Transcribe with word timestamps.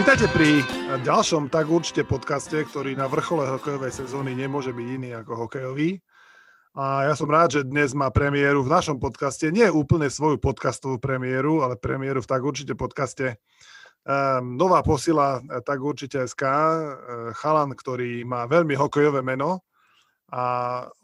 Vítajte 0.00 0.32
pri 0.32 0.64
ďalšom 1.04 1.52
tak 1.52 1.68
určite 1.68 2.08
podcaste, 2.08 2.56
ktorý 2.56 2.96
na 2.96 3.04
vrchole 3.04 3.44
hokejovej 3.44 3.92
sezóny 3.92 4.32
nemôže 4.32 4.72
byť 4.72 4.86
iný 4.96 5.12
ako 5.12 5.44
hokejový. 5.44 6.00
A 6.72 7.04
ja 7.04 7.12
som 7.12 7.28
rád, 7.28 7.60
že 7.60 7.68
dnes 7.68 7.92
má 7.92 8.08
premiéru 8.08 8.64
v 8.64 8.72
našom 8.72 8.96
podcaste, 8.96 9.52
nie 9.52 9.68
úplne 9.68 10.08
svoju 10.08 10.40
podcastovú 10.40 10.96
premiéru, 10.96 11.60
ale 11.60 11.76
premiéru 11.76 12.24
v 12.24 12.30
tak 12.32 12.40
určite 12.40 12.72
podcaste 12.80 13.36
um, 14.08 14.56
nová 14.56 14.80
posila 14.80 15.44
tak 15.68 15.84
určite 15.84 16.24
SK, 16.24 16.42
uh, 16.48 16.62
chalan, 17.36 17.76
ktorý 17.76 18.24
má 18.24 18.48
veľmi 18.48 18.72
hokejové 18.80 19.20
meno 19.20 19.68
a 20.32 20.42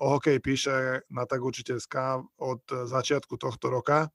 o 0.00 0.16
hokej 0.16 0.40
píše 0.40 1.04
na 1.12 1.28
tak 1.28 1.44
určite 1.44 1.76
SK 1.76 2.24
od 2.40 2.64
začiatku 2.64 3.36
tohto 3.36 3.68
roka. 3.68 4.08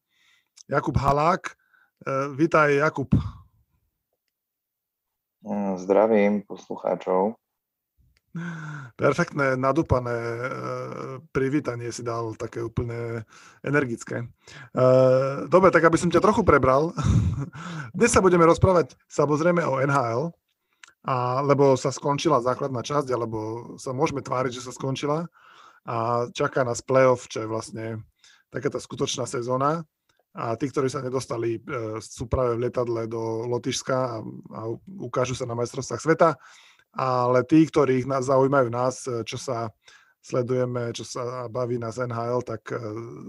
Jakub 0.65 0.97
Halák. 0.97 1.53
Uh, 2.01 2.33
vítaj 2.33 2.81
Jakub. 2.81 3.13
Mm, 5.41 5.77
zdravím 5.81 6.45
poslucháčov. 6.45 7.33
Perfektné, 8.95 9.59
nadúpané 9.59 10.15
e, 10.15 10.45
privítanie 11.35 11.91
si 11.91 11.99
dal, 11.99 12.31
také 12.39 12.63
úplne 12.63 13.27
energické. 13.59 14.23
E, 14.23 14.27
dobre, 15.51 15.67
tak 15.67 15.83
aby 15.83 15.99
som 15.99 16.07
ťa 16.07 16.23
trochu 16.23 16.47
prebral. 16.47 16.95
Dnes 17.97 18.13
sa 18.13 18.23
budeme 18.23 18.47
rozprávať 18.47 18.95
samozrejme 19.11 19.67
o 19.67 19.83
NHL, 19.83 20.31
a, 21.03 21.43
lebo 21.43 21.75
sa 21.75 21.91
skončila 21.91 22.39
základná 22.39 22.79
časť, 22.79 23.11
alebo 23.11 23.73
sa 23.75 23.91
môžeme 23.91 24.23
tváriť, 24.23 24.61
že 24.61 24.65
sa 24.69 24.71
skončila 24.71 25.27
a 25.83 26.29
čaká 26.31 26.61
nás 26.61 26.85
playoff, 26.85 27.25
čo 27.25 27.43
je 27.43 27.51
vlastne 27.51 27.85
taká 28.53 28.69
tá 28.69 28.77
skutočná 28.77 29.25
sezóna 29.25 29.83
a 30.31 30.55
tí, 30.55 30.71
ktorí 30.71 30.87
sa 30.87 31.03
nedostali, 31.03 31.59
e, 31.59 31.99
sú 31.99 32.27
práve 32.31 32.55
v 32.55 32.71
letadle 32.71 33.03
do 33.07 33.43
Lotyšska 33.51 33.97
a, 33.97 34.17
a 34.55 34.61
ukážu 35.03 35.35
sa 35.35 35.43
na 35.43 35.59
majstrovstvách 35.59 36.01
sveta, 36.01 36.29
ale 36.95 37.43
tí, 37.43 37.67
ktorých 37.67 38.07
nás 38.07 38.31
zaujímajú 38.31 38.67
nás, 38.71 39.03
e, 39.07 39.27
čo 39.27 39.35
sa 39.35 39.67
sledujeme, 40.23 40.95
čo 40.95 41.03
sa 41.03 41.51
baví 41.51 41.75
nás 41.75 41.99
NHL, 41.99 42.47
tak 42.47 42.71
e, 42.71 42.79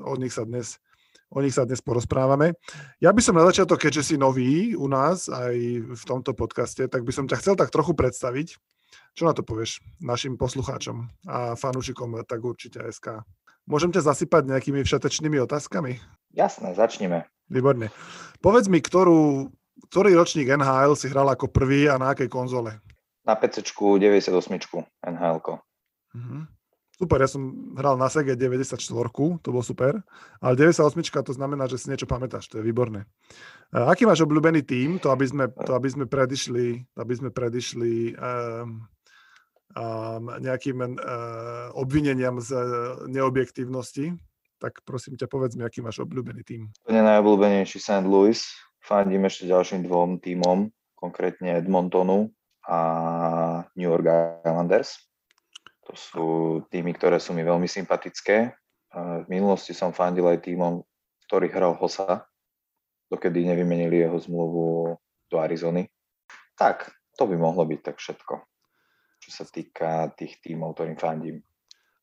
o 0.07 0.15
nich 0.15 0.35
sa 0.35 0.47
dnes 0.47 0.79
o 1.33 1.41
nich 1.41 1.57
sa 1.57 1.65
dnes 1.65 1.81
porozprávame. 1.81 2.53
Ja 3.01 3.09
by 3.09 3.25
som 3.25 3.41
na 3.41 3.49
začiatok, 3.49 3.89
keďže 3.89 4.13
si 4.13 4.17
nový 4.21 4.77
u 4.77 4.85
nás 4.85 5.33
aj 5.33 5.57
v 5.97 6.03
tomto 6.05 6.37
podcaste, 6.37 6.85
tak 6.93 7.09
by 7.09 7.13
som 7.13 7.25
ťa 7.25 7.41
chcel 7.41 7.57
tak 7.57 7.73
trochu 7.73 7.97
predstaviť. 7.97 8.61
Čo 9.17 9.29
na 9.29 9.33
to 9.33 9.41
povieš 9.41 9.81
našim 10.05 10.37
poslucháčom 10.37 11.09
a 11.25 11.57
fanúšikom 11.57 12.21
tak 12.29 12.45
určite 12.45 12.85
SK? 12.85 13.25
Môžem 13.67 13.95
ťa 13.95 14.11
zasypať 14.11 14.51
nejakými 14.51 14.83
všetečnými 14.83 15.39
otázkami? 15.47 16.03
Jasné, 16.35 16.75
začneme. 16.75 17.31
Výborne. 17.47 17.93
Povedz 18.43 18.67
mi, 18.67 18.83
ktorú, 18.83 19.53
ktorý 19.93 20.17
ročník 20.19 20.51
NHL 20.51 20.99
si 20.99 21.07
hral 21.13 21.29
ako 21.31 21.53
prvý 21.53 21.87
a 21.87 22.01
na 22.01 22.17
akej 22.17 22.27
konzole? 22.27 22.81
Na 23.23 23.39
PC 23.39 23.63
98 23.63 24.33
NHL. 25.07 25.39
Uh-huh. 25.47 26.43
Super, 27.03 27.19
ja 27.19 27.29
som 27.31 27.73
hral 27.75 27.99
na 27.99 28.07
Sega 28.07 28.39
94, 28.39 28.79
to 29.43 29.49
bolo 29.49 29.65
super, 29.65 29.99
ale 30.39 30.55
98 30.55 31.25
to 31.27 31.33
znamená, 31.35 31.67
že 31.67 31.81
si 31.81 31.91
niečo 31.91 32.07
pamätáš, 32.07 32.47
to 32.47 32.61
je 32.61 32.67
výborné. 32.67 33.11
A 33.75 33.91
aký 33.91 34.07
máš 34.07 34.23
obľúbený 34.23 34.63
tým, 34.63 35.03
to 35.03 35.11
aby 35.11 35.27
sme, 35.27 35.51
to 35.51 35.73
aby 35.75 35.89
sme 35.91 36.05
predišli, 36.07 36.85
aby 36.95 37.15
sme 37.17 37.35
predišli 37.35 38.15
um, 38.15 38.87
nejakým 40.43 40.79
uh, 40.79 41.73
obvineniam 41.73 42.39
z 42.43 42.53
neobjektívnosti? 43.09 44.17
tak 44.63 44.79
prosím 44.87 45.19
ťa, 45.19 45.27
povedz 45.27 45.59
mi, 45.59 45.67
aký 45.67 45.83
máš 45.83 45.99
obľúbený 46.07 46.47
tým. 46.47 46.71
Úplne 46.87 47.03
najobľúbenejší 47.03 47.83
St. 47.83 48.07
Louis. 48.07 48.39
Fandím 48.79 49.27
ešte 49.27 49.51
ďalším 49.51 49.83
dvom 49.91 50.23
týmom, 50.23 50.71
konkrétne 50.95 51.59
Edmontonu 51.59 52.31
a 52.71 52.79
New 53.75 53.91
York 53.91 54.07
Islanders. 54.47 55.03
To 55.91 55.93
sú 55.99 56.27
týmy, 56.71 56.95
ktoré 56.95 57.19
sú 57.19 57.35
mi 57.35 57.43
veľmi 57.43 57.67
sympatické. 57.67 58.55
V 58.95 59.27
minulosti 59.27 59.75
som 59.75 59.91
fandil 59.91 60.31
aj 60.31 60.47
týmom, 60.47 60.79
ktorý 61.27 61.51
hral 61.51 61.75
Hosa, 61.75 62.23
dokedy 63.11 63.43
nevymenili 63.43 63.99
jeho 64.07 64.15
zmluvu 64.15 64.95
do 65.27 65.37
Arizony. 65.43 65.91
Tak, 66.55 66.87
to 67.19 67.27
by 67.27 67.35
mohlo 67.35 67.67
byť 67.67 67.81
tak 67.83 67.97
všetko, 67.99 68.35
čo 69.23 69.31
sa 69.31 69.47
týka 69.47 70.11
tých 70.19 70.43
týmov, 70.43 70.75
ktorým 70.75 70.99
fandím. 70.99 71.39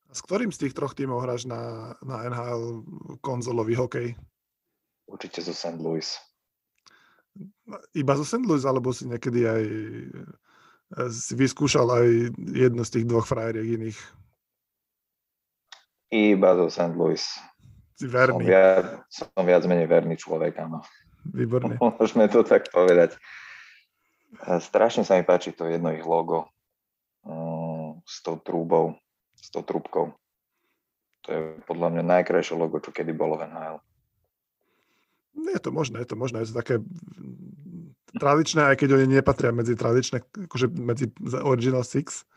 S 0.09 0.23
ktorým 0.23 0.55
z 0.55 0.65
tých 0.65 0.73
troch 0.73 0.95
tímov 0.95 1.21
hráš 1.21 1.43
na, 1.43 1.93
na 1.99 2.23
NHL 2.31 2.87
konzolový 3.19 3.75
hokej? 3.75 4.15
Určite 5.05 5.43
zo 5.43 5.51
St. 5.51 5.77
Louis. 5.77 6.07
Iba 7.91 8.15
zo 8.15 8.23
St. 8.23 8.41
Louis, 8.47 8.63
alebo 8.63 8.95
si 8.95 9.05
niekedy 9.05 9.45
aj 9.45 9.63
eh, 10.97 11.09
si 11.11 11.35
vyskúšal 11.35 11.87
aj 11.91 12.07
jedno 12.55 12.81
z 12.87 12.91
tých 12.97 13.05
dvoch 13.05 13.27
frajeriek 13.27 13.67
iných? 13.77 13.99
Iba 16.09 16.55
zo 16.55 16.67
St. 16.71 16.95
Louis. 16.95 17.21
Si 17.99 18.07
verný. 18.07 18.47
Som 18.47 18.47
viac, 18.47 18.85
som 19.11 19.43
viac 19.43 19.63
menej 19.67 19.91
verný 19.91 20.15
človek, 20.15 20.55
áno. 20.57 20.81
Výborne. 21.35 21.75
Môžeme 21.99 22.31
to 22.31 22.47
tak 22.47 22.71
povedať. 22.71 23.19
Strašne 24.39 25.03
sa 25.03 25.19
mi 25.19 25.27
páči 25.27 25.51
to 25.53 25.67
jedno 25.67 25.91
ich 25.93 26.05
logo 26.05 26.49
s 28.05 28.15
tou 28.25 28.37
trúbou 28.41 28.97
s 29.39 29.49
tou 29.49 29.63
trúbkou. 29.63 30.11
To 31.25 31.27
je 31.31 31.39
podľa 31.67 31.87
mňa 31.95 32.03
najkrajšie 32.19 32.55
logo, 32.55 32.79
čo 32.83 32.91
kedy 32.91 33.11
bolo 33.15 33.39
v 33.39 33.47
NHL. 33.47 33.77
Je 35.55 35.59
to 35.59 35.71
možné, 35.71 36.03
je 36.03 36.09
to 36.09 36.17
možné. 36.19 36.43
Je 36.43 36.51
to 36.51 36.59
také 36.59 36.75
tradičné, 38.15 38.73
aj 38.73 38.75
keď 38.79 38.89
oni 38.99 39.05
nepatria 39.19 39.55
medzi 39.55 39.75
tradičné, 39.75 40.25
akože 40.47 40.67
medzi 40.75 41.11
Original 41.43 41.87
Six. 41.87 42.27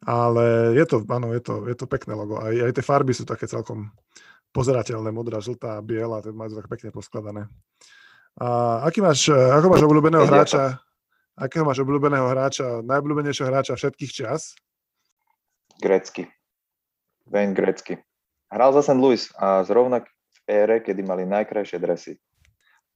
Ale 0.00 0.72
je 0.80 0.84
to, 0.88 1.04
áno, 1.12 1.36
je 1.36 1.42
to, 1.44 1.68
je 1.68 1.76
to 1.76 1.84
pekné 1.84 2.16
logo. 2.16 2.40
Aj, 2.40 2.52
aj 2.52 2.72
tie 2.72 2.84
farby 2.84 3.12
sú 3.12 3.28
také 3.28 3.44
celkom 3.44 3.92
pozerateľné, 4.50 5.12
modrá, 5.12 5.38
žltá, 5.38 5.78
biela, 5.84 6.24
to 6.24 6.32
majú 6.32 6.56
tak 6.56 6.66
pekne 6.72 6.90
poskladané. 6.90 7.46
A 8.40 8.80
aký 8.88 9.04
máš, 9.04 9.28
ako 9.28 9.66
máš 9.68 9.84
obľúbeného 9.84 10.24
hráča, 10.24 10.80
akého 11.40 11.64
máš 11.64 11.80
obľúbeného 11.80 12.28
hráča, 12.28 12.84
najobľúbenejšieho 12.84 13.48
hráča 13.48 13.74
všetkých 13.80 14.12
čas? 14.12 14.52
Grecky. 15.80 16.28
Wayne 17.24 17.56
Grecky. 17.56 17.96
Hral 18.52 18.76
za 18.76 18.84
St. 18.84 19.00
Louis 19.00 19.32
a 19.40 19.64
zrovna 19.64 20.04
v 20.04 20.38
ére, 20.44 20.76
kedy 20.84 21.00
mali 21.00 21.24
najkrajšie 21.24 21.78
dresy. 21.80 22.12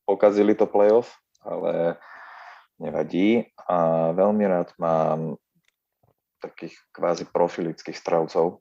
Pokazili 0.04 0.52
to 0.52 0.68
playoff, 0.68 1.16
ale 1.40 1.96
nevadí. 2.76 3.48
A 3.64 4.10
veľmi 4.12 4.44
rád 4.44 4.76
mám 4.76 5.40
takých 6.44 6.76
kvázi 6.92 7.24
profilických 7.30 7.96
stravcov. 7.96 8.60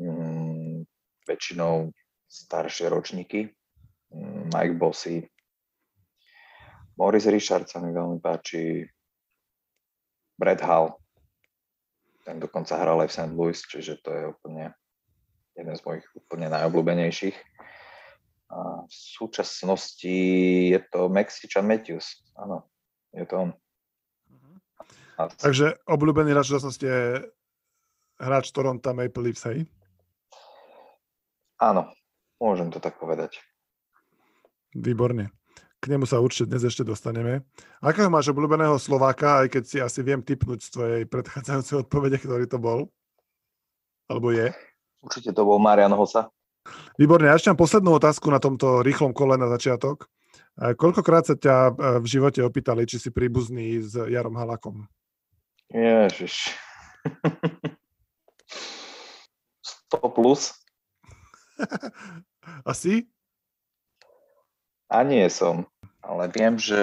Mm, 0.00 0.88
väčšinou 1.28 1.92
staršie 2.24 2.88
ročníky. 2.88 3.52
Mm, 4.14 4.48
Mike 4.54 4.78
Bossy. 4.80 5.28
Morris 6.94 7.26
Richard 7.26 7.66
sa 7.66 7.82
mi 7.82 7.90
veľmi 7.90 8.22
páči. 8.22 8.86
Brad 10.34 10.62
Hall 10.66 10.98
ten 12.24 12.40
dokonca 12.40 12.80
hral 12.80 13.04
aj 13.04 13.08
v 13.12 13.16
St. 13.20 13.32
Louis, 13.36 13.58
čiže 13.60 14.00
to 14.00 14.10
je 14.10 14.22
úplne 14.32 14.72
jeden 15.54 15.74
z 15.76 15.82
mojich 15.84 16.06
úplne 16.16 16.48
najobľúbenejších. 16.50 17.36
A 18.50 18.88
v 18.88 18.92
súčasnosti 18.92 20.16
je 20.72 20.80
to 20.88 21.12
Mexican 21.12 21.68
Matthews. 21.68 22.24
Áno, 22.40 22.64
je 23.12 23.24
to 23.28 23.34
on. 23.36 23.50
Mhm. 24.32 24.52
A... 25.20 25.22
Takže 25.30 25.78
obľúbený 25.84 26.32
hráč 26.32 26.48
v 26.48 26.52
súčasnosti 26.56 26.86
je 26.88 27.02
hráč 28.18 28.50
Toronto 28.50 28.90
Maple 28.96 29.22
Leafs, 29.30 29.44
hej? 29.46 29.68
Áno, 31.60 31.92
môžem 32.40 32.72
to 32.72 32.80
tak 32.80 32.98
povedať. 32.98 33.38
Výborne. 34.74 35.30
K 35.84 35.92
nemu 35.92 36.08
sa 36.08 36.16
určite 36.16 36.48
dnes 36.48 36.64
ešte 36.64 36.80
dostaneme. 36.80 37.44
Akého 37.84 38.08
máš 38.08 38.32
obľúbeného 38.32 38.80
Slováka, 38.80 39.44
aj 39.44 39.52
keď 39.52 39.62
si 39.68 39.78
asi 39.84 40.00
viem 40.00 40.24
typnúť 40.24 40.64
z 40.64 40.68
tvojej 40.72 41.02
predchádzajúcej 41.04 41.84
odpovede, 41.84 42.16
ktorý 42.24 42.48
to 42.48 42.56
bol? 42.56 42.88
Alebo 44.08 44.32
je? 44.32 44.48
Určite 45.04 45.36
to 45.36 45.44
bol 45.44 45.60
Marian 45.60 45.92
Hosa. 45.92 46.32
Výborne. 46.96 47.28
Ja 47.28 47.36
ešte 47.36 47.52
mám 47.52 47.60
poslednú 47.60 48.00
otázku 48.00 48.32
na 48.32 48.40
tomto 48.40 48.80
rýchlom 48.80 49.12
kole 49.12 49.36
na 49.36 49.44
začiatok. 49.52 50.08
Koľkokrát 50.56 51.28
sa 51.28 51.36
ťa 51.36 51.56
e, 51.68 51.72
v 52.00 52.06
živote 52.08 52.40
opýtali, 52.40 52.88
či 52.88 52.96
si 52.96 53.12
príbuzný 53.12 53.84
s 53.84 53.92
Jarom 53.92 54.40
Halakom? 54.40 54.88
Ježiš. 55.68 56.48
100 59.92 60.16
plus. 60.16 60.56
Asi? 62.72 63.04
A 64.88 65.04
nie 65.04 65.28
som. 65.28 65.68
Ale 66.04 66.28
viem, 66.28 66.60
že 66.60 66.80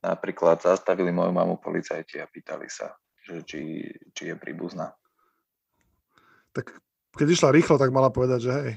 napríklad 0.00 0.64
zastavili 0.64 1.12
moju 1.12 1.32
mamu 1.36 1.60
policajti 1.60 2.16
a 2.16 2.30
pýtali 2.30 2.64
sa, 2.72 2.96
že 3.20 3.44
či, 3.44 3.84
či 4.16 4.22
je 4.32 4.36
príbuzná. 4.40 4.88
Tak 6.56 6.80
keď 7.12 7.28
išla 7.28 7.52
rýchlo, 7.52 7.76
tak 7.76 7.92
mala 7.92 8.08
povedať, 8.08 8.40
že 8.48 8.52
hej. 8.52 8.72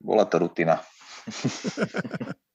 Bola 0.00 0.24
to 0.24 0.40
rutina. 0.40 0.80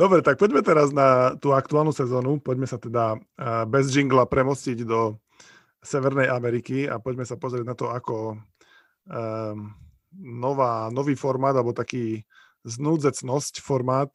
Dobre, 0.00 0.22
tak 0.22 0.38
poďme 0.38 0.62
teraz 0.62 0.94
na 0.94 1.34
tú 1.34 1.50
aktuálnu 1.50 1.90
sezónu. 1.90 2.38
Poďme 2.38 2.70
sa 2.70 2.78
teda 2.78 3.18
eh, 3.18 3.64
bez 3.66 3.90
jingla 3.90 4.30
premostiť 4.30 4.86
do 4.86 5.18
Severnej 5.80 6.28
Ameriky 6.28 6.86
a 6.86 7.00
poďme 7.00 7.24
sa 7.24 7.40
pozrieť 7.40 7.64
na 7.64 7.72
to, 7.72 7.88
ako 7.88 8.36
um, 9.08 9.72
nová, 10.20 10.92
nový 10.92 11.16
formát, 11.16 11.56
alebo 11.56 11.72
taký 11.72 12.20
znúdzecnosť 12.64 13.62
formát, 13.64 14.10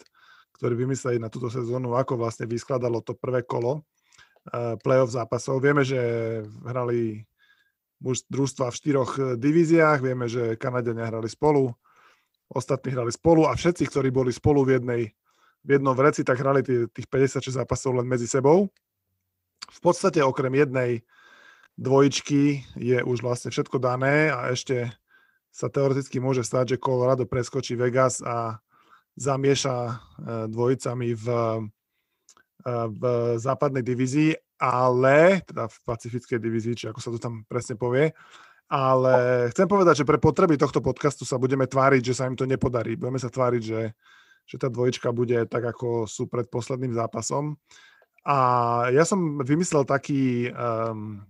ktorý 0.56 0.88
vymysleli 0.88 1.20
na 1.20 1.28
túto 1.28 1.52
sezónu, 1.52 2.00
ako 2.00 2.20
vlastne 2.20 2.48
vyskladalo 2.48 3.04
to 3.04 3.18
prvé 3.18 3.44
kolo 3.44 3.82
uh, 3.82 4.80
playoff 4.80 5.12
zápasov. 5.12 5.60
Vieme, 5.60 5.84
že 5.84 6.00
hrali 6.64 7.28
muž, 8.00 8.24
družstva 8.32 8.72
v 8.72 8.80
štyroch 8.80 9.12
divíziách, 9.36 10.00
vieme, 10.00 10.30
že 10.30 10.56
Kanadiania 10.56 11.12
hrali 11.12 11.28
spolu, 11.28 11.74
ostatní 12.48 12.94
hrali 12.94 13.12
spolu 13.12 13.50
a 13.50 13.58
všetci, 13.58 13.84
ktorí 13.90 14.10
boli 14.14 14.32
spolu 14.32 14.64
v 14.64 14.72
jednej 14.80 15.02
v 15.66 15.70
jednom 15.82 15.98
vreci, 15.98 16.22
tak 16.22 16.38
hrali 16.38 16.62
tých 16.62 17.10
56 17.10 17.58
zápasov 17.58 17.98
len 17.98 18.06
medzi 18.06 18.30
sebou. 18.30 18.70
V 19.66 19.80
podstate 19.82 20.22
okrem 20.22 20.54
jednej 20.54 21.02
dvojičky 21.76 22.62
je 22.78 23.02
už 23.02 23.26
vlastne 23.26 23.50
všetko 23.50 23.82
dané 23.82 24.30
a 24.30 24.54
ešte 24.54 24.94
sa 25.56 25.72
teoreticky 25.72 26.20
môže 26.20 26.44
stať, 26.44 26.76
že 26.76 26.84
Colorado 26.84 27.24
preskočí 27.24 27.80
Vegas 27.80 28.20
a 28.20 28.60
zamieša 29.16 29.76
e, 29.88 29.94
dvojicami 30.52 31.16
v, 31.16 31.28
e, 31.32 32.72
v 32.92 33.04
západnej 33.40 33.80
divízii, 33.80 34.36
ale, 34.60 35.40
teda 35.48 35.72
v 35.72 35.78
pacifickej 35.88 36.44
divízii, 36.44 36.76
či 36.76 36.86
ako 36.92 37.00
sa 37.00 37.10
to 37.16 37.20
tam 37.24 37.48
presne 37.48 37.80
povie, 37.80 38.12
ale 38.68 39.48
chcem 39.56 39.70
povedať, 39.70 40.04
že 40.04 40.10
pre 40.10 40.20
potreby 40.20 40.60
tohto 40.60 40.84
podcastu 40.84 41.24
sa 41.24 41.40
budeme 41.40 41.70
tváriť, 41.70 42.02
že 42.02 42.18
sa 42.18 42.28
im 42.28 42.36
to 42.36 42.50
nepodarí. 42.50 42.98
Budeme 42.98 43.22
sa 43.22 43.30
tváriť, 43.30 43.62
že, 43.62 43.94
že 44.44 44.56
tá 44.58 44.74
dvojička 44.74 45.14
bude 45.14 45.46
tak, 45.46 45.64
ako 45.70 46.10
sú 46.10 46.26
pred 46.26 46.50
posledným 46.50 46.98
zápasom. 46.98 47.62
A 48.26 48.38
ja 48.90 49.06
som 49.06 49.38
vymyslel 49.38 49.86
taký, 49.86 50.50
um, 50.50 51.22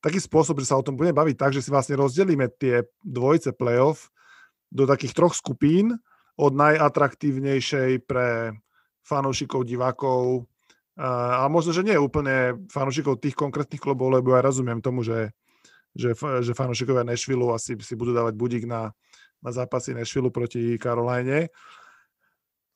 taký 0.00 0.18
spôsob, 0.20 0.60
že 0.64 0.72
sa 0.72 0.80
o 0.80 0.84
tom 0.84 0.96
budeme 0.96 1.16
baviť 1.16 1.36
tak, 1.36 1.52
že 1.52 1.64
si 1.64 1.70
vlastne 1.72 2.00
rozdelíme 2.00 2.48
tie 2.56 2.84
dvojice 3.04 3.56
playoff 3.56 4.12
do 4.72 4.88
takých 4.88 5.16
troch 5.16 5.34
skupín, 5.36 5.96
od 6.40 6.56
najatraktívnejšej 6.56 8.08
pre 8.08 8.56
fanúšikov, 9.04 9.68
divákov, 9.68 10.48
a 11.00 11.48
možno, 11.48 11.72
že 11.72 11.84
nie 11.84 11.96
úplne 11.96 12.60
fanúšikov 12.68 13.24
tých 13.24 13.32
konkrétnych 13.32 13.80
klubov, 13.80 14.12
lebo 14.12 14.36
ja 14.36 14.44
rozumiem 14.44 14.84
tomu, 14.84 15.00
že 15.00 15.32
že, 15.94 16.14
že 16.14 16.54
fanúšikovia 16.54 17.02
Nashville 17.02 17.42
asi 17.50 17.74
si 17.82 17.94
budú 17.98 18.14
dávať 18.14 18.34
budík 18.38 18.64
na, 18.66 18.94
na 19.42 19.50
zápasy 19.50 19.94
Nashville 19.94 20.30
proti 20.30 20.78
Caroline. 20.78 21.50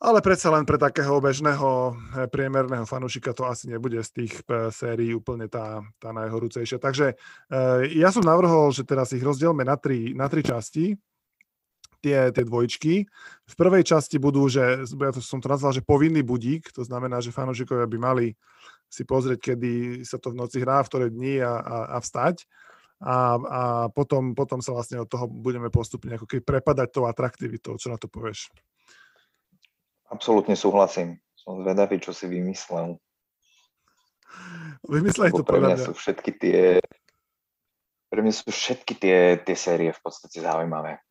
Ale 0.03 0.21
predsa 0.21 0.51
len 0.51 0.67
pre 0.67 0.77
takého 0.77 1.23
bežného 1.23 1.95
eh, 1.95 2.27
priemerného 2.29 2.85
fanúšika 2.85 3.31
to 3.33 3.47
asi 3.47 3.71
nebude 3.71 4.03
z 4.03 4.11
tých 4.23 4.33
eh, 4.51 4.69
sérií 4.75 5.15
úplne 5.15 5.47
tá, 5.47 5.81
tá 6.03 6.11
najhorúcejšia. 6.11 6.83
Takže 6.83 7.15
eh, 7.15 7.81
ja 7.95 8.11
som 8.11 8.27
navrhol, 8.27 8.75
že 8.75 8.83
teraz 8.83 9.15
ich 9.15 9.23
rozdielme 9.23 9.63
na 9.63 9.79
tri, 9.79 10.13
na 10.13 10.27
tri 10.27 10.43
časti, 10.43 10.99
tie, 12.05 12.29
tie 12.35 12.45
dvojčky. 12.45 13.09
V 13.49 13.55
prvej 13.57 13.87
časti 13.87 14.21
budú, 14.21 14.45
že 14.51 14.85
ja 14.85 15.11
to 15.15 15.25
som 15.25 15.41
to 15.41 15.49
nazval, 15.49 15.73
že 15.73 15.81
povinný 15.81 16.21
budík, 16.21 16.69
to 16.75 16.85
znamená, 16.85 17.25
že 17.25 17.33
fanúšikovia 17.33 17.89
by 17.89 17.99
mali 17.99 18.27
si 18.93 19.09
pozrieť, 19.09 19.57
kedy 19.57 20.05
sa 20.05 20.21
to 20.21 20.37
v 20.37 20.39
noci 20.39 20.61
hrá, 20.61 20.85
v 20.85 20.91
ktoré 20.93 21.07
dni 21.09 21.41
a, 21.41 21.55
a, 21.57 21.77
a 21.97 21.99
vstať 22.05 22.45
a, 23.05 23.17
a 23.37 23.63
potom, 23.91 24.37
potom 24.37 24.63
sa 24.63 24.71
vlastne 24.73 25.03
od 25.03 25.09
toho 25.11 25.27
budeme 25.27 25.73
postupne 25.73 26.15
ako 26.15 26.29
keby 26.29 26.41
prepadať 26.45 26.89
tou 26.95 27.05
atraktivitou. 27.05 27.75
Čo 27.77 27.91
na 27.91 27.99
to 27.99 28.07
povieš? 28.07 28.49
Absolútne 30.15 30.55
súhlasím. 30.55 31.19
Som 31.35 31.67
zvedavý, 31.67 31.99
čo 31.99 32.15
si 32.15 32.31
vymyslel. 32.31 32.95
Vymyslej 34.87 35.35
to 35.35 35.43
pre 35.43 35.59
mňa. 35.59 35.77
Sú 35.83 35.93
všetky 35.93 36.31
tie, 36.39 36.79
pre 38.09 38.21
mňa 38.23 38.33
sú 38.33 38.55
všetky 38.55 38.95
tie, 38.95 39.19
tie 39.43 39.57
série 39.59 39.91
v 39.91 40.01
podstate 40.01 40.39
zaujímavé. 40.39 41.03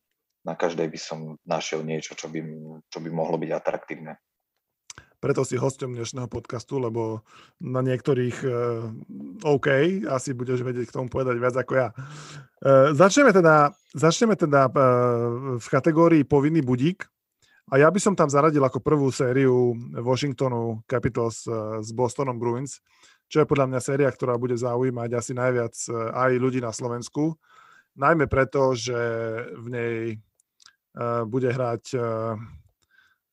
Na 0.44 0.56
každej 0.56 0.88
by 0.88 0.98
som 1.00 1.18
našiel 1.44 1.84
niečo, 1.84 2.16
čo 2.16 2.32
by, 2.32 2.40
čo 2.88 2.98
by 3.00 3.08
mohlo 3.12 3.36
byť 3.36 3.50
atraktívne 3.52 4.16
preto 5.24 5.40
si 5.40 5.56
hosťom 5.56 5.96
dnešného 5.96 6.28
podcastu, 6.28 6.76
lebo 6.76 7.24
na 7.56 7.80
niektorých 7.80 8.36
uh, 8.44 8.92
OK, 9.40 9.68
asi 10.04 10.36
budeš 10.36 10.60
vedieť 10.60 10.92
k 10.92 10.96
tomu 11.00 11.08
povedať 11.08 11.40
viac 11.40 11.56
ako 11.56 11.72
ja. 11.80 11.88
Uh, 12.60 12.92
začneme 12.92 13.32
teda, 13.32 13.72
začneme 13.96 14.36
teda 14.36 14.68
uh, 14.68 14.76
v 15.56 15.66
kategórii 15.72 16.28
povinný 16.28 16.60
budík 16.60 17.08
a 17.64 17.74
ja 17.80 17.88
by 17.88 18.00
som 18.00 18.12
tam 18.12 18.28
zaradil 18.28 18.60
ako 18.60 18.80
prvú 18.84 19.08
sériu 19.08 19.72
Washingtonu 19.96 20.84
Capitals 20.84 21.48
uh, 21.48 21.80
s 21.80 21.90
Bostonom 21.96 22.36
Bruins, 22.36 22.80
čo 23.28 23.40
je 23.40 23.48
podľa 23.48 23.72
mňa 23.72 23.80
séria, 23.80 24.10
ktorá 24.12 24.36
bude 24.36 24.54
zaujímať 24.54 25.10
asi 25.16 25.32
najviac 25.32 25.74
uh, 25.88 26.12
aj 26.28 26.32
ľudí 26.36 26.60
na 26.60 26.70
Slovensku, 26.76 27.40
najmä 27.96 28.28
preto, 28.28 28.76
že 28.76 28.98
v 29.56 29.66
nej 29.72 29.96
uh, 30.98 31.24
bude 31.24 31.48
hrať 31.48 31.96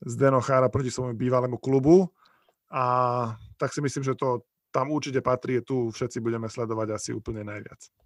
Zdeno 0.01 0.41
Chára 0.41 0.65
proti 0.73 0.89
svojmu 0.89 1.13
bývalému 1.13 1.61
klubu. 1.61 2.09
A 2.73 2.83
tak 3.59 3.69
si 3.69 3.83
myslím, 3.85 4.01
že 4.01 4.17
to 4.17 4.47
tam 4.71 4.89
určite 4.89 5.21
patrí, 5.21 5.59
tu 5.61 5.91
všetci 5.91 6.23
budeme 6.23 6.47
sledovať 6.47 6.87
asi 6.95 7.09
úplne 7.13 7.43
najviac. 7.43 8.00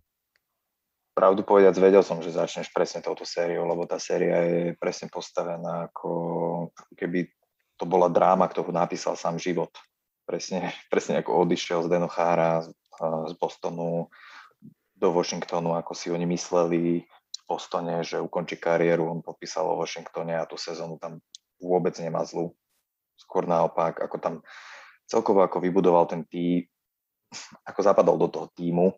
Pravdu 1.15 1.47
povedať, 1.47 1.79
vedel 1.79 2.03
som, 2.03 2.19
že 2.19 2.35
začneš 2.35 2.75
presne 2.75 2.99
touto 2.99 3.23
sériou, 3.23 3.63
lebo 3.63 3.87
tá 3.87 3.95
séria 3.95 4.35
je 4.43 4.61
presne 4.75 5.07
postavená 5.07 5.87
ako 5.87 6.11
keby 6.99 7.31
to 7.79 7.87
bola 7.87 8.11
dráma, 8.11 8.51
ktorú 8.51 8.75
napísal 8.75 9.15
sám 9.15 9.39
život. 9.39 9.71
Presne, 10.27 10.75
presne 10.91 11.23
ako 11.23 11.47
odišiel 11.47 11.87
z 11.87 11.91
Denochára 11.95 12.67
z 13.31 13.33
Bostonu 13.39 14.11
do 14.95 15.07
Washingtonu, 15.11 15.75
ako 15.75 15.91
si 15.95 16.11
oni 16.11 16.27
mysleli 16.27 17.03
v 17.07 17.43
Bostone, 17.47 18.03
že 18.03 18.19
ukončí 18.19 18.59
kariéru. 18.59 19.07
On 19.07 19.23
podpísal 19.23 19.67
o 19.67 19.79
Washingtone 19.79 20.35
a 20.35 20.47
tú 20.47 20.55
sezónu 20.59 20.99
tam 20.99 21.19
vôbec 21.59 21.95
nemá 21.99 22.23
zlú. 22.27 22.55
Skôr 23.15 23.47
naopak, 23.47 24.03
ako 24.03 24.17
tam 24.19 24.35
celkovo 25.07 25.43
ako 25.43 25.63
vybudoval 25.63 26.07
ten 26.11 26.27
tým, 26.27 26.67
ako 27.63 27.79
zapadol 27.79 28.19
do 28.19 28.27
toho 28.31 28.47
týmu, 28.51 28.95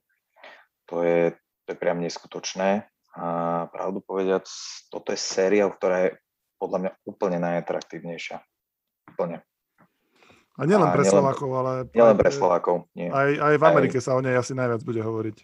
to 0.87 1.03
je, 1.03 1.35
to 1.67 1.75
je 1.75 1.77
priam 1.77 1.99
neskutočné. 1.99 2.87
A 3.17 3.25
pravdu 3.67 3.99
povediac, 3.99 4.47
toto 4.87 5.11
je 5.11 5.19
séria, 5.19 5.67
ktorá 5.67 6.07
je 6.07 6.09
podľa 6.55 6.77
mňa 6.79 6.91
úplne 7.03 7.37
najatraktívnejšia. 7.43 8.39
Úplne. 9.11 9.43
A 10.57 10.61
nielen 10.65 10.89
pre 10.89 11.03
Slovákov, 11.05 11.49
ale... 11.53 11.71
Nielen 11.91 12.17
pre 12.17 12.31
Slovákov, 12.31 12.87
nie. 12.95 13.11
Aj, 13.11 13.29
aj 13.29 13.55
v 13.59 13.63
Amerike 13.67 13.99
aj... 13.99 14.05
sa 14.07 14.15
o 14.15 14.23
nej 14.23 14.33
asi 14.33 14.55
najviac 14.55 14.81
bude 14.81 15.03
hovoriť. 15.03 15.37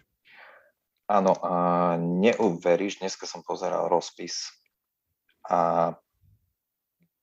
Áno, 1.12 1.36
a 1.44 1.54
neuveríš, 2.00 3.04
dneska 3.04 3.28
som 3.28 3.44
pozeral 3.44 3.92
rozpis 3.92 4.48
a 5.44 5.92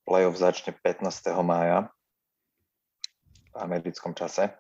Playoff 0.06 0.38
začne 0.38 0.78
15. 0.78 1.10
mája 1.42 1.90
v 3.52 3.56
americkom 3.58 4.14
čase. 4.14 4.54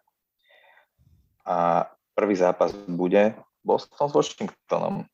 A 1.45 1.85
prvý 2.17 2.33
zápas 2.33 2.73
bude 2.89 3.37
Boston 3.61 4.09
s 4.09 4.13
Washingtonom. 4.13 5.05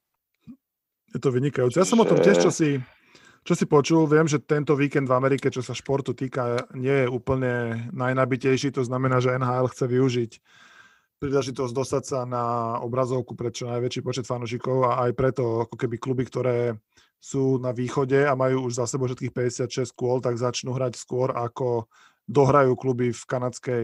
Je 1.11 1.19
to 1.19 1.31
vynikajúce. 1.31 1.79
Ja 1.79 1.87
som 1.87 2.03
o 2.03 2.07
tom 2.07 2.19
tiež, 2.19 2.43
čo 2.43 2.51
si, 2.51 2.79
čo 3.47 3.53
si 3.55 3.63
počul, 3.63 4.07
viem, 4.11 4.27
že 4.27 4.43
tento 4.43 4.75
víkend 4.75 5.07
v 5.07 5.15
Amerike, 5.15 5.47
čo 5.47 5.63
sa 5.63 5.71
športu 5.71 6.11
týka, 6.11 6.67
nie 6.75 7.05
je 7.05 7.07
úplne 7.07 7.87
najnabitejší. 7.95 8.75
To 8.75 8.83
znamená, 8.83 9.23
že 9.23 9.35
NHL 9.35 9.71
chce 9.71 9.85
využiť 9.87 10.31
príležitosť 11.17 11.73
dostať 11.73 12.03
sa 12.05 12.19
na 12.29 12.77
obrazovku 12.85 13.33
pre 13.33 13.49
čo 13.49 13.65
najväčší 13.65 14.05
počet 14.05 14.29
fanúšikov 14.29 14.85
a 14.85 15.09
aj 15.09 15.11
preto 15.17 15.65
ako 15.65 15.73
keby 15.73 15.97
kluby, 15.97 16.23
ktoré 16.29 16.77
sú 17.17 17.57
na 17.57 17.73
východe 17.73 18.21
a 18.21 18.37
majú 18.37 18.69
už 18.69 18.77
za 18.77 18.85
sebou 18.85 19.09
všetkých 19.09 19.33
56 19.33 19.97
kôl, 19.97 20.21
tak 20.21 20.37
začnú 20.37 20.77
hrať 20.77 20.93
skôr 20.93 21.33
ako 21.33 21.89
dohrajú 22.29 22.77
kluby 22.77 23.09
v 23.09 23.23
kanadskej 23.25 23.83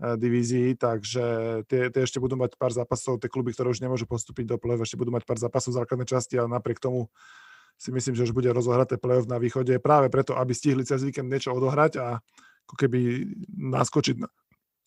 divízii, 0.00 0.80
takže 0.80 1.24
tie, 1.68 1.92
tie 1.92 2.00
ešte 2.00 2.16
budú 2.16 2.40
mať 2.40 2.56
pár 2.56 2.72
zápasov, 2.72 3.20
tie 3.20 3.28
kluby, 3.28 3.52
ktoré 3.52 3.68
už 3.68 3.84
nemôžu 3.84 4.08
postúpiť 4.08 4.48
do 4.48 4.56
play 4.56 4.80
ešte 4.80 4.96
budú 4.96 5.12
mať 5.12 5.28
pár 5.28 5.36
zápasov 5.36 5.76
v 5.76 5.78
základnej 5.84 6.08
časti, 6.08 6.40
ale 6.40 6.48
napriek 6.48 6.80
tomu 6.80 7.12
si 7.76 7.92
myslím, 7.92 8.16
že 8.16 8.24
už 8.28 8.32
bude 8.32 8.48
rozohraté 8.48 8.96
play-off 8.96 9.28
na 9.28 9.36
východe 9.36 9.76
práve 9.80 10.08
preto, 10.08 10.36
aby 10.36 10.52
stihli 10.52 10.84
cez 10.84 11.04
víkend 11.04 11.28
niečo 11.28 11.52
odohrať 11.52 12.00
a 12.00 12.20
ako 12.68 12.74
keby 12.76 13.28
naskočiť, 13.56 14.16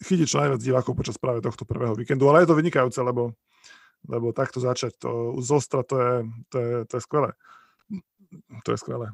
chytiť 0.02 0.28
čo 0.30 0.42
najviac 0.42 0.62
divákov 0.62 0.94
počas 0.98 1.18
práve 1.18 1.42
tohto 1.42 1.66
prvého 1.66 1.94
víkendu. 1.94 2.30
Ale 2.30 2.46
je 2.46 2.50
to 2.50 2.58
vynikajúce, 2.58 3.02
lebo 3.02 3.34
lebo 4.08 4.36
takto 4.36 4.60
začať 4.60 5.00
to 5.00 5.40
zostra, 5.40 5.84
to 5.84 5.96
je, 5.96 6.14
to 6.52 6.58
je, 6.60 6.74
to 6.86 6.94
je 7.00 7.02
skvelé. 7.02 7.32
To 8.66 8.70
je 8.76 8.78
skvelé. 8.78 9.08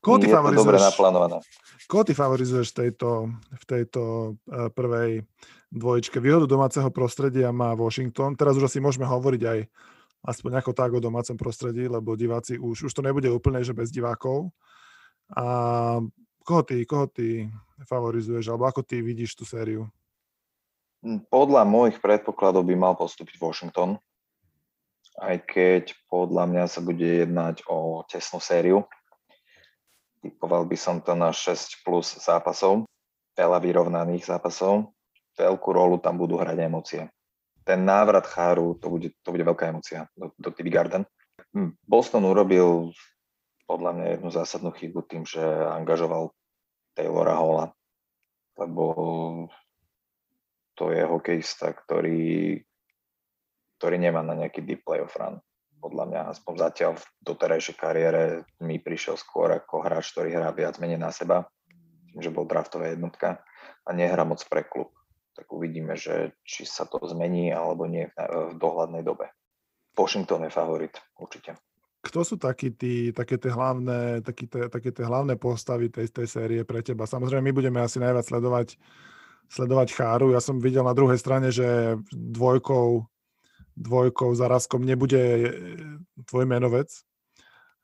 Koho 0.00 0.16
ty, 0.16 0.32
favorizuješ, 0.32 0.96
koho 1.84 2.04
ty 2.08 2.16
favorizuješ 2.16 2.72
v 2.72 2.76
tejto, 2.88 3.10
v 3.36 3.64
tejto 3.68 4.02
uh, 4.32 4.72
prvej 4.72 5.28
dvojičke? 5.68 6.16
Výhodu 6.24 6.48
domáceho 6.48 6.88
prostredia 6.88 7.52
má 7.52 7.76
Washington. 7.76 8.32
Teraz 8.32 8.56
už 8.56 8.72
asi 8.72 8.80
môžeme 8.80 9.04
hovoriť 9.04 9.42
aj 9.44 9.58
aspoň 10.24 10.64
ako 10.64 10.72
tak 10.72 10.90
o 10.96 11.04
domácom 11.04 11.36
prostredí, 11.36 11.84
lebo 11.84 12.16
diváci 12.16 12.56
už, 12.56 12.88
už 12.88 12.92
to 12.96 13.04
nebude 13.04 13.28
úplne, 13.28 13.60
že 13.60 13.76
bez 13.76 13.92
divákov. 13.92 14.48
A 15.36 16.00
koho 16.40 16.62
ty, 16.64 16.80
koho 16.88 17.04
ty 17.08 17.48
favorizuješ, 17.84 18.48
alebo 18.48 18.64
ako 18.64 18.80
ty 18.80 19.04
vidíš 19.04 19.36
tú 19.36 19.44
sériu? 19.44 19.88
Hm, 21.04 21.28
podľa 21.28 21.68
môjich 21.68 22.00
predpokladov 22.00 22.64
by 22.64 22.72
mal 22.72 22.96
postúpiť 22.96 23.36
Washington, 23.36 24.00
aj 25.20 25.44
keď 25.44 25.84
podľa 26.08 26.48
mňa 26.48 26.64
sa 26.72 26.80
bude 26.80 27.04
jednať 27.04 27.68
o 27.68 28.00
tesnú 28.08 28.40
sériu. 28.40 28.88
Typoval 30.24 30.64
by 30.64 30.76
som 30.80 31.04
to 31.04 31.12
na 31.12 31.28
6 31.28 31.84
plus 31.84 32.16
zápasov, 32.16 32.88
veľa 33.36 33.60
vyrovnaných 33.60 34.24
zápasov. 34.24 34.96
Veľkú 35.36 35.68
rolu 35.74 36.00
tam 36.00 36.16
budú 36.16 36.40
hrať 36.40 36.56
emócie. 36.64 37.02
Ten 37.60 37.84
návrat 37.84 38.24
Cháru, 38.24 38.80
to 38.80 38.88
bude, 38.88 39.12
to 39.20 39.28
bude 39.28 39.44
veľká 39.44 39.68
emócia 39.68 40.08
do, 40.16 40.32
do 40.40 40.48
TV 40.48 40.72
Garden. 40.72 41.04
Hm, 41.52 41.76
Boston 41.84 42.24
urobil 42.24 42.96
podľa 43.68 43.90
mňa 44.00 44.06
jednu 44.16 44.30
zásadnú 44.32 44.70
chybu 44.72 45.00
tým, 45.04 45.28
že 45.28 45.44
angažoval 45.76 46.32
Taylora 46.96 47.36
Holla, 47.36 47.66
lebo 48.56 48.84
to 50.72 50.88
je 50.88 51.02
hokejista, 51.04 51.72
ktorý, 51.72 52.60
ktorý 53.76 53.96
nemá 54.00 54.24
na 54.24 54.40
nejaký 54.40 54.64
deep 54.64 54.88
playoff 54.88 55.16
run. 55.20 55.36
Podľa 55.84 56.04
mňa, 56.08 56.20
aspoň 56.32 56.54
zatiaľ 56.64 56.92
v 56.96 57.04
doterajšej 57.28 57.76
kariére 57.76 58.22
mi 58.64 58.80
prišiel 58.80 59.20
skôr 59.20 59.52
ako 59.52 59.84
hráč, 59.84 60.16
ktorý 60.16 60.32
hrá 60.32 60.48
viac 60.56 60.80
menej 60.80 60.96
na 60.96 61.12
seba, 61.12 61.44
že 62.16 62.32
bol 62.32 62.48
draftová 62.48 62.88
jednotka 62.88 63.44
a 63.84 63.90
nehrá 63.92 64.24
moc 64.24 64.40
pre 64.48 64.64
klub. 64.64 64.96
Tak 65.36 65.44
uvidíme, 65.52 65.92
že 65.92 66.32
či 66.40 66.64
sa 66.64 66.88
to 66.88 67.04
zmení 67.04 67.52
alebo 67.52 67.84
nie 67.84 68.08
v 68.16 68.56
dohľadnej 68.56 69.04
dobe. 69.04 69.28
Washington 69.92 70.48
je 70.48 70.56
favorit, 70.56 70.96
určite. 71.20 71.52
Kto 72.00 72.24
sú 72.24 72.40
takí 72.40 72.72
tí, 72.72 73.12
také 73.12 73.36
tie 73.36 73.52
hlavné, 73.52 74.24
taký 74.24 74.48
tie, 74.48 74.72
také 74.72 74.88
tie 74.88 75.04
hlavné 75.04 75.36
postavy 75.36 75.92
tej, 75.92 76.08
tej 76.08 76.28
série 76.32 76.64
pre 76.64 76.80
teba? 76.80 77.04
Samozrejme, 77.04 77.44
my 77.44 77.52
budeme 77.52 77.84
asi 77.84 78.00
najviac 78.00 78.24
sledovať 78.24 78.80
sledovať 79.48 79.88
Cháru. 79.92 80.32
Ja 80.32 80.40
som 80.40 80.56
videl 80.60 80.84
na 80.84 80.96
druhej 80.96 81.20
strane, 81.20 81.52
že 81.52 82.00
dvojkou, 82.10 83.04
dvojkou 83.74 84.30
zarazkom 84.34 84.86
nebude 84.86 85.18
e, 85.18 85.48
tvoj 86.26 86.46
menovec, 86.46 86.88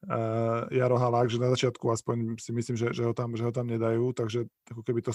uh, 0.06 0.64
Jaro 0.70 0.97
Halák, 0.97 1.28
že 1.28 1.42
na 1.42 1.52
začiatku 1.52 1.85
aspoň 1.92 2.40
si 2.40 2.54
myslím, 2.54 2.76
že, 2.78 2.94
že, 2.94 3.02
ho, 3.04 3.12
tam, 3.12 3.37
že 3.37 3.44
ho 3.44 3.52
tam 3.52 3.68
nedajú, 3.68 4.14
takže 4.16 4.49
ako 4.70 4.82
keby 4.87 5.04
to, 5.04 5.12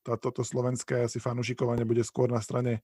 tá, 0.00 0.16
toto 0.16 0.40
slovenské 0.40 1.04
asi 1.04 1.20
fanúšikovanie 1.20 1.84
bude 1.84 2.00
skôr 2.06 2.32
na 2.32 2.40
strane 2.40 2.80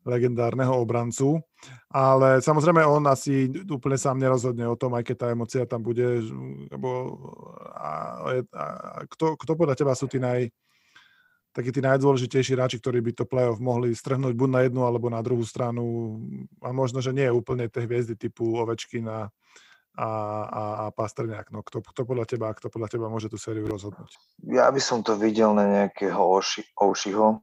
legendárneho 0.00 0.72
obrancu. 0.72 1.44
Ale 1.92 2.40
samozrejme 2.40 2.80
on 2.88 3.04
asi 3.04 3.52
úplne 3.68 4.00
sám 4.00 4.16
nerozhodne 4.16 4.64
o 4.64 4.78
tom, 4.78 4.96
aj 4.96 5.04
keď 5.04 5.16
tá 5.16 5.26
emocia 5.28 5.68
tam 5.68 5.84
bude. 5.84 6.24
Lebo, 6.72 7.20
a, 7.76 7.90
a, 8.24 8.64
a 8.64 8.64
kto, 9.12 9.36
kto 9.36 9.52
podľa 9.56 9.76
teba 9.76 9.92
sú 9.92 10.08
tí 10.08 10.16
naj, 10.16 10.48
takí 11.50 11.74
tí 11.74 11.82
najdôležitejší 11.82 12.54
hráči, 12.54 12.76
ktorí 12.78 13.02
by 13.02 13.12
to 13.12 13.24
playoff 13.26 13.58
mohli 13.58 13.90
strhnúť 13.90 14.34
buď 14.38 14.48
na 14.50 14.60
jednu 14.66 14.86
alebo 14.86 15.10
na 15.10 15.18
druhú 15.18 15.42
stranu 15.42 16.16
a 16.62 16.70
možno, 16.70 17.02
že 17.02 17.10
nie 17.10 17.26
je 17.26 17.34
úplne 17.34 17.66
tie 17.66 17.82
hviezdy 17.82 18.14
typu 18.14 18.54
Ovečky 18.54 19.02
a, 19.02 19.26
a, 19.98 20.08
a, 20.08 20.84
Pastrňák. 20.94 21.50
No, 21.50 21.66
kto, 21.66 21.82
kto, 21.82 22.06
podľa 22.06 22.26
teba, 22.30 22.54
kto 22.54 22.70
podľa 22.70 22.88
teba 22.94 23.06
môže 23.10 23.26
tú 23.26 23.34
sériu 23.34 23.66
rozhodnúť? 23.66 24.14
Ja 24.46 24.70
by 24.70 24.78
som 24.78 25.02
to 25.02 25.18
videl 25.18 25.50
na 25.50 25.66
nejakého 25.66 26.22
Oušiho. 26.78 27.28
E, 27.34 27.38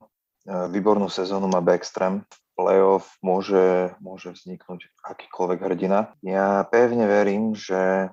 výbornú 0.71 1.11
sezónu 1.11 1.51
má 1.51 1.59
Backstream. 1.59 2.23
Playoff 2.57 3.19
môže, 3.21 3.93
môže 4.01 4.33
vzniknúť 4.33 4.89
akýkoľvek 5.05 5.59
hrdina. 5.61 6.15
Ja 6.25 6.65
pevne 6.65 7.05
verím, 7.05 7.53
že 7.53 8.09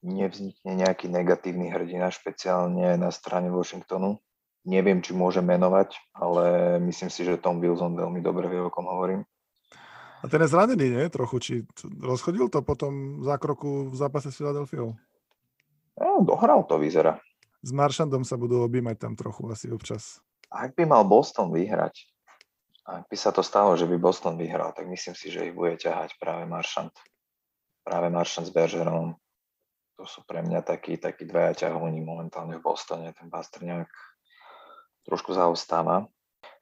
nevznikne 0.00 0.72
nejaký 0.72 1.12
negatívny 1.12 1.68
hrdina, 1.68 2.08
špeciálne 2.08 2.96
na 2.96 3.10
strane 3.12 3.52
Washingtonu 3.52 4.24
neviem, 4.64 5.04
či 5.04 5.12
môžem 5.12 5.44
menovať, 5.44 5.96
ale 6.16 6.76
myslím 6.82 7.12
si, 7.12 7.22
že 7.22 7.40
Tom 7.40 7.60
Wilson 7.60 7.94
veľmi 7.94 8.24
dobre 8.24 8.48
vie, 8.48 8.60
o 8.60 8.72
kom 8.72 8.88
hovorím. 8.88 9.22
A 10.24 10.28
ten 10.28 10.40
je 10.40 10.48
zranený, 10.48 10.88
nie? 10.88 11.04
Trochu. 11.12 11.36
Či 11.36 11.52
rozchodil 12.00 12.48
to 12.48 12.64
potom 12.64 13.20
zákroku 13.20 13.92
v 13.92 13.94
zápase 13.94 14.32
s 14.32 14.40
Philadelphia? 14.40 14.96
No, 16.00 16.24
dohral 16.24 16.64
to, 16.64 16.80
vyzerá. 16.80 17.20
S 17.60 17.70
Maršandom 17.76 18.24
sa 18.24 18.40
budú 18.40 18.64
objímať 18.64 18.96
tam 19.04 19.12
trochu 19.20 19.44
asi 19.52 19.68
občas. 19.68 20.24
Ak 20.48 20.72
by 20.72 20.88
mal 20.88 21.04
Boston 21.04 21.52
vyhrať, 21.52 22.08
ak 22.88 23.08
by 23.08 23.16
sa 23.16 23.36
to 23.36 23.44
stalo, 23.44 23.76
že 23.76 23.84
by 23.84 24.00
Boston 24.00 24.40
vyhral, 24.40 24.72
tak 24.72 24.88
myslím 24.88 25.12
si, 25.12 25.28
že 25.28 25.44
ich 25.44 25.56
bude 25.56 25.76
ťahať 25.76 26.16
práve 26.16 26.48
Maršant. 26.48 26.92
Práve 27.84 28.08
Maršant 28.08 28.48
s 28.48 28.52
Bergeronom. 28.52 29.16
To 30.00 30.04
sú 30.08 30.24
pre 30.24 30.40
mňa 30.40 30.64
takí, 30.64 30.96
takí 30.96 31.28
dvaja 31.28 31.68
ťahovní 31.68 32.00
momentálne 32.00 32.56
v 32.56 32.64
Bostone. 32.64 33.12
Ten 33.12 33.28
Bastrňák 33.28 33.88
trošku 35.04 35.36
zaostáva. 35.36 36.08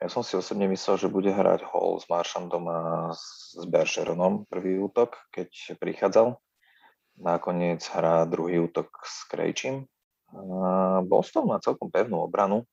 Ja 0.02 0.10
som 0.10 0.26
si 0.26 0.34
osobne 0.34 0.66
myslel, 0.66 0.98
že 0.98 1.10
bude 1.10 1.30
hrať 1.30 1.62
Hall 1.66 1.98
s 2.02 2.06
Maršandom 2.10 2.64
a 2.66 2.80
s 3.14 3.54
Bergeronom 3.66 4.46
prvý 4.50 4.78
útok, 4.82 5.14
keď 5.30 5.78
prichádzal. 5.78 6.38
Nakoniec 7.22 7.82
hrá 7.94 8.26
druhý 8.26 8.66
útok 8.66 8.90
s 9.06 9.26
Krejčím. 9.30 9.86
Boston 11.06 11.50
má 11.50 11.62
celkom 11.62 11.92
pevnú 11.92 12.24
obranu, 12.24 12.64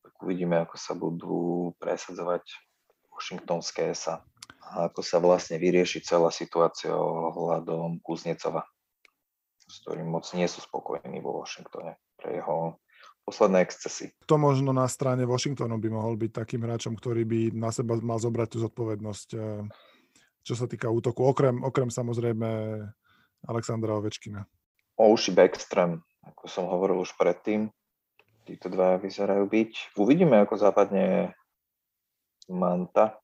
tak 0.00 0.14
uvidíme, 0.22 0.64
ako 0.64 0.76
sa 0.78 0.94
budú 0.94 1.74
presadzovať 1.82 2.46
Washingtonské 3.10 3.92
sa 3.92 4.22
a 4.70 4.86
ako 4.88 5.00
sa 5.02 5.18
vlastne 5.18 5.58
vyrieši 5.58 6.00
celá 6.04 6.30
situácia 6.30 6.94
ohľadom 6.94 7.98
Kuznecova, 8.00 8.62
s 9.66 9.82
ktorým 9.82 10.08
moc 10.08 10.24
nie 10.32 10.46
sú 10.46 10.62
spokojení 10.62 11.18
vo 11.18 11.42
Washingtone 11.42 11.98
pre 12.14 12.38
jeho 12.38 12.78
posledné 13.28 13.60
excesy. 13.68 14.16
To 14.24 14.40
možno 14.40 14.72
na 14.72 14.88
strane 14.88 15.28
Washingtonu 15.28 15.76
by 15.76 15.88
mohol 15.92 16.16
byť 16.16 16.32
takým 16.32 16.64
hráčom, 16.64 16.96
ktorý 16.96 17.28
by 17.28 17.40
na 17.52 17.68
seba 17.68 18.00
mal 18.00 18.16
zobrať 18.16 18.56
tú 18.56 18.58
zodpovednosť, 18.64 19.28
eh, 19.36 19.68
čo 20.40 20.54
sa 20.56 20.64
týka 20.64 20.88
útoku, 20.88 21.20
okrem, 21.28 21.60
okrem 21.60 21.92
samozrejme 21.92 22.48
Alexandra 23.44 24.00
Ovečkina. 24.00 24.48
Ouši 24.96 25.36
Backstrom, 25.36 26.00
ako 26.24 26.44
som 26.48 26.64
hovoril 26.72 27.04
už 27.04 27.12
predtým, 27.20 27.68
títo 28.48 28.72
dva 28.72 28.96
vyzerajú 28.96 29.44
byť. 29.44 30.00
Uvidíme, 30.00 30.40
ako 30.40 30.56
západne 30.56 31.36
Manta. 32.48 33.20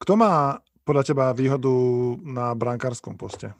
Kto 0.00 0.16
má 0.16 0.56
podľa 0.88 1.04
teba 1.04 1.26
výhodu 1.36 1.70
na 2.24 2.56
brankárskom 2.56 3.14
poste? 3.20 3.52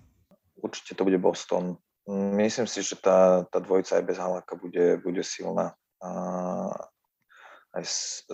Určite 0.59 0.97
to 0.97 1.05
bude 1.05 1.21
Boston. 1.21 1.77
Myslím 2.11 2.67
si, 2.67 2.83
že 2.83 2.99
tá, 2.99 3.47
tá 3.47 3.63
dvojica 3.63 3.99
aj 3.99 4.05
bez 4.05 4.19
Halaka 4.19 4.55
bude, 4.59 4.99
bude 4.99 5.23
silná. 5.23 5.79
A 6.03 6.11
aj 7.79 7.85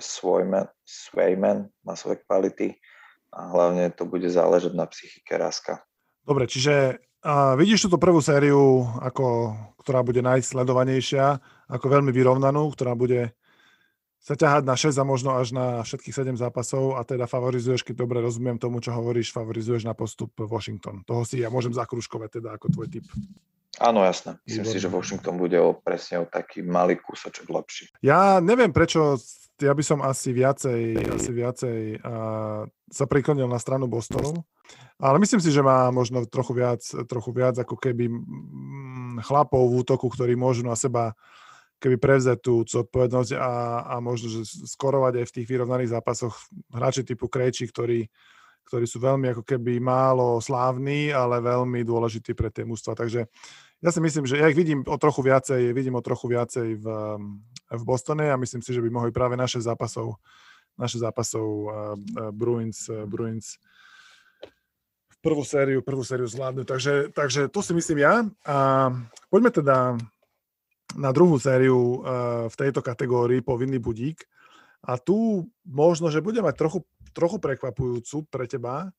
Swayman, 0.01 0.67
Swayman 0.83 1.69
má 1.85 1.95
svoje 1.95 2.25
kvality 2.25 2.75
a 3.29 3.53
hlavne 3.53 3.93
to 3.93 4.09
bude 4.09 4.27
záležať 4.27 4.73
na 4.73 4.89
psychike 4.89 5.37
Raska. 5.37 5.85
Dobre, 6.25 6.49
čiže 6.49 6.99
a 7.19 7.59
vidíš 7.59 7.91
túto 7.91 7.99
prvú 7.99 8.23
sériu, 8.23 8.87
ako, 9.03 9.51
ktorá 9.83 10.07
bude 10.07 10.23
najsledovanejšia, 10.23 11.43
ako 11.67 11.87
veľmi 11.91 12.15
vyrovnanú, 12.15 12.71
ktorá 12.71 12.95
bude 12.95 13.35
sa 14.29 14.37
ťahať 14.37 14.63
na 14.69 14.77
6 14.77 14.93
a 15.01 15.05
možno 15.09 15.31
až 15.41 15.57
na 15.57 15.81
všetkých 15.81 16.13
7 16.13 16.37
zápasov 16.37 17.01
a 17.01 17.03
teda 17.09 17.25
favorizuješ, 17.25 17.81
keď 17.81 18.05
dobre 18.05 18.21
rozumiem 18.21 18.61
tomu, 18.61 18.85
čo 18.85 18.93
hovoríš, 18.93 19.33
favorizuješ 19.33 19.89
na 19.89 19.97
postup 19.97 20.37
Washington. 20.37 21.01
Toho 21.09 21.25
si 21.25 21.41
ja 21.41 21.49
môžem 21.49 21.73
zakruškovať 21.73 22.37
teda 22.37 22.61
ako 22.61 22.69
tvoj 22.69 22.93
typ. 22.93 23.09
Áno, 23.81 24.05
jasné. 24.05 24.37
Myslím 24.45 24.69
Výborné. 24.69 24.77
si, 24.77 24.85
že 24.85 24.93
Washington 24.93 25.35
bude 25.41 25.57
o, 25.57 25.73
presne 25.81 26.21
o 26.21 26.27
taký 26.29 26.61
malý 26.61 27.01
kúsoček 27.01 27.49
lepší. 27.49 27.89
Ja 28.05 28.37
neviem, 28.45 28.69
prečo 28.69 29.17
ja 29.59 29.73
by 29.73 29.83
som 29.83 30.05
asi 30.05 30.37
viacej, 30.37 30.83
asi 31.19 31.31
viacej 31.33 31.79
uh, 32.05 32.69
sa 32.69 33.05
priklonil 33.09 33.49
na 33.49 33.59
stranu 33.59 33.89
Bostonu, 33.89 34.45
ale 35.01 35.17
myslím 35.19 35.41
si, 35.41 35.51
že 35.51 35.65
má 35.65 35.89
možno 35.89 36.27
trochu 36.29 36.53
viac, 36.53 36.83
trochu 37.09 37.31
viac 37.33 37.57
ako 37.59 37.75
keby 37.75 38.13
chlapov 39.25 39.63
v 39.73 39.77
útoku, 39.83 40.07
ktorí 40.11 40.37
môžu 40.37 40.67
na 40.67 40.77
seba 40.79 41.17
keby 41.79 41.97
prevzať 41.97 42.39
tú 42.43 42.67
zodpovednosť 42.67 43.39
a, 43.39 43.53
a 43.87 43.95
možno, 44.03 44.31
že 44.31 44.43
skorovať 44.47 45.23
aj 45.23 45.27
v 45.31 45.35
tých 45.41 45.47
vyrovnaných 45.47 45.95
zápasoch 45.95 46.35
hráči 46.75 47.07
typu 47.07 47.31
Krejči, 47.31 47.71
ktorí, 47.71 48.11
ktorí 48.67 48.85
sú 48.85 48.99
veľmi 48.99 49.33
ako 49.33 49.43
keby 49.47 49.79
málo 49.79 50.43
slávni, 50.43 51.15
ale 51.15 51.39
veľmi 51.39 51.87
dôležití 51.87 52.35
pre 52.35 52.51
tie 52.51 52.67
mústva. 52.67 52.99
Takže 52.99 53.31
ja 53.79 53.91
si 53.95 54.01
myslím, 54.03 54.27
že 54.27 54.43
ja 54.43 54.51
ich 54.51 54.59
vidím 54.59 54.83
o 54.83 54.99
trochu 54.99 55.23
viacej, 55.23 55.71
vidím 55.71 55.95
o 55.95 56.03
trochu 56.03 56.27
viacej 56.27 56.83
v, 56.83 56.87
v 57.71 57.83
Bostone 57.87 58.27
a 58.27 58.37
myslím 58.37 58.59
si, 58.59 58.75
že 58.75 58.83
by 58.83 58.91
mohli 58.91 59.11
práve 59.15 59.39
naše 59.39 59.63
zápasov, 59.63 60.19
naše 60.75 60.99
zápasov 60.99 61.47
uh, 61.47 61.71
uh, 61.71 62.35
Bruins, 62.35 62.91
uh, 62.91 63.07
Bruins 63.07 63.55
prvú 65.23 65.43
sériu, 65.43 65.83
prvú 65.83 66.03
sériu 66.07 66.27
zvládnuť. 66.27 66.67
Takže, 66.67 66.95
takže 67.15 67.41
to 67.51 67.61
si 67.63 67.75
myslím 67.75 67.99
ja. 68.03 68.15
A 68.47 68.57
poďme 69.31 69.51
teda 69.51 69.99
na 70.97 71.13
druhú 71.13 71.37
sériu 71.37 72.01
uh, 72.01 72.47
v 72.49 72.55
tejto 72.57 72.81
kategórii 72.81 73.45
povinný 73.45 73.77
budík. 73.83 74.25
A 74.87 74.97
tu 74.97 75.49
možno, 75.67 76.09
že 76.09 76.23
bude 76.23 76.39
mať 76.41 76.55
trochu, 76.55 76.81
trochu 77.13 77.43
prekvapujúcu 77.43 78.31
pre 78.31 78.47
teba, 78.47 78.95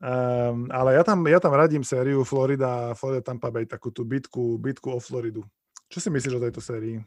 Um, 0.00 0.64
ale 0.72 0.96
ja 0.96 1.04
tam, 1.04 1.20
ja 1.28 1.36
tam 1.36 1.52
radím 1.52 1.84
sériu 1.84 2.24
Florida, 2.24 2.96
Florida 2.96 3.20
Tampa 3.20 3.52
Bay, 3.52 3.68
takú 3.68 3.92
tú 3.92 4.00
bitku, 4.08 4.56
bitku 4.56 4.96
o 4.96 5.00
Floridu. 5.00 5.44
Čo 5.92 6.00
si 6.00 6.08
myslíš 6.08 6.40
o 6.40 6.44
tejto 6.48 6.64
sérii? 6.64 7.04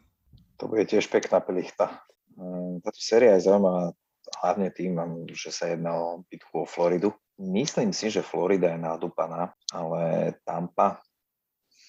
To 0.62 0.70
bude 0.70 0.86
tiež 0.86 1.10
pekná 1.10 1.42
plichta. 1.42 2.06
Mm, 2.38 2.78
táto 2.86 3.02
séria 3.02 3.34
je 3.34 3.50
zaujímavá 3.50 3.98
hlavne 4.38 4.70
tým, 4.70 4.94
že 5.34 5.50
sa 5.50 5.74
jedná 5.74 5.90
o 5.90 6.22
bitku 6.22 6.62
o 6.62 6.70
Floridu. 6.70 7.10
Myslím 7.34 7.90
si, 7.90 8.14
že 8.14 8.22
Florida 8.22 8.70
je 8.70 8.78
nadúpaná, 8.78 9.50
ale 9.74 10.30
Tampa, 10.46 11.02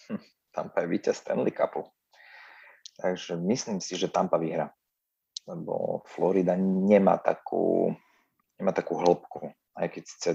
hm, 0.09 0.25
Tampa 0.49 0.81
je 0.81 0.87
víťaz 0.89 1.21
Stanley 1.21 1.53
Cupu. 1.53 1.85
Takže 2.95 3.35
myslím 3.35 3.83
si, 3.83 3.99
že 3.99 4.11
Tampa 4.11 4.39
vyhra. 4.39 4.71
Lebo 5.45 6.01
Florida 6.09 6.57
nemá 6.57 7.21
takú, 7.21 7.93
nemá 8.57 8.71
takú 8.71 8.97
hĺbku. 8.97 9.51
Aj 9.75 9.87
keď 9.91 10.03
ste 10.07 10.29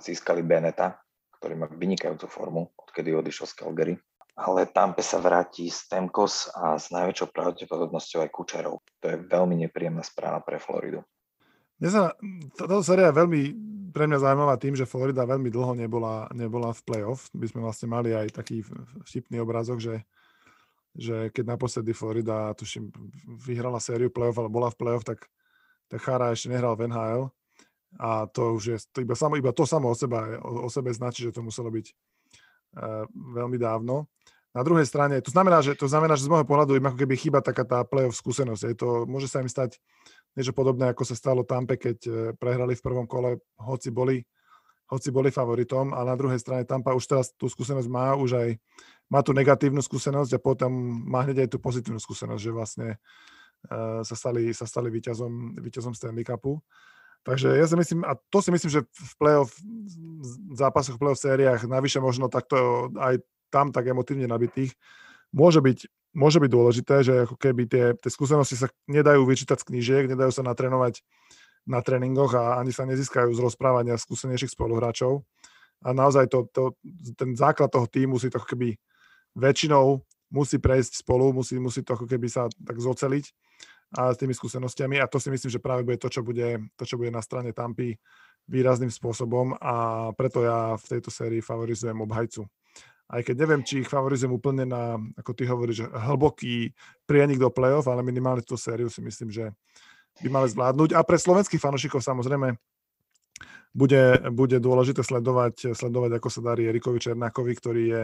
získali 0.00 0.42
Beneta, 0.42 0.98
ktorý 1.38 1.54
má 1.56 1.66
vynikajúcu 1.70 2.26
formu, 2.26 2.62
odkedy 2.76 3.14
odišiel 3.14 3.46
z 3.46 3.54
Calgary. 3.54 3.94
Ale 4.40 4.72
Tampe 4.72 5.04
sa 5.04 5.20
vráti 5.20 5.68
Stemkos 5.68 6.48
a 6.56 6.80
s 6.80 6.88
najväčšou 6.88 7.28
pravdepodobnosťou 7.28 8.24
aj 8.24 8.30
Kučerov. 8.32 8.80
To 9.04 9.06
je 9.12 9.16
veľmi 9.20 9.60
nepríjemná 9.68 10.00
správa 10.00 10.40
pre 10.40 10.56
Floridu. 10.56 11.04
Mne 11.80 11.90
sa, 11.92 12.02
táto 12.56 12.80
séria 12.84 13.12
je 13.12 13.18
veľmi 13.20 13.40
pre 13.90 14.06
mňa 14.06 14.22
zaujímavá 14.22 14.54
tým, 14.56 14.78
že 14.78 14.88
Florida 14.88 15.28
veľmi 15.28 15.50
dlho 15.50 15.74
nebola, 15.74 16.30
nebola 16.32 16.70
v 16.70 16.80
playoff. 16.86 17.28
My 17.34 17.46
sme 17.50 17.60
vlastne 17.64 17.90
mali 17.90 18.14
aj 18.14 18.36
taký 18.36 18.62
vtipný 19.04 19.42
obrázok, 19.42 19.82
že 19.82 19.94
že 20.94 21.30
keď 21.30 21.44
naposledy 21.54 21.94
Florida, 21.94 22.50
tuším, 22.54 22.90
vyhrala 23.46 23.78
sériu 23.78 24.10
playoff, 24.10 24.38
ale 24.38 24.50
bola 24.50 24.68
v 24.74 24.78
playoff, 24.78 25.06
tak, 25.06 25.26
tak 25.86 26.00
Chara 26.02 26.34
ešte 26.34 26.50
nehral 26.50 26.74
v 26.74 26.90
NHL. 26.90 27.22
A 27.98 28.30
to 28.30 28.54
už 28.54 28.62
je 28.62 28.78
to 28.94 29.02
iba, 29.02 29.18
samo, 29.18 29.34
iba 29.34 29.50
to 29.50 29.66
samo 29.66 29.90
o, 29.90 29.96
seba, 29.98 30.38
o, 30.42 30.66
o 30.66 30.68
sebe 30.70 30.94
značí, 30.94 31.26
že 31.26 31.34
to 31.34 31.42
muselo 31.42 31.74
byť 31.74 31.86
uh, 31.90 33.02
veľmi 33.10 33.58
dávno. 33.58 34.06
Na 34.50 34.62
druhej 34.66 34.86
strane, 34.86 35.18
to 35.22 35.30
znamená, 35.30 35.62
že, 35.62 35.78
to 35.78 35.90
znamená, 35.90 36.14
že 36.18 36.26
z 36.26 36.30
môjho 36.30 36.46
pohľadu 36.46 36.74
im 36.74 36.86
ako 36.86 36.98
keby 36.98 37.14
chýba 37.18 37.38
taká 37.42 37.66
tá 37.66 37.82
playoff 37.82 38.18
skúsenosť. 38.18 38.62
Je 38.62 38.76
to, 38.78 38.88
môže 39.10 39.30
sa 39.30 39.42
im 39.42 39.50
stať 39.50 39.78
niečo 40.38 40.54
podobné, 40.54 40.90
ako 40.90 41.02
sa 41.02 41.18
stalo 41.18 41.42
Tampe, 41.42 41.78
keď 41.78 41.98
uh, 42.06 42.14
prehrali 42.38 42.78
v 42.78 42.82
prvom 42.82 43.06
kole, 43.10 43.42
hoci 43.58 43.90
boli 43.90 44.22
hoci 44.90 45.08
boli 45.14 45.30
favoritom, 45.30 45.94
ale 45.94 46.10
na 46.10 46.18
druhej 46.18 46.42
strane 46.42 46.66
Tampa 46.66 46.92
už 46.98 47.06
teraz 47.06 47.30
tú 47.38 47.46
skúsenosť 47.46 47.86
má, 47.86 48.18
už 48.18 48.30
aj 48.34 48.48
má 49.10 49.22
tú 49.22 49.30
negatívnu 49.30 49.78
skúsenosť 49.78 50.34
a 50.34 50.42
potom 50.42 50.70
má 51.06 51.22
hneď 51.22 51.46
aj 51.46 51.48
tú 51.54 51.58
pozitívnu 51.62 52.02
skúsenosť, 52.02 52.42
že 52.42 52.50
vlastne 52.50 52.88
uh, 53.70 54.02
sa 54.02 54.14
stali, 54.18 54.50
sa 54.50 54.66
stali 54.66 54.90
víťazom, 54.90 55.58
víťazom 55.62 55.94
Stanley 55.94 56.26
Cupu. 56.26 56.58
Takže 57.20 57.52
ja 57.52 57.66
si 57.68 57.76
myslím, 57.76 58.00
a 58.02 58.16
to 58.16 58.38
si 58.40 58.48
myslím, 58.48 58.70
že 58.70 58.80
v 58.88 59.14
playoff, 59.20 59.52
v 60.50 60.56
zápasoch, 60.56 60.96
v 60.96 61.02
playoff 61.04 61.20
sériách, 61.20 61.68
navyše 61.68 62.00
možno 62.00 62.32
takto 62.32 62.88
aj 62.96 63.20
tam 63.52 63.74
tak 63.74 63.92
emotívne 63.92 64.24
nabitých, 64.24 64.72
môže 65.34 65.60
byť, 65.60 65.78
môže 66.16 66.38
byť 66.40 66.50
dôležité, 66.50 66.94
že 67.04 67.14
ako 67.28 67.36
keby 67.36 67.62
tie, 67.68 67.84
tie 67.98 68.10
skúsenosti 68.10 68.56
sa 68.56 68.72
nedajú 68.88 69.26
vyčítať 69.26 69.58
z 69.60 69.68
knížiek, 69.68 70.04
nedajú 70.08 70.32
sa 70.32 70.46
natrénovať 70.46 71.04
na 71.68 71.80
tréningoch 71.84 72.32
a 72.36 72.56
ani 72.60 72.72
sa 72.72 72.88
nezískajú 72.88 73.30
z 73.32 73.40
rozprávania 73.40 74.00
skúsenejších 74.00 74.56
spoluhráčov. 74.56 75.24
A 75.80 75.96
naozaj 75.96 76.28
to, 76.28 76.48
to, 76.52 76.76
ten 77.16 77.32
základ 77.36 77.72
toho 77.72 77.88
týmu 77.88 78.20
si 78.20 78.28
to 78.28 78.40
keby 78.40 78.76
väčšinou 79.32 80.04
musí 80.30 80.60
prejsť 80.60 81.02
spolu, 81.02 81.32
musí, 81.32 81.58
musí 81.58 81.82
to 81.82 81.96
ako 81.96 82.06
keby 82.06 82.28
sa 82.30 82.46
tak 82.52 82.78
zoceliť 82.78 83.24
a 83.98 84.14
s 84.14 84.20
tými 84.22 84.30
skúsenostiami 84.30 85.02
a 85.02 85.10
to 85.10 85.18
si 85.18 85.34
myslím, 85.34 85.50
že 85.50 85.58
práve 85.58 85.82
bude 85.82 85.98
to, 85.98 86.06
čo 86.06 86.22
bude, 86.22 86.70
to, 86.78 86.84
čo 86.86 86.94
bude 86.94 87.10
na 87.10 87.18
strane 87.18 87.50
Tampy 87.50 87.98
výrazným 88.46 88.90
spôsobom 88.90 89.58
a 89.58 90.08
preto 90.14 90.46
ja 90.46 90.78
v 90.78 90.84
tejto 90.86 91.10
sérii 91.10 91.42
favorizujem 91.42 91.98
obhajcu. 91.98 92.46
Aj 93.10 93.26
keď 93.26 93.42
neviem, 93.42 93.62
či 93.66 93.82
ich 93.82 93.90
favorizujem 93.90 94.30
úplne 94.30 94.62
na, 94.62 94.94
ako 95.18 95.34
ty 95.34 95.42
hovoríš, 95.42 95.90
hlboký 95.90 96.70
prienik 97.10 97.42
do 97.42 97.50
play-off, 97.50 97.90
ale 97.90 98.06
minimálne 98.06 98.46
tú 98.46 98.54
sériu 98.54 98.86
si 98.86 99.02
myslím, 99.02 99.34
že, 99.34 99.50
by 100.20 100.28
mali 100.28 100.48
zvládnuť. 100.52 100.96
A 100.96 101.00
pre 101.04 101.16
slovenských 101.16 101.60
fanúšikov 101.60 102.04
samozrejme 102.04 102.56
bude, 103.72 104.18
bude 104.34 104.58
dôležité 104.58 105.00
sledovať, 105.06 105.72
sledovať, 105.72 106.18
ako 106.18 106.28
sa 106.28 106.40
darí 106.42 106.66
Erikovi 106.66 106.98
Černákovi, 106.98 107.52
ktorý 107.54 107.82
je 107.86 108.02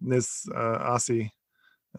dnes 0.00 0.48
uh, 0.50 0.96
asi 0.96 1.28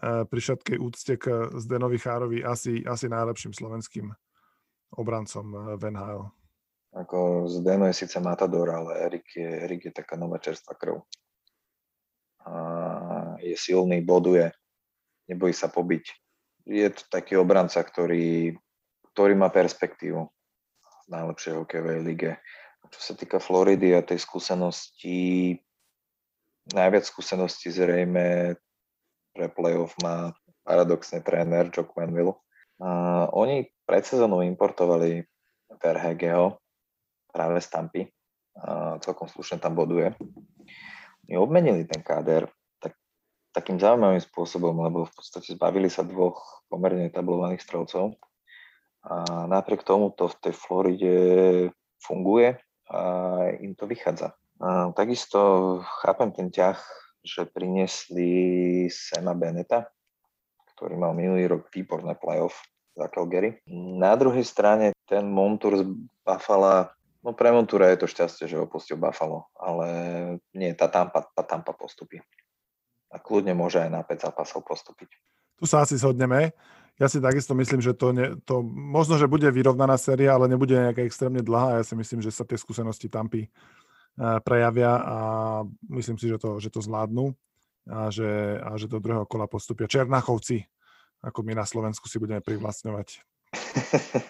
uh, 0.02 0.26
pri 0.26 0.40
všetkej 0.42 0.76
úcte 0.76 1.12
k 1.16 1.24
Zdenovi 1.56 1.96
Chárovi 1.96 2.42
asi, 2.44 2.82
asi 2.84 3.06
najlepším 3.08 3.54
slovenským 3.54 4.10
obrancom 4.98 5.46
uh, 5.54 5.60
Van 5.78 5.96
Hale. 5.96 6.28
Ako 6.92 7.48
Zdeno 7.48 7.88
je 7.88 7.96
síce 7.96 8.20
matador, 8.20 8.68
ale 8.68 9.08
Erik 9.08 9.24
je, 9.32 9.48
Erik 9.48 9.88
je 9.88 9.92
taká 9.96 10.20
nová 10.20 10.36
čerstvá 10.36 10.76
krv. 10.76 11.00
A 12.44 12.52
je 13.40 13.56
silný, 13.56 14.04
boduje, 14.04 14.52
nebojí 15.24 15.56
sa 15.56 15.72
pobiť. 15.72 16.04
Je 16.68 16.84
to 16.92 17.02
taký 17.08 17.40
obranca, 17.40 17.80
ktorý 17.80 18.52
ktorý 19.12 19.36
má 19.36 19.52
perspektívu 19.52 20.20
v 20.24 21.06
najlepšej 21.12 21.60
hokejovej 21.60 21.98
lige. 22.00 22.32
Čo 22.92 23.00
sa 23.00 23.14
týka 23.16 23.38
Floridy 23.40 23.96
a 23.96 24.04
tej 24.04 24.20
skúsenosti, 24.20 25.56
najviac 26.72 27.04
skúseností 27.06 27.72
zrejme 27.72 28.56
pre 29.32 29.46
playoff 29.48 29.96
má 30.04 30.36
paradoxne 30.62 31.24
tréner 31.24 31.72
Joe 31.72 31.88
Quenville. 31.88 32.36
Uh, 32.76 33.28
oni 33.32 33.70
pred 33.88 34.04
sezónou 34.04 34.44
importovali 34.44 35.24
Verhegeho 35.80 36.60
práve 37.32 37.64
z 37.64 37.68
Tampy. 37.72 38.02
Uh, 38.52 39.00
celkom 39.00 39.30
slušne 39.30 39.56
tam 39.56 39.72
boduje. 39.72 40.12
Oni 41.28 41.34
obmenili 41.40 41.88
ten 41.88 42.04
káder 42.04 42.50
tak, 42.76 42.92
takým 43.56 43.80
zaujímavým 43.80 44.20
spôsobom, 44.20 44.76
lebo 44.84 45.08
v 45.08 45.12
podstate 45.16 45.56
zbavili 45.56 45.88
sa 45.88 46.04
dvoch 46.04 46.66
pomerne 46.68 47.08
tablovaných 47.08 47.64
strelcov 47.64 48.20
a 49.02 49.46
napriek 49.50 49.82
tomu 49.82 50.14
to 50.14 50.30
v 50.30 50.38
tej 50.38 50.54
Floride 50.54 51.16
funguje 51.98 52.58
a 52.90 53.00
im 53.58 53.74
to 53.74 53.86
vychádza. 53.86 54.34
A 54.62 54.94
takisto 54.94 55.80
chápem 56.02 56.30
ten 56.30 56.48
ťah, 56.54 56.78
že 57.22 57.46
priniesli 57.50 58.86
Sema 58.90 59.34
Beneta, 59.34 59.90
ktorý 60.74 60.98
mal 60.98 61.14
minulý 61.14 61.46
rok 61.50 61.70
výborné 61.70 62.14
playoff 62.18 62.62
za 62.94 63.06
Calgary. 63.10 63.58
Na 63.70 64.14
druhej 64.18 64.42
strane 64.46 64.94
ten 65.06 65.26
Montour 65.26 65.82
z 65.82 65.84
Buffalo, 66.22 66.90
no 67.22 67.34
pre 67.34 67.50
Montura 67.50 67.90
je 67.90 68.02
to 68.02 68.10
šťastie, 68.10 68.50
že 68.50 68.58
opustil 68.58 68.98
Buffalo, 68.98 69.50
ale 69.58 69.86
nie, 70.54 70.74
tá 70.74 70.86
Tampa, 70.90 71.26
tá 71.26 71.42
Tampa 71.42 71.74
postupí. 71.74 72.22
A 73.12 73.18
kľudne 73.18 73.54
môže 73.54 73.82
aj 73.82 73.90
na 73.90 74.02
5 74.02 74.30
zápasov 74.30 74.62
postúpiť. 74.66 75.10
Tu 75.58 75.64
sa 75.68 75.86
asi 75.86 75.94
zhodneme. 75.94 76.50
Ja 77.00 77.08
si 77.08 77.24
takisto 77.24 77.56
myslím, 77.56 77.80
že 77.80 77.96
to, 77.96 78.12
ne, 78.12 78.36
to 78.44 78.60
možno, 78.64 79.16
že 79.16 79.30
bude 79.30 79.48
vyrovnaná 79.48 79.96
séria, 79.96 80.36
ale 80.36 80.44
nebude 80.46 80.76
nejaká 80.76 81.00
extrémne 81.08 81.40
dlhá. 81.40 81.80
Ja 81.80 81.84
si 81.84 81.96
myslím, 81.96 82.20
že 82.20 82.28
sa 82.28 82.44
tie 82.44 82.60
skúsenosti 82.60 83.08
Tampy 83.08 83.48
eh, 83.48 84.38
prejavia 84.44 85.00
a 85.00 85.16
myslím 85.88 86.20
si, 86.20 86.28
že 86.28 86.36
to, 86.36 86.60
že 86.60 86.68
to 86.68 86.84
zvládnu 86.84 87.32
a 87.88 88.12
že, 88.12 88.60
a 88.60 88.76
že 88.76 88.86
do 88.86 89.02
druhého 89.02 89.26
kola 89.26 89.48
postupia 89.48 89.90
Černachovci, 89.90 90.62
ako 91.24 91.42
my 91.42 91.58
na 91.58 91.66
Slovensku 91.66 92.06
si 92.06 92.20
budeme 92.20 92.44
privlastňovať. 92.44 93.24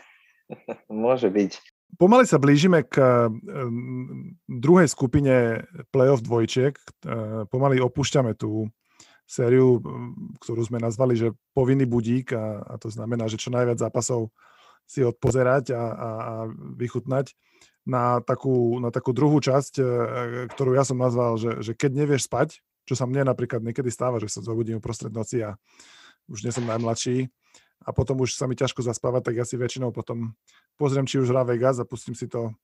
Môže 0.88 1.28
byť. 1.28 1.52
Pomaly 2.00 2.24
sa 2.24 2.40
blížime 2.40 2.86
k 2.86 2.96
eh, 2.96 3.28
druhej 4.46 4.86
skupine 4.86 5.66
playoff 5.90 6.22
dvojčiek. 6.22 6.78
Eh, 6.78 7.44
pomaly 7.50 7.82
opúšťame 7.82 8.38
tú 8.38 8.70
sériu, 9.32 9.80
ktorú 10.44 10.60
sme 10.68 10.76
nazvali, 10.76 11.16
že 11.16 11.32
povinný 11.56 11.88
budík 11.88 12.36
a, 12.36 12.60
a 12.60 12.74
to 12.76 12.92
znamená, 12.92 13.32
že 13.32 13.40
čo 13.40 13.48
najviac 13.48 13.80
zápasov 13.80 14.28
si 14.84 15.00
odpozerať 15.00 15.72
a, 15.72 15.80
a, 15.80 16.08
a 16.12 16.34
vychutnať. 16.76 17.32
Na 17.82 18.22
takú, 18.22 18.78
na 18.78 18.94
takú 18.94 19.10
druhú 19.10 19.42
časť, 19.42 19.74
e, 19.80 19.84
ktorú 20.54 20.76
ja 20.76 20.86
som 20.86 21.00
nazval, 21.00 21.34
že, 21.40 21.64
že 21.64 21.72
keď 21.74 22.04
nevieš 22.04 22.30
spať, 22.30 22.62
čo 22.86 22.94
sa 22.94 23.08
mne 23.08 23.26
napríklad 23.26 23.64
niekedy 23.64 23.90
stáva, 23.90 24.22
že 24.22 24.30
sa 24.30 24.44
zobudím 24.44 24.78
uprostred 24.78 25.10
noci 25.10 25.42
a 25.42 25.58
už 26.30 26.46
nie 26.46 26.54
som 26.54 26.62
najmladší 26.62 27.26
a 27.82 27.90
potom 27.90 28.22
už 28.22 28.38
sa 28.38 28.46
mi 28.46 28.54
ťažko 28.54 28.86
zaspávať, 28.86 29.32
tak 29.32 29.34
ja 29.42 29.44
si 29.48 29.58
väčšinou 29.58 29.90
potom 29.90 30.38
pozriem, 30.78 31.08
či 31.08 31.18
už 31.18 31.34
hrá 31.34 31.42
Vegas 31.42 31.82
a 31.82 31.88
pustím 31.88 32.14
si 32.14 32.30
to 32.30 32.54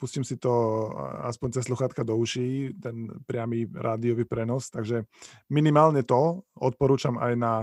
pustím 0.00 0.24
si 0.24 0.40
to 0.40 0.88
aspoň 1.28 1.60
cez 1.60 1.68
sluchátka 1.68 2.00
do 2.00 2.16
uší, 2.16 2.80
ten 2.80 3.12
priamy 3.28 3.68
rádiový 3.68 4.24
prenos, 4.24 4.72
takže 4.72 5.04
minimálne 5.52 6.00
to 6.08 6.48
odporúčam 6.56 7.20
aj 7.20 7.36
na, 7.36 7.54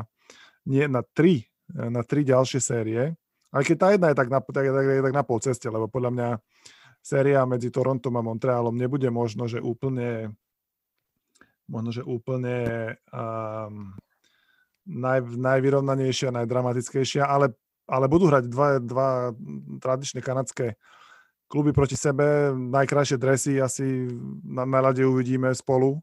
nie, 0.69 0.85
na, 0.85 1.01
tri, 1.01 1.49
na 1.73 2.05
tri 2.05 2.21
ďalšie 2.21 2.61
série, 2.61 3.17
aj 3.49 3.63
keď 3.65 3.75
tá 3.81 3.87
jedna 3.89 4.07
je 4.13 4.19
tak 4.21 4.29
na, 4.29 4.39
tak, 4.45 4.65
tak, 4.69 4.85
tak 4.85 5.13
na 5.17 5.23
pol 5.25 5.39
ceste, 5.41 5.65
lebo 5.65 5.89
podľa 5.89 6.11
mňa 6.13 6.29
séria 7.01 7.41
medzi 7.49 7.73
Torontom 7.73 8.13
a 8.19 8.21
Montrealom 8.21 8.77
nebude 8.77 9.09
možno, 9.09 9.49
že 9.49 9.57
úplne 9.57 10.37
možno, 11.67 11.91
že 11.91 12.03
úplne 12.03 12.95
um, 13.11 13.91
naj, 14.87 15.19
najvyrovnanejšia, 15.35 16.31
najdramatickejšia, 16.31 17.27
ale, 17.27 17.51
ale 17.87 18.05
budú 18.07 18.31
hrať 18.31 18.43
dva, 18.47 18.79
dva 18.79 19.09
tradičné 19.83 20.23
kanadské 20.23 20.79
kluby 21.47 21.71
proti 21.71 21.95
sebe, 21.95 22.51
najkrajšie 22.53 23.17
dresy 23.17 23.59
asi 23.63 24.11
na, 24.43 24.67
na 24.67 24.79
rade 24.83 25.03
uvidíme 25.07 25.51
spolu. 25.55 25.99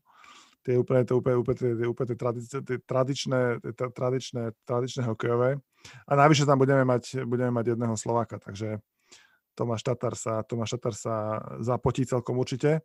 tie 0.64 0.80
úplne, 0.80 1.04
tie 1.04 1.12
úplne, 1.12 1.36
úplne, 1.36 1.56
tie, 1.60 1.86
úplne 1.86 2.06
tie, 2.08 2.60
tie 2.64 2.78
tradičné, 2.80 3.60
tie 3.60 3.72
tradičné, 3.76 4.42
tradičné 4.64 5.04
hokejové. 5.04 5.60
A 6.08 6.12
navyše 6.16 6.48
tam 6.48 6.56
budeme 6.56 6.88
mať, 6.88 7.28
budeme 7.28 7.52
mať 7.52 7.76
jedného 7.76 7.92
Slováka, 8.00 8.40
takže 8.40 8.80
Tomáš 9.52 9.84
Tatar 9.84 10.16
sa, 10.16 10.40
Tomáš 10.40 10.80
Tatar 10.80 10.94
sa 10.96 11.14
zapotí 11.60 12.08
celkom 12.08 12.40
určite. 12.40 12.80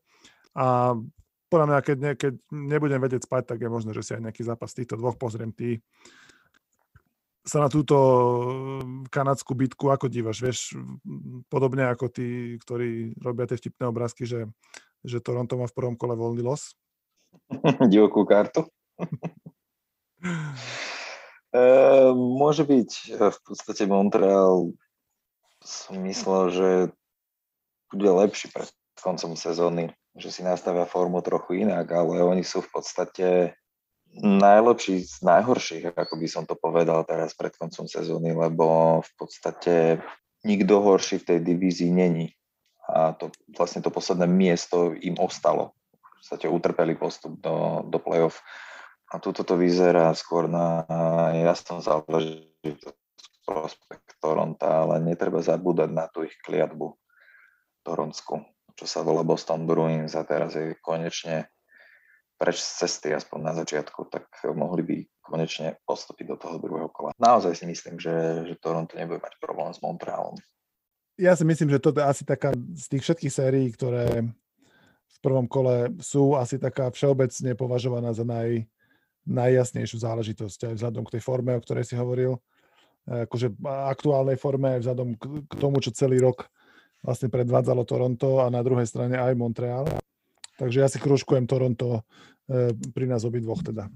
A 0.53 0.91
podľa 1.49 1.65
mňa, 1.65 1.79
keď, 1.81 1.97
ne, 1.97 2.11
keď 2.13 2.33
nebudem 2.51 2.99
vedieť 2.99 3.25
spať, 3.25 3.55
tak 3.55 3.63
je 3.63 3.69
možné, 3.71 3.95
že 3.95 4.05
si 4.05 4.11
aj 4.13 4.27
nejaký 4.27 4.43
zápas 4.43 4.75
týchto 4.75 4.99
dvoch 4.99 5.15
pozriem. 5.17 5.49
Ty 5.49 5.79
sa 7.49 7.65
na 7.65 7.69
túto 7.73 7.97
kanadskú 9.09 9.57
bitku 9.57 9.89
ako 9.89 10.05
dívaš? 10.05 10.37
Vieš, 10.45 10.59
podobne 11.49 11.89
ako 11.89 12.13
tí, 12.13 12.61
ktorí 12.61 13.17
robia 13.17 13.49
tie 13.49 13.57
vtipné 13.57 13.89
obrázky, 13.89 14.29
že, 14.29 14.45
že 15.01 15.17
Toronto 15.17 15.57
má 15.57 15.65
v 15.65 15.73
prvom 15.73 15.97
kole 15.97 16.13
voľný 16.13 16.45
los? 16.45 16.77
Divokú 17.91 18.29
kartu. 18.29 18.69
e, 21.57 21.63
môže 22.13 22.61
byť. 22.69 23.17
V 23.17 23.39
podstate 23.41 23.89
Montreal 23.89 24.69
som 25.65 25.97
myslel, 26.05 26.43
že 26.53 26.69
bude 27.89 28.11
lepší 28.13 28.53
pred 28.53 28.69
koncom 29.01 29.33
sezóny, 29.33 29.89
že 30.13 30.29
si 30.29 30.41
nastavia 30.45 30.85
formu 30.85 31.23
trochu 31.25 31.65
inak, 31.65 31.89
ale 31.89 32.21
oni 32.21 32.43
sú 32.45 32.61
v 32.61 32.69
podstate 32.69 33.57
najlepší 34.17 35.05
z 35.05 35.15
najhorších, 35.21 35.83
ako 35.93 36.13
by 36.17 36.27
som 36.27 36.43
to 36.49 36.57
povedal 36.57 37.05
teraz 37.05 37.37
pred 37.37 37.53
koncom 37.53 37.85
sezóny, 37.85 38.33
lebo 38.33 38.99
v 39.05 39.11
podstate 39.19 40.01
nikto 40.43 40.81
horší 40.81 41.21
v 41.21 41.27
tej 41.35 41.39
divízii 41.45 41.91
není. 41.93 42.33
A 42.89 43.13
to 43.13 43.29
vlastne 43.53 43.85
to 43.85 43.93
posledné 43.93 44.25
miesto 44.25 44.97
im 44.97 45.13
ostalo 45.21 45.77
podstate 46.19 46.51
utrpeli 46.51 46.99
postup 46.99 47.39
do, 47.39 47.81
do 47.87 47.97
play-off. 47.97 48.43
A 49.09 49.17
tuto 49.17 49.41
to 49.41 49.57
vyzerá 49.57 50.13
skôr 50.13 50.45
na 50.45 50.85
jasnú 51.33 51.81
záležitosť 51.81 52.99
prospekt 53.47 54.13
Toronta, 54.21 54.85
ale 54.85 55.01
netreba 55.01 55.41
zabúdať 55.41 55.89
na 55.89 56.05
tú 56.05 56.21
ich 56.21 56.37
kliatbu 56.45 56.93
Toronsku, 57.81 58.45
čo 58.77 58.85
sa 58.85 59.01
volá 59.01 59.25
Boston 59.25 59.65
Bruins 59.65 60.13
a 60.13 60.21
teraz 60.21 60.53
je 60.53 60.77
konečne 60.85 61.49
preč 62.39 62.63
z 62.63 62.87
cesty, 62.87 63.11
aspoň 63.11 63.39
na 63.43 63.53
začiatku, 63.59 64.07
tak 64.07 64.31
mohli 64.55 64.81
by 64.87 64.97
konečne 65.19 65.75
postúpiť 65.83 66.25
do 66.31 66.37
toho 66.39 66.55
druhého 66.57 66.87
kola. 66.89 67.11
Naozaj 67.19 67.59
si 67.59 67.65
myslím, 67.67 67.99
že, 67.99 68.47
že 68.47 68.55
Toronto 68.55 68.95
nebude 68.95 69.19
mať 69.19 69.35
problém 69.43 69.75
s 69.75 69.83
Montrealom. 69.83 70.39
Ja 71.19 71.35
si 71.35 71.43
myslím, 71.43 71.67
že 71.67 71.83
to 71.83 71.91
je 71.91 71.99
asi 71.99 72.23
taká 72.23 72.55
z 72.55 72.85
tých 72.95 73.03
všetkých 73.03 73.33
sérií, 73.35 73.67
ktoré 73.75 74.23
v 75.09 75.17
prvom 75.19 75.51
kole 75.51 75.91
sú 75.99 76.39
asi 76.39 76.55
taká 76.55 76.87
všeobecne 76.95 77.59
považovaná 77.59 78.15
za 78.15 78.23
naj, 78.23 78.63
najjasnejšiu 79.27 79.99
záležitosť 79.99 80.71
aj 80.71 80.73
vzhľadom 80.79 81.03
k 81.03 81.19
tej 81.19 81.21
forme, 81.27 81.59
o 81.59 81.61
ktorej 81.61 81.83
si 81.83 81.99
hovoril, 81.99 82.39
akože 83.03 83.51
aktuálnej 83.67 84.39
forme 84.39 84.79
aj 84.79 84.87
vzhľadom 84.87 85.09
k 85.43 85.53
tomu, 85.59 85.83
čo 85.83 85.91
celý 85.91 86.23
rok 86.23 86.47
vlastne 87.03 87.27
predvádzalo 87.27 87.83
Toronto 87.83 88.39
a 88.39 88.47
na 88.47 88.63
druhej 88.63 88.87
strane 88.87 89.19
aj 89.19 89.35
Montreal. 89.35 89.91
Takže 90.59 90.77
ja 90.83 90.91
si 90.91 90.99
kružkujem 90.99 91.47
Toronto 91.47 92.03
e, 92.51 92.75
pri 92.91 93.05
nás 93.07 93.23
obidvoch 93.23 93.63
teda. 93.63 93.87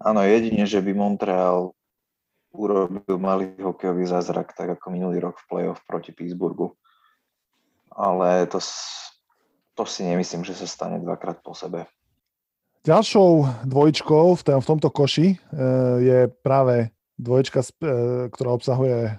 Áno, 0.00 0.20
jedine, 0.24 0.68
že 0.68 0.84
by 0.84 0.92
Montreal 0.92 1.72
urobil 2.52 3.16
malý 3.16 3.56
hokejový 3.56 4.04
zázrak, 4.04 4.52
tak 4.52 4.76
ako 4.76 4.92
minulý 4.92 5.24
rok 5.24 5.40
v 5.40 5.48
play-off 5.48 5.80
proti 5.88 6.12
Pittsburghu. 6.12 6.76
Ale 7.90 8.44
to 8.46 8.60
to 9.80 9.88
si 9.88 10.04
nemyslím, 10.04 10.44
že 10.44 10.52
sa 10.52 10.68
stane 10.68 11.00
dvakrát 11.00 11.40
po 11.40 11.56
sebe. 11.56 11.88
Ďalšou 12.84 13.64
dvojčkou 13.64 14.36
v, 14.36 14.42
v 14.44 14.66
tomto 14.68 14.88
koši 14.92 15.32
e, 15.32 15.36
je 16.00 16.18
práve 16.44 16.92
dvojčka, 17.16 17.64
e, 17.64 17.68
ktorá 18.28 18.56
obsahuje 18.56 19.16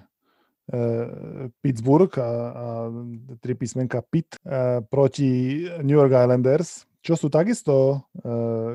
Pittsburgh 1.60 2.16
a, 2.18 2.28
a 2.52 2.90
tri 3.40 3.54
písmenka 3.54 4.00
Pitt 4.00 4.38
proti 4.88 5.66
New 5.82 5.98
York 5.98 6.12
Islanders 6.12 6.86
čo 7.02 7.18
sú 7.18 7.26
takisto 7.26 7.98
uh, 7.98 8.68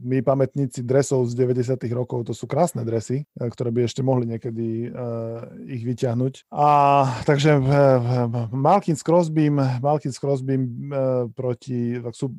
my 0.00 0.24
pamätníci 0.24 0.80
dresov 0.80 1.28
z 1.28 1.36
90. 1.36 1.84
rokov, 1.92 2.24
to 2.24 2.32
sú 2.32 2.48
krásne 2.48 2.80
dresy, 2.82 3.28
uh, 3.36 3.46
ktoré 3.52 3.68
by 3.68 3.84
ešte 3.84 4.00
mohli 4.00 4.24
niekedy 4.24 4.88
uh, 4.88 5.44
ich 5.68 5.84
vyťahnuť. 5.84 6.48
A 6.48 6.68
takže 7.28 7.60
uh, 7.60 8.48
Malkin 8.50 8.96
s 8.96 9.04
Crosbym, 9.04 9.60
Malkin 9.84 10.10
s 10.10 10.18
Crosbym 10.18 10.88
uh, 10.88 11.28
proti, 11.36 12.00
tak 12.00 12.16
sú 12.16 12.32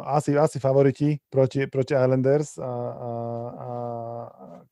asi, 0.00 0.32
asi 0.32 0.56
favoriti 0.56 1.20
proti, 1.28 1.68
proti 1.68 1.92
Islanders, 1.92 2.56
a, 2.56 2.64
a, 2.64 3.10
a, 3.52 3.70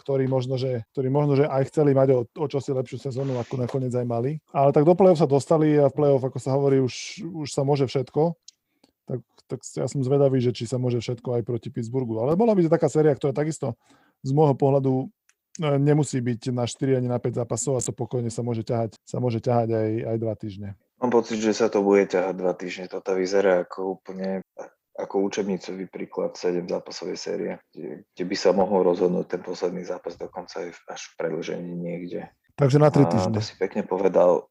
ktorí, 0.00 0.24
možno, 0.24 0.56
že, 0.56 0.88
ktorí 0.96 1.12
možno, 1.12 1.36
že 1.36 1.44
aj 1.44 1.68
chceli 1.68 1.92
mať 1.92 2.08
o, 2.16 2.20
o 2.24 2.46
čosi 2.48 2.72
lepšiu 2.72 2.96
sezónu, 2.96 3.36
ako 3.36 3.60
nakoniec 3.60 3.92
aj 3.92 4.06
mali. 4.08 4.40
Ale 4.56 4.72
tak 4.72 4.88
do 4.88 4.96
play-off 4.96 5.20
sa 5.20 5.28
dostali 5.28 5.76
a 5.76 5.92
v 5.92 5.96
play-off, 5.96 6.24
ako 6.24 6.38
sa 6.40 6.56
hovorí, 6.56 6.80
už, 6.80 7.28
už 7.28 7.48
sa 7.52 7.60
môže 7.60 7.84
všetko 7.84 8.47
tak, 9.48 9.64
ja 9.64 9.88
som 9.88 10.04
zvedavý, 10.04 10.38
že 10.44 10.52
či 10.52 10.68
sa 10.68 10.76
môže 10.76 11.00
všetko 11.00 11.40
aj 11.40 11.42
proti 11.42 11.72
Pittsburghu. 11.72 12.20
Ale 12.20 12.36
bola 12.36 12.52
by 12.52 12.68
to 12.68 12.70
taká 12.70 12.92
séria, 12.92 13.16
ktorá 13.16 13.32
takisto 13.32 13.74
z 14.20 14.30
môjho 14.36 14.52
pohľadu 14.52 14.92
e, 15.02 15.06
nemusí 15.80 16.20
byť 16.20 16.52
na 16.52 16.68
4 16.68 17.00
ani 17.00 17.08
na 17.08 17.16
5 17.16 17.42
zápasov 17.42 17.80
a 17.80 17.84
to 17.84 17.96
pokojne 17.96 18.28
sa 18.28 18.44
môže 18.44 18.62
ťahať, 18.62 19.00
sa 19.02 19.18
môže 19.18 19.40
ťahať 19.40 19.68
aj, 19.72 19.90
aj 20.14 20.16
2 20.20 20.42
týždne. 20.44 20.68
Mám 21.00 21.14
pocit, 21.14 21.40
že 21.40 21.56
sa 21.56 21.72
to 21.72 21.80
bude 21.80 22.06
ťahať 22.12 22.34
2 22.36 22.60
týždne. 22.60 22.86
Toto 22.92 23.16
vyzerá 23.16 23.64
ako 23.64 23.98
úplne 23.98 24.44
ako 24.98 25.30
učebnicový 25.30 25.86
príklad 25.86 26.34
7 26.34 26.66
zápasovej 26.66 27.16
série, 27.16 27.52
kde, 27.70 28.02
kde 28.12 28.24
by 28.26 28.36
sa 28.36 28.50
mohol 28.50 28.82
rozhodnúť 28.82 29.38
ten 29.38 29.42
posledný 29.46 29.86
zápas 29.86 30.18
dokonca 30.18 30.58
aj 30.58 30.74
až 30.90 31.00
v 31.06 31.12
predlžení 31.14 31.70
niekde. 31.70 32.26
Takže 32.58 32.82
na 32.82 32.90
3 32.90 33.06
týždne. 33.06 33.38
A 33.38 33.38
to 33.38 33.46
si 33.46 33.54
pekne 33.54 33.86
povedal. 33.86 34.50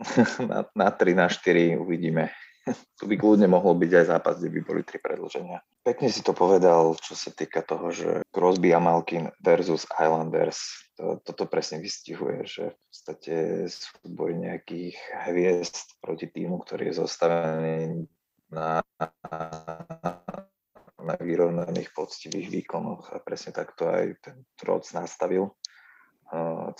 na, 0.50 0.64
na 0.72 0.88
3, 0.88 1.12
na 1.12 1.28
4 1.28 1.76
uvidíme. 1.76 2.32
tu 2.98 3.04
by 3.10 3.14
kľudne 3.18 3.50
mohol 3.50 3.74
byť 3.78 3.92
aj 3.92 4.06
zápas, 4.06 4.38
kde 4.38 4.50
by 4.54 4.60
boli 4.62 4.82
tri 4.86 4.98
predlženia. 5.02 5.62
Pekne 5.82 6.08
si 6.10 6.22
to 6.22 6.30
povedal, 6.30 6.94
čo 6.98 7.18
sa 7.18 7.34
týka 7.34 7.66
toho, 7.66 7.90
že 7.90 8.22
Crosby 8.30 8.70
a 8.70 8.78
Malkin 8.78 9.30
versus 9.42 9.82
Islanders. 9.98 10.86
To, 11.00 11.18
toto 11.18 11.50
presne 11.50 11.82
vystihuje, 11.82 12.46
že 12.46 12.64
v 12.70 12.76
podstate 12.86 13.34
súboj 13.66 14.38
nejakých 14.38 14.94
hviezd 15.26 15.98
proti 15.98 16.30
týmu, 16.30 16.62
ktorý 16.62 16.92
je 16.92 17.00
zostavený 17.02 18.06
na, 18.52 18.84
na 21.02 21.14
vyrovnaných 21.18 21.90
poctivých 21.90 22.62
výkonoch 22.62 23.10
a 23.10 23.18
presne 23.18 23.50
takto 23.50 23.90
aj 23.90 24.22
ten 24.22 24.36
Troc 24.54 24.86
nastavil 24.94 25.50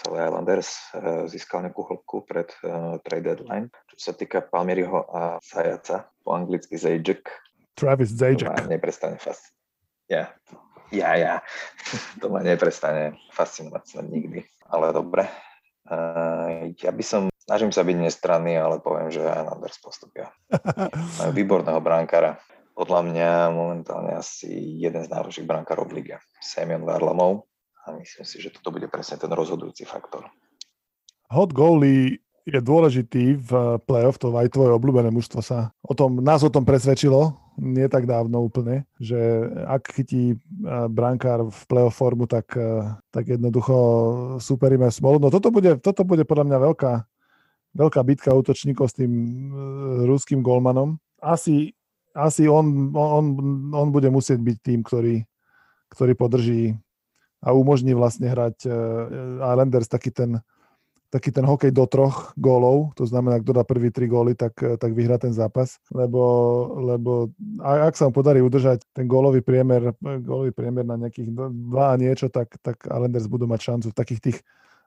celý 0.00 0.24
Islanders 0.24 0.70
e, 0.96 1.28
získal 1.28 1.68
nejakú 1.68 1.84
hĺbku 1.84 2.24
pred 2.24 2.48
uh, 2.64 2.96
trade 3.04 3.28
deadline. 3.28 3.68
Čo 3.92 3.96
sa 4.00 4.12
týka 4.16 4.40
Palmieriho 4.40 5.04
a 5.12 5.36
Sajaca, 5.44 6.08
po 6.24 6.32
anglicky 6.32 6.80
Zajac. 6.80 7.28
Travis 7.76 8.16
ma 8.16 8.64
neprestane 8.64 9.20
fast. 9.20 9.52
Ja, 10.08 10.32
ja, 10.92 11.16
ja. 11.16 11.34
to 12.20 12.32
ma 12.32 12.40
neprestane 12.40 13.16
fascinovať 13.36 13.82
snad 13.84 14.08
nikdy. 14.08 14.44
Ale 14.72 14.96
dobre. 14.96 15.28
Uh, 15.84 16.72
ja 16.80 16.88
by 16.88 17.04
som, 17.04 17.28
snažím 17.36 17.72
sa 17.74 17.84
byť 17.84 17.96
nestranný, 18.00 18.56
ale 18.56 18.80
poviem, 18.80 19.12
že 19.12 19.20
Islanders 19.20 19.76
postupia. 19.84 20.32
Majú 21.20 21.32
výborného 21.36 21.80
brankára. 21.84 22.40
Podľa 22.72 23.00
mňa 23.04 23.30
momentálne 23.52 24.16
asi 24.16 24.48
jeden 24.80 25.04
z 25.04 25.12
najlepších 25.12 25.44
brankárov 25.44 25.92
v 25.92 26.00
lige. 26.00 26.16
Semyon 26.40 26.88
Varlamov 26.88 27.51
a 27.82 27.98
myslím 27.98 28.26
si, 28.26 28.36
že 28.38 28.54
toto 28.54 28.70
bude 28.70 28.86
presne 28.86 29.18
ten 29.18 29.30
rozhodujúci 29.30 29.82
faktor. 29.82 30.30
Hot 31.32 31.50
goalie 31.50 32.22
je 32.42 32.58
dôležitý 32.58 33.38
v 33.38 33.50
play-off, 33.86 34.18
to 34.18 34.34
aj 34.34 34.50
tvoje 34.50 34.74
obľúbené 34.74 35.14
mužstvo 35.14 35.40
sa 35.42 35.70
o 35.86 35.94
tom, 35.94 36.18
nás 36.18 36.42
o 36.42 36.50
tom 36.50 36.66
presvedčilo, 36.66 37.38
nie 37.58 37.86
tak 37.86 38.10
dávno 38.10 38.42
úplne, 38.42 38.88
že 38.98 39.18
ak 39.68 39.94
chytí 39.94 40.34
e, 40.34 40.36
brankár 40.90 41.46
v 41.52 41.60
play-off 41.70 41.94
formu, 41.94 42.26
tak, 42.26 42.50
e, 42.58 42.98
tak 43.14 43.30
jednoducho 43.30 43.76
superíme 44.42 44.90
smolu. 44.90 45.22
No 45.22 45.28
toto 45.30 45.54
bude, 45.54 45.78
toto 45.78 46.02
bude 46.02 46.26
podľa 46.26 46.48
mňa 46.50 46.58
veľká, 46.58 46.92
veľká 47.78 48.00
bitka 48.02 48.34
útočníkov 48.34 48.90
s 48.90 48.94
tým 48.98 49.12
e, 49.12 49.26
ruským 50.10 50.42
golmanom. 50.42 50.98
Asi, 51.22 51.76
asi 52.16 52.50
on, 52.50 52.90
on, 52.96 53.24
on 53.70 53.88
bude 53.94 54.10
musieť 54.10 54.42
byť 54.42 54.56
tým, 54.58 54.80
ktorý, 54.82 55.16
ktorý 55.94 56.12
podrží 56.18 56.74
a 57.42 57.50
umožní 57.50 57.92
vlastne 57.92 58.30
hrať 58.30 58.70
uh, 58.70 59.42
Islanders 59.42 59.90
taký 59.90 60.14
ten, 60.14 60.38
taký 61.12 61.28
ten 61.28 61.44
hokej 61.44 61.76
do 61.76 61.84
troch 61.84 62.32
gólov, 62.40 62.96
to 62.96 63.04
znamená, 63.04 63.36
kto 63.44 63.52
dá 63.52 63.62
prvý 63.68 63.92
tri 63.92 64.08
góly, 64.08 64.32
tak, 64.32 64.56
eh, 64.64 64.80
tak 64.80 64.96
vyhrá 64.96 65.20
ten 65.20 65.36
zápas, 65.36 65.76
lebo, 65.92 66.24
lebo 66.80 67.28
ak 67.60 67.92
sa 67.92 68.08
mu 68.08 68.16
podarí 68.16 68.40
udržať 68.40 68.80
ten 68.96 69.04
gólový 69.04 69.44
priemer, 69.44 69.92
gólový 70.00 70.56
priemer 70.56 70.88
na 70.88 70.96
nejakých 70.96 71.28
dva 71.52 71.92
a 71.92 72.00
niečo, 72.00 72.32
tak, 72.32 72.56
tak 72.64 72.88
Islanders 72.88 73.28
budú 73.28 73.44
mať 73.44 73.60
šancu 73.60 73.86
v 73.92 73.98
takých 73.98 74.20
tých 74.24 74.38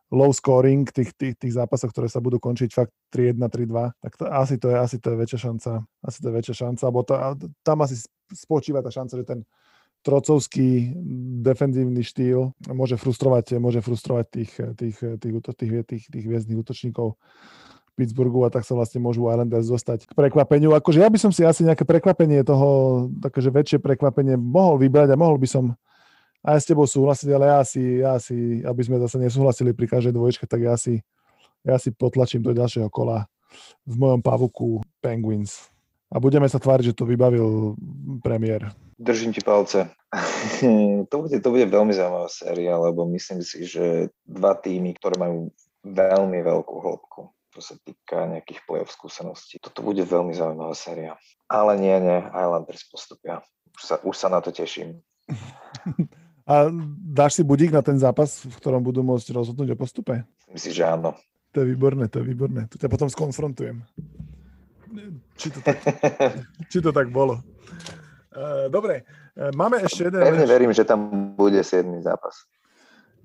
low 0.09 0.33
scoring, 0.33 0.89
tých, 0.89 1.13
tých, 1.13 1.37
tých 1.37 1.53
zápasoch, 1.53 1.93
ktoré 1.93 2.09
sa 2.09 2.21
budú 2.21 2.41
končiť 2.41 2.73
fakt 2.73 2.93
3-1, 3.13 3.45
3-2, 3.45 3.93
tak 4.01 4.13
to, 4.17 4.25
asi, 4.25 4.57
to 4.57 4.73
je, 4.73 4.77
asi 4.81 4.97
to 4.97 5.13
je 5.13 5.17
väčšia 5.21 5.39
šanca, 5.49 5.71
asi 6.01 6.17
to 6.21 6.25
je 6.29 6.33
väčšia 6.33 6.55
šanca, 6.57 6.83
alebo 6.89 7.01
to, 7.05 7.13
tam 7.61 7.77
asi 7.85 8.01
spočíva 8.33 8.81
tá 8.81 8.89
šanca, 8.89 9.13
že 9.17 9.25
ten, 9.25 9.39
trocovský 10.05 10.93
defenzívny 11.41 12.05
štýl 12.05 12.53
môže 12.69 12.93
frustrovať, 13.01 13.57
môže 13.57 13.81
frustrovať 13.81 14.25
tých, 14.29 14.51
tých, 14.77 14.97
tých, 15.17 15.35
tých, 15.41 15.71
tých, 15.89 16.03
tých 16.13 16.25
hviezdnych 16.29 16.61
útočníkov 16.61 17.17
Pittsburghu 17.97 18.45
a 18.45 18.53
tak 18.53 18.67
sa 18.67 18.77
vlastne 18.77 19.01
môžu 19.01 19.25
Islanders 19.25 19.65
dostať 19.65 20.05
k 20.05 20.11
prekvapeniu. 20.13 20.75
Akože 20.77 21.01
ja 21.01 21.09
by 21.09 21.17
som 21.17 21.31
si 21.33 21.41
asi 21.41 21.65
nejaké 21.65 21.87
prekvapenie 21.87 22.45
toho, 22.45 23.07
takéže 23.23 23.49
väčšie 23.49 23.79
prekvapenie 23.81 24.37
mohol 24.37 24.77
vybrať 24.77 25.15
a 25.15 25.19
mohol 25.19 25.41
by 25.41 25.47
som 25.49 25.65
aj 26.45 26.61
s 26.61 26.69
tebou 26.69 26.85
súhlasiť, 26.85 27.29
ale 27.33 27.45
ja 27.49 27.61
si, 27.65 27.83
ja 28.05 28.13
si, 28.21 28.61
aby 28.61 28.81
sme 28.85 29.01
zase 29.01 29.17
nesúhlasili 29.17 29.73
pri 29.73 29.89
každej 29.89 30.13
dvojčke, 30.13 30.45
tak 30.45 30.61
ja 30.61 30.77
si, 30.77 31.01
ja 31.65 31.81
si 31.81 31.89
potlačím 31.89 32.45
do 32.45 32.53
ďalšieho 32.53 32.91
kola 32.93 33.25
v 33.87 33.95
mojom 33.97 34.21
pavuku 34.21 34.85
Penguins. 35.01 35.73
A 36.15 36.17
budeme 36.23 36.47
sa 36.47 36.63
tváriť, 36.63 36.95
že 36.95 36.97
to 36.97 37.03
vybavil 37.03 37.75
premiér. 38.23 38.71
Držím 38.95 39.35
ti 39.35 39.43
palce. 39.43 39.91
to, 41.11 41.15
bude, 41.19 41.35
to 41.43 41.49
bude 41.51 41.67
veľmi 41.67 41.91
zaujímavá 41.91 42.31
séria, 42.31 42.79
lebo 42.79 43.03
myslím 43.11 43.43
si, 43.43 43.67
že 43.67 44.07
dva 44.23 44.55
týmy, 44.55 44.95
ktoré 44.95 45.19
majú 45.19 45.51
veľmi 45.83 46.39
veľkú 46.39 46.75
hĺbku, 46.79 47.21
čo 47.51 47.59
sa 47.59 47.75
týka 47.83 48.31
nejakých 48.31 48.63
play-off 48.63 48.95
skúseností. 48.95 49.59
Toto 49.59 49.83
bude 49.83 50.07
veľmi 50.07 50.31
zaujímavá 50.31 50.71
séria. 50.71 51.19
Ale 51.51 51.75
nie, 51.75 51.99
nie, 51.99 52.23
Islanders 52.31 52.87
postupia. 52.87 53.43
Už 53.75 53.81
sa, 53.83 53.95
už 53.99 54.15
sa 54.15 54.31
na 54.31 54.39
to 54.39 54.55
teším. 54.55 55.03
A 56.45 56.69
dáš 57.01 57.41
si 57.41 57.43
budík 57.43 57.73
na 57.73 57.81
ten 57.81 57.97
zápas, 57.97 58.45
v 58.45 58.53
ktorom 58.61 58.85
budú 58.85 59.01
môcť 59.01 59.33
rozhodnúť 59.33 59.73
o 59.73 59.77
postupe? 59.81 60.23
Myslím 60.47 60.77
že 60.77 60.85
áno. 60.85 61.17
To 61.57 61.65
je 61.65 61.73
výborné, 61.73 62.05
to 62.05 62.21
je 62.21 62.25
výborné. 62.29 62.69
Tu 62.69 62.77
ťa 62.77 62.85
potom 62.85 63.09
skonfrontujem. 63.09 63.81
Či 65.35 65.47
to 65.51 65.59
tak, 65.61 65.77
či 66.71 66.77
to 66.81 66.91
tak 66.93 67.07
bolo. 67.09 67.41
Eh, 68.35 68.67
dobre, 68.69 69.07
eh, 69.39 69.51
máme 69.55 69.79
ešte 69.79 70.11
jeden... 70.11 70.19
Pevne 70.19 70.47
verím, 70.47 70.71
že 70.75 70.83
tam 70.83 71.31
bude 71.39 71.63
7. 71.63 71.87
zápas. 72.03 72.43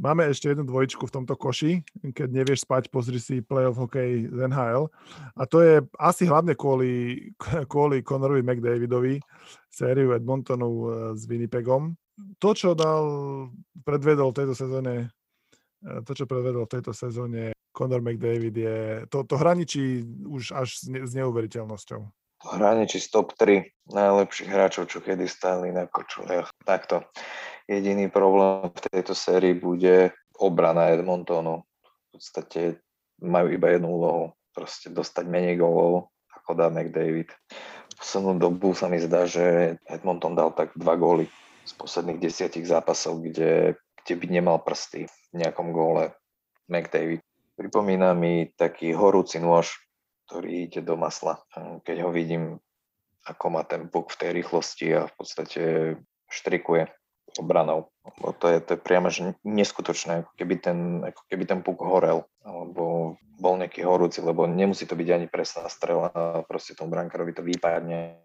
Máme 0.00 0.30
ešte 0.32 0.54
jednu 0.54 0.64
dvojičku 0.64 1.04
v 1.04 1.12
tomto 1.12 1.36
koši. 1.36 1.84
Keď 2.14 2.28
nevieš 2.32 2.64
spať, 2.64 2.88
pozri 2.88 3.20
si 3.20 3.44
playoff 3.44 3.76
hokej 3.76 4.32
z 4.32 4.38
NHL. 4.48 4.88
A 5.36 5.42
to 5.44 5.60
je 5.60 5.84
asi 6.00 6.24
hlavne 6.24 6.56
kvôli, 6.56 7.28
kvôli 7.72 8.00
Conorovi 8.00 8.40
McDavidovi, 8.40 9.20
sériu 9.68 10.14
Edmontonu 10.14 10.70
eh, 10.70 10.88
s 11.18 11.26
Winnipegom. 11.26 11.98
To, 12.38 12.50
čo 12.54 12.76
dal, 12.76 13.04
predvedol 13.82 14.30
v 14.30 14.38
tejto 14.44 14.52
sezóne, 14.52 15.08
to, 15.80 16.12
čo 16.12 16.28
predvedol 16.28 16.68
v 16.68 16.72
tejto 16.76 16.92
sezóne 16.92 17.56
Conor 17.70 18.02
McDavid 18.02 18.56
je, 18.56 18.78
to, 19.08 19.24
to 19.24 19.34
hraničí 19.38 20.02
už 20.26 20.52
až 20.52 20.68
s, 20.74 20.84
ne, 20.90 21.06
s 21.06 21.12
neuveriteľnosťou 21.14 22.02
hraničí 22.40 23.00
z 23.00 23.08
top 23.12 23.36
3 23.36 23.92
najlepších 23.92 24.48
hráčov, 24.48 24.88
čo 24.88 25.04
kedy 25.04 25.28
stáli 25.28 25.68
na 25.76 25.84
kočuliach. 25.84 26.48
Takto. 26.64 27.04
Jediný 27.68 28.08
problém 28.08 28.72
v 28.72 28.80
tejto 28.88 29.12
sérii 29.12 29.52
bude 29.52 30.16
obrana 30.40 30.90
Edmontonu. 30.90 31.62
V 31.84 32.06
podstate 32.16 32.80
majú 33.20 33.52
iba 33.52 33.76
jednu 33.76 33.88
úlohu, 33.92 34.24
proste 34.56 34.88
dostať 34.88 35.28
menej 35.28 35.60
gólov, 35.60 36.08
ako 36.32 36.56
dá 36.56 36.72
McDavid. 36.72 37.28
V 37.30 37.94
poslednú 38.00 38.40
dobu 38.40 38.72
sa 38.72 38.88
mi 38.88 38.96
zdá, 38.96 39.28
že 39.28 39.76
Edmonton 39.84 40.32
dal 40.32 40.56
tak 40.56 40.72
dva 40.74 40.96
góly 40.96 41.28
z 41.68 41.72
posledných 41.76 42.18
desiatich 42.18 42.64
zápasov, 42.64 43.20
kde, 43.20 43.76
kde 44.02 44.12
by 44.16 44.26
nemal 44.26 44.58
prsty 44.64 45.04
v 45.06 45.34
nejakom 45.36 45.76
góle 45.76 46.16
McDavid. 46.72 47.20
Pripomína 47.60 48.16
mi 48.16 48.48
taký 48.56 48.96
horúci 48.96 49.36
nôž, 49.36 49.84
ktorý 50.24 50.64
ide 50.64 50.80
do 50.80 50.96
masla. 50.96 51.44
Keď 51.84 51.96
ho 52.00 52.08
vidím, 52.08 52.56
ako 53.28 53.52
má 53.52 53.68
ten 53.68 53.84
puk 53.92 54.08
v 54.16 54.16
tej 54.16 54.30
rýchlosti 54.32 54.96
a 54.96 55.04
v 55.04 55.12
podstate 55.12 55.62
štrikuje 56.32 56.88
obranou. 57.36 57.92
Lebo 58.16 58.32
to 58.32 58.48
je, 58.48 58.58
to 58.64 58.70
je 58.74 58.80
priamo 58.80 59.12
že 59.12 59.36
neskutočné, 59.44 60.24
ako 60.24 60.32
keby, 60.40 60.54
ten, 60.56 61.04
ako 61.04 61.22
keby 61.28 61.44
ten 61.44 61.60
puk 61.60 61.84
horel, 61.84 62.24
alebo 62.40 63.14
bol 63.36 63.54
nejaký 63.60 63.84
horúci, 63.84 64.24
lebo 64.24 64.48
nemusí 64.48 64.88
to 64.88 64.96
byť 64.96 65.08
ani 65.12 65.26
presná 65.28 65.68
strela, 65.68 66.08
proste 66.48 66.72
tomu 66.72 66.96
brankárovi 66.96 67.36
to 67.36 67.44
vypadne. 67.44 68.24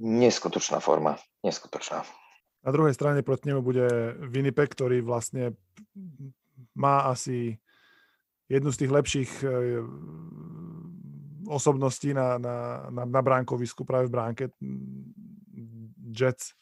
Neskutočná 0.00 0.80
forma, 0.80 1.20
neskutočná. 1.44 2.02
Na 2.64 2.70
druhej 2.72 2.96
strane 2.96 3.20
proti 3.20 3.52
nemu 3.52 3.60
bude 3.60 4.16
Winnipeg, 4.32 4.72
ktorý 4.72 5.04
vlastne 5.04 5.54
má 6.74 7.06
asi 7.12 7.61
jednu 8.52 8.68
z 8.72 8.78
tých 8.84 8.92
lepších 8.92 9.30
eh, 9.44 9.50
osobností 11.48 12.12
na, 12.12 12.36
na, 12.36 12.86
na, 12.92 13.02
na 13.08 13.20
bránkovisku, 13.24 13.84
práve 13.84 14.06
v 14.08 14.14
bránke. 14.14 14.44
Jets 16.12 16.52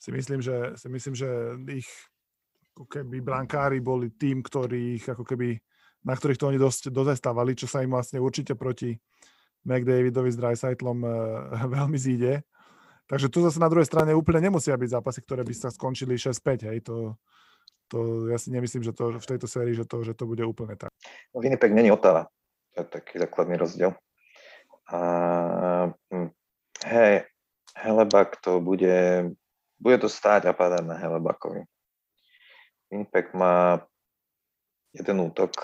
si 0.00 0.10
myslím, 0.14 0.40
že, 0.40 0.72
si 0.78 0.88
myslím, 0.88 1.14
že 1.14 1.28
ich 1.74 1.90
ako 2.72 2.88
keby 2.88 3.20
bránkári 3.20 3.84
boli 3.84 4.14
tým, 4.16 4.40
ktorých 4.40 5.12
ako 5.12 5.24
keby, 5.26 5.58
na 6.08 6.16
ktorých 6.16 6.40
to 6.40 6.48
oni 6.48 6.56
dosť 6.56 6.88
dozestávali, 6.88 7.52
čo 7.52 7.68
sa 7.68 7.84
im 7.84 7.92
vlastne 7.92 8.16
určite 8.22 8.56
proti 8.56 8.96
McDavidovi 9.68 10.30
s 10.32 10.40
Dreisaitlom 10.40 10.98
e, 11.04 11.08
veľmi 11.76 11.98
zíde. 12.00 12.40
Takže 13.04 13.28
tu 13.28 13.44
zase 13.44 13.60
na 13.60 13.68
druhej 13.68 13.90
strane 13.90 14.16
úplne 14.16 14.48
nemusia 14.48 14.78
byť 14.78 14.96
zápasy, 14.96 15.20
ktoré 15.26 15.42
by 15.44 15.52
sa 15.52 15.68
skončili 15.68 16.16
6-5, 16.16 16.70
hej, 16.72 16.78
to, 16.86 17.18
to 17.90 18.30
ja 18.30 18.38
si 18.38 18.54
nemyslím, 18.54 18.86
že 18.86 18.94
to 18.94 19.18
v 19.18 19.30
tejto 19.34 19.50
sérii, 19.50 19.74
že 19.74 19.82
to, 19.82 20.06
že 20.06 20.14
to 20.14 20.30
bude 20.30 20.46
úplne 20.46 20.78
tak. 20.78 20.94
No, 21.34 21.42
Winnipeg 21.42 21.74
není 21.74 21.90
Otava. 21.90 22.30
To 22.78 22.80
je 22.80 22.86
taký 22.86 23.18
základný 23.18 23.58
rozdiel. 23.58 23.98
A, 24.86 24.98
hm, 26.14 26.30
hej, 26.86 27.26
Helebak 27.74 28.38
to 28.38 28.62
bude, 28.62 29.30
bude 29.82 29.98
to 29.98 30.06
stáť 30.06 30.46
a 30.46 30.52
padať 30.54 30.86
na 30.86 30.94
Helebakovi. 30.94 31.66
Winnipeg 32.90 33.34
má 33.34 33.82
jeden 34.94 35.18
útok, 35.22 35.54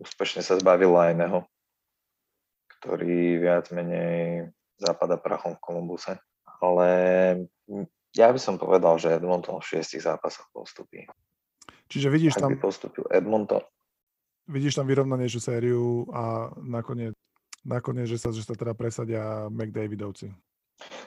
úspešne 0.00 0.44
sa 0.44 0.60
zbavil 0.60 0.92
Lajneho, 0.92 1.44
ktorý 2.80 3.40
viac 3.40 3.68
menej 3.72 4.48
západa 4.80 5.20
prachom 5.20 5.56
v 5.56 5.62
Kolumbuse. 5.64 6.16
Ale 6.60 6.88
ja 8.16 8.28
by 8.32 8.40
som 8.40 8.56
povedal, 8.56 8.96
že 8.96 9.12
Edmonton 9.12 9.60
v 9.60 9.68
šiestich 9.76 10.04
zápasoch 10.04 10.48
postupí. 10.52 11.04
Čiže 11.90 12.08
vidíš 12.08 12.38
tam... 12.38 12.54
postupil 12.56 13.04
Edmonton, 13.10 13.66
vidíš 14.50 14.78
tam 14.78 14.86
vyrovnanejšiu 14.90 15.40
sériu 15.40 16.06
a 16.10 16.50
nakoniec, 16.58 17.14
nakoniec 17.62 18.10
že, 18.10 18.18
sa, 18.18 18.34
že 18.34 18.42
sa 18.42 18.58
teda 18.58 18.74
presadia 18.74 19.46
McDavidovci. 19.50 20.34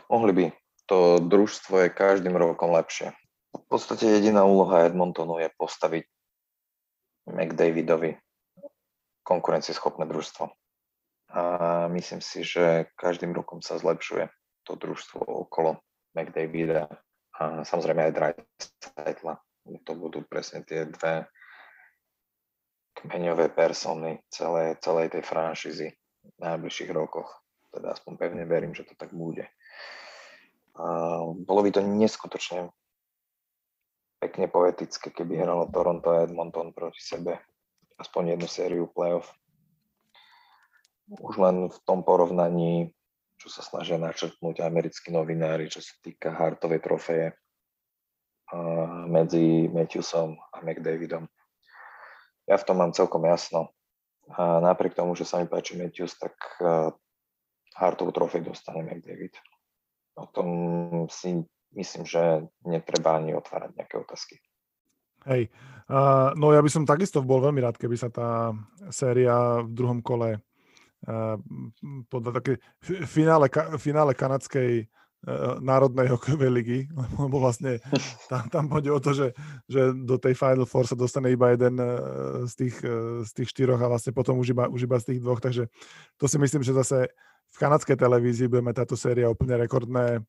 Mohli 0.07 0.31
by. 0.31 0.45
To 0.91 1.19
družstvo 1.19 1.87
je 1.87 1.89
každým 1.95 2.35
rokom 2.35 2.75
lepšie. 2.75 3.15
V 3.53 3.65
podstate 3.69 4.07
jediná 4.09 4.43
úloha 4.43 4.83
Edmontonu 4.83 5.39
je 5.39 5.47
postaviť 5.55 6.03
McDavidovi 7.31 8.19
konkurencieschopné 9.23 10.03
družstvo. 10.03 10.51
A 11.33 11.41
myslím 11.89 12.21
si, 12.21 12.43
že 12.43 12.91
každým 12.99 13.31
rokom 13.33 13.63
sa 13.63 13.79
zlepšuje 13.79 14.29
to 14.67 14.75
družstvo 14.75 15.23
okolo 15.23 15.79
McDavida 16.13 16.91
a 17.33 17.65
samozrejme 17.65 18.11
aj 18.11 18.13
Dreisaitla. 18.13 19.33
To 19.63 19.91
budú 19.95 20.23
presne 20.27 20.63
tie 20.67 20.83
dve 20.87 21.27
kmeňové 22.99 23.51
persony 23.55 24.19
celé, 24.27 24.75
celej 24.79 25.15
tej 25.15 25.23
franšízy 25.23 25.87
v 26.23 26.37
najbližších 26.39 26.91
rokoch. 26.91 27.31
Teda 27.71 27.95
aspoň 27.95 28.13
pevne 28.19 28.43
verím, 28.45 28.75
že 28.75 28.83
to 28.83 28.93
tak 28.95 29.15
bude. 29.15 29.47
A 30.77 30.85
bolo 31.25 31.61
by 31.63 31.69
to 31.73 31.81
neskutočne 31.81 32.69
pekne 34.19 34.47
poetické, 34.47 35.11
keby 35.11 35.43
hralo 35.43 35.67
Toronto 35.67 36.11
a 36.15 36.23
Edmonton 36.23 36.71
proti 36.71 37.03
sebe. 37.03 37.43
Aspoň 37.99 38.35
jednu 38.35 38.47
sériu 38.47 38.85
playoff. 38.87 39.31
Už 41.07 41.35
len 41.39 41.67
v 41.67 41.77
tom 41.83 42.07
porovnaní, 42.07 42.95
čo 43.35 43.51
sa 43.51 43.59
snažia 43.59 43.99
načrtnúť 43.99 44.63
americkí 44.63 45.11
novinári, 45.11 45.67
čo 45.67 45.83
sa 45.83 45.91
týka 45.99 46.31
Hartovej 46.31 46.79
trofeje 46.79 47.35
medzi 49.09 49.65
Matthewsom 49.73 50.37
a 50.53 50.61
McDavidom 50.61 51.25
ja 52.47 52.55
v 52.59 52.65
tom 52.67 52.77
mám 52.79 52.91
celkom 52.91 53.23
jasno. 53.23 53.71
A 54.31 54.63
napriek 54.63 54.95
tomu, 54.95 55.15
že 55.15 55.27
sa 55.27 55.39
mi 55.39 55.47
páči 55.51 55.75
Matthews, 55.75 56.15
tak 56.15 56.35
uh, 56.63 56.91
Hartovú 57.75 58.13
trofej 58.15 58.45
dostane 58.45 58.85
McDavid. 58.85 59.35
O 60.15 60.29
tom 60.29 60.49
si 61.09 61.41
myslím, 61.73 62.05
že 62.05 62.45
netreba 62.63 63.17
ani 63.17 63.33
otvárať 63.33 63.75
nejaké 63.75 63.95
otázky. 63.97 64.35
Hej, 65.25 65.49
uh, 65.89 66.35
no 66.35 66.51
ja 66.51 66.61
by 66.61 66.69
som 66.69 66.87
takisto 66.87 67.23
bol 67.23 67.41
veľmi 67.41 67.63
rád, 67.63 67.79
keby 67.79 67.95
sa 67.95 68.11
tá 68.11 68.53
séria 68.91 69.63
v 69.63 69.71
druhom 69.71 69.99
kole 70.03 70.37
uh, 70.37 71.35
podľa 72.11 72.31
také 72.43 72.53
finále, 72.83 73.47
finále 73.79 74.13
kanadskej 74.13 74.87
národnej 75.63 76.11
hokejovej 76.11 76.51
ligy, 76.51 76.79
lebo 77.23 77.39
vlastne 77.39 77.79
tam, 78.31 78.43
tam 78.51 78.63
pôjde 78.67 78.91
o 78.91 78.99
to, 78.99 79.15
že, 79.15 79.27
že 79.71 79.95
do 79.95 80.19
tej 80.19 80.35
Final 80.35 80.67
Four 80.67 80.85
sa 80.87 80.99
dostane 80.99 81.31
iba 81.31 81.55
jeden 81.55 81.79
eh, 81.79 81.89
z 82.47 82.53
tých, 82.59 82.75
eh, 82.83 83.23
z 83.23 83.31
tých 83.31 83.49
štyroch 83.55 83.79
a 83.79 83.87
vlastne 83.87 84.11
potom 84.11 84.39
už 84.39 84.51
iba, 84.51 84.67
už 84.67 84.83
iba 84.83 84.99
z 84.99 85.15
tých 85.15 85.19
dvoch, 85.23 85.39
takže 85.39 85.71
to 86.19 86.25
si 86.27 86.37
myslím, 86.39 86.63
že 86.63 86.75
zase 86.75 87.07
v 87.53 87.57
kanadskej 87.61 87.95
televízii 87.95 88.49
budeme 88.49 88.73
táto 88.73 88.97
séria 88.97 89.29
úplne 89.29 89.53
rekordné 89.53 90.25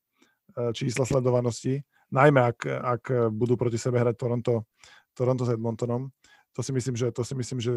čísla 0.76 1.08
sledovanosti. 1.08 1.80
najmä 2.12 2.52
ak, 2.52 2.68
ak 2.68 3.02
budú 3.32 3.56
proti 3.56 3.80
sebe 3.80 3.96
hrať 3.96 4.14
Toronto, 4.20 4.68
Toronto 5.16 5.48
s 5.48 5.50
Edmontonom. 5.56 6.12
To 6.54 6.62
si 6.62 6.70
myslím, 6.70 6.94
že, 6.94 7.10
to 7.10 7.26
si 7.26 7.34
myslím, 7.34 7.58
že 7.58 7.72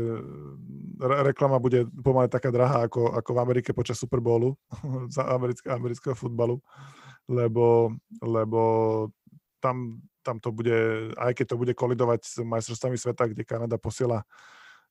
re- 1.02 1.34
reklama 1.34 1.58
bude 1.58 1.90
pomaly 1.90 2.30
taká 2.30 2.54
drahá 2.54 2.86
ako, 2.86 3.10
ako 3.18 3.30
v 3.34 3.42
Amerike 3.42 3.74
počas 3.74 3.98
Super 3.98 4.22
Bowlu 4.22 4.54
za 5.16 5.26
americké, 5.26 5.72
amerického 5.74 6.14
futbalu, 6.14 6.62
lebo, 7.28 7.96
lebo 8.24 8.62
tam, 9.60 10.02
tam 10.24 10.40
to 10.40 10.52
bude, 10.52 11.12
aj 11.16 11.32
keď 11.36 11.46
to 11.54 11.60
bude 11.60 11.74
kolidovať 11.76 12.20
s 12.24 12.36
majstrovstvami 12.44 12.98
sveta, 12.98 13.28
kde 13.28 13.44
Kanada 13.48 13.76
posiela 13.80 14.24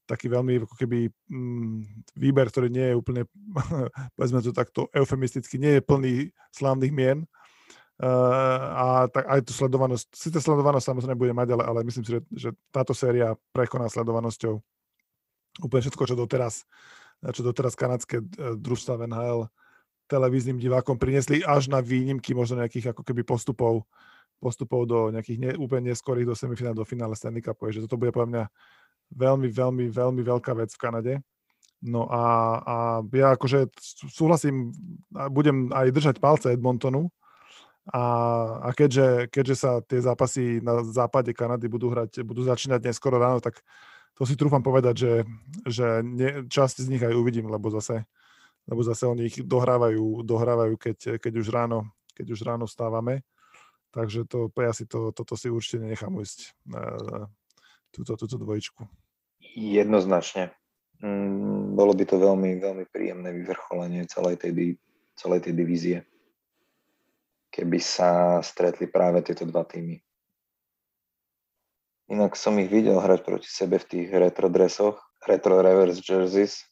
taký 0.06 0.30
veľmi 0.30 0.62
ako 0.62 0.74
keby 0.78 1.10
mm, 1.10 2.06
výber, 2.14 2.46
ktorý 2.46 2.70
nie 2.70 2.94
je 2.94 2.98
úplne, 2.98 3.22
povedzme 4.14 4.38
to 4.44 4.54
takto 4.54 4.86
eufemisticky, 4.94 5.58
nie 5.58 5.80
je 5.80 5.82
plný 5.82 6.14
slávnych 6.54 6.94
mien, 6.94 7.26
Uh, 7.96 8.60
a 8.76 8.86
tak 9.08 9.24
aj 9.24 9.40
tú 9.48 9.56
sledovanosť, 9.56 10.12
síce 10.12 10.36
sledovanosť 10.36 10.84
samozrejme 10.84 11.16
bude 11.16 11.32
mať, 11.32 11.56
ale, 11.56 11.64
ale 11.64 11.80
myslím 11.80 12.04
si, 12.04 12.12
že, 12.12 12.20
že 12.28 12.48
táto 12.68 12.92
séria 12.92 13.32
prekoná 13.56 13.88
sledovanosťou 13.88 14.60
úplne 15.64 15.80
všetko, 15.80 16.04
čo 16.04 16.12
doteraz, 16.12 16.68
čo 17.32 17.40
doteraz 17.40 17.72
kanadské 17.72 18.20
uh, 18.20 18.52
družstva 18.52 19.00
v 19.00 19.04
NHL 19.08 19.40
televíznym 20.06 20.58
divákom 20.58 20.96
priniesli 20.96 21.42
až 21.42 21.68
na 21.70 21.82
výnimky 21.82 22.32
možno 22.32 22.62
nejakých 22.62 22.94
ako 22.94 23.02
keby 23.02 23.26
postupov, 23.26 23.86
postupov 24.38 24.86
do 24.86 25.10
nejakých 25.10 25.38
ne, 25.38 25.50
úplne 25.58 25.92
neskorých 25.92 26.26
do 26.30 26.34
semifinále, 26.38 26.78
do 26.78 26.86
finále 26.86 27.14
Stanley 27.18 27.42
Cupu, 27.42 27.70
že 27.74 27.82
toto 27.84 27.98
bude 27.98 28.14
podľa 28.14 28.30
mňa 28.30 28.44
veľmi, 29.14 29.48
veľmi, 29.50 29.84
veľmi 29.90 30.22
veľká 30.22 30.52
vec 30.54 30.70
v 30.74 30.80
Kanade. 30.80 31.14
No 31.84 32.08
a, 32.08 32.24
a 32.64 32.76
ja 33.12 33.36
akože 33.36 33.68
súhlasím, 34.10 34.72
budem 35.12 35.68
aj 35.70 35.92
držať 35.92 36.16
palce 36.18 36.50
Edmontonu, 36.50 37.12
a, 37.86 38.02
a 38.66 38.68
keďže, 38.74 39.30
keďže 39.30 39.54
sa 39.54 39.78
tie 39.78 40.02
zápasy 40.02 40.58
na 40.58 40.82
západe 40.82 41.30
Kanady 41.30 41.70
budú 41.70 41.94
hrať, 41.94 42.26
budú 42.26 42.42
začínať 42.42 42.82
dnes 42.82 42.98
skoro 42.98 43.22
ráno, 43.22 43.38
tak 43.38 43.62
to 44.18 44.26
si 44.26 44.34
trúfam 44.34 44.58
povedať, 44.58 44.94
že, 44.96 45.12
že 45.70 45.86
nie, 46.02 46.50
časť 46.50 46.82
z 46.82 46.90
nich 46.90 47.04
aj 47.04 47.14
uvidím, 47.14 47.46
lebo 47.46 47.70
zase, 47.70 48.02
lebo 48.66 48.80
zase 48.82 49.06
oni 49.06 49.30
ich 49.30 49.38
dohrávajú, 49.42 50.26
dohrávajú 50.26 50.74
keď, 50.78 50.98
keď, 51.22 51.32
už 51.38 51.48
ráno, 51.50 51.78
keď 52.12 52.26
už 52.34 52.40
ráno 52.42 52.66
stávame. 52.66 53.22
Takže 53.94 54.28
to, 54.28 54.52
ja 54.60 54.76
si 54.76 54.84
to, 54.84 55.14
toto 55.14 55.38
si 55.38 55.48
určite 55.48 55.80
nenechám 55.80 56.12
ujsť, 56.12 56.52
túto, 57.94 58.12
túto 58.18 58.36
dvojičku. 58.36 58.84
Jednoznačne. 59.56 60.52
Mm, 61.00 61.72
bolo 61.72 61.96
by 61.96 62.04
to 62.04 62.20
veľmi, 62.20 62.60
veľmi 62.60 62.84
príjemné 62.92 63.32
vyvrcholenie 63.32 64.04
celej 64.04 64.36
tej, 64.42 64.76
celej 65.16 65.48
tej 65.48 65.54
divízie 65.56 65.98
keby 67.56 67.80
sa 67.80 68.44
stretli 68.44 68.84
práve 68.84 69.24
tieto 69.24 69.48
dva 69.48 69.64
týmy. 69.64 69.96
Inak 72.12 72.36
som 72.36 72.60
ich 72.60 72.68
videl 72.68 73.00
hrať 73.00 73.24
proti 73.24 73.48
sebe 73.48 73.80
v 73.80 73.88
tých 73.88 74.08
retro 74.12 74.52
dresoch, 74.52 75.00
retro 75.24 75.64
reverse 75.64 76.04
jerseys, 76.04 76.68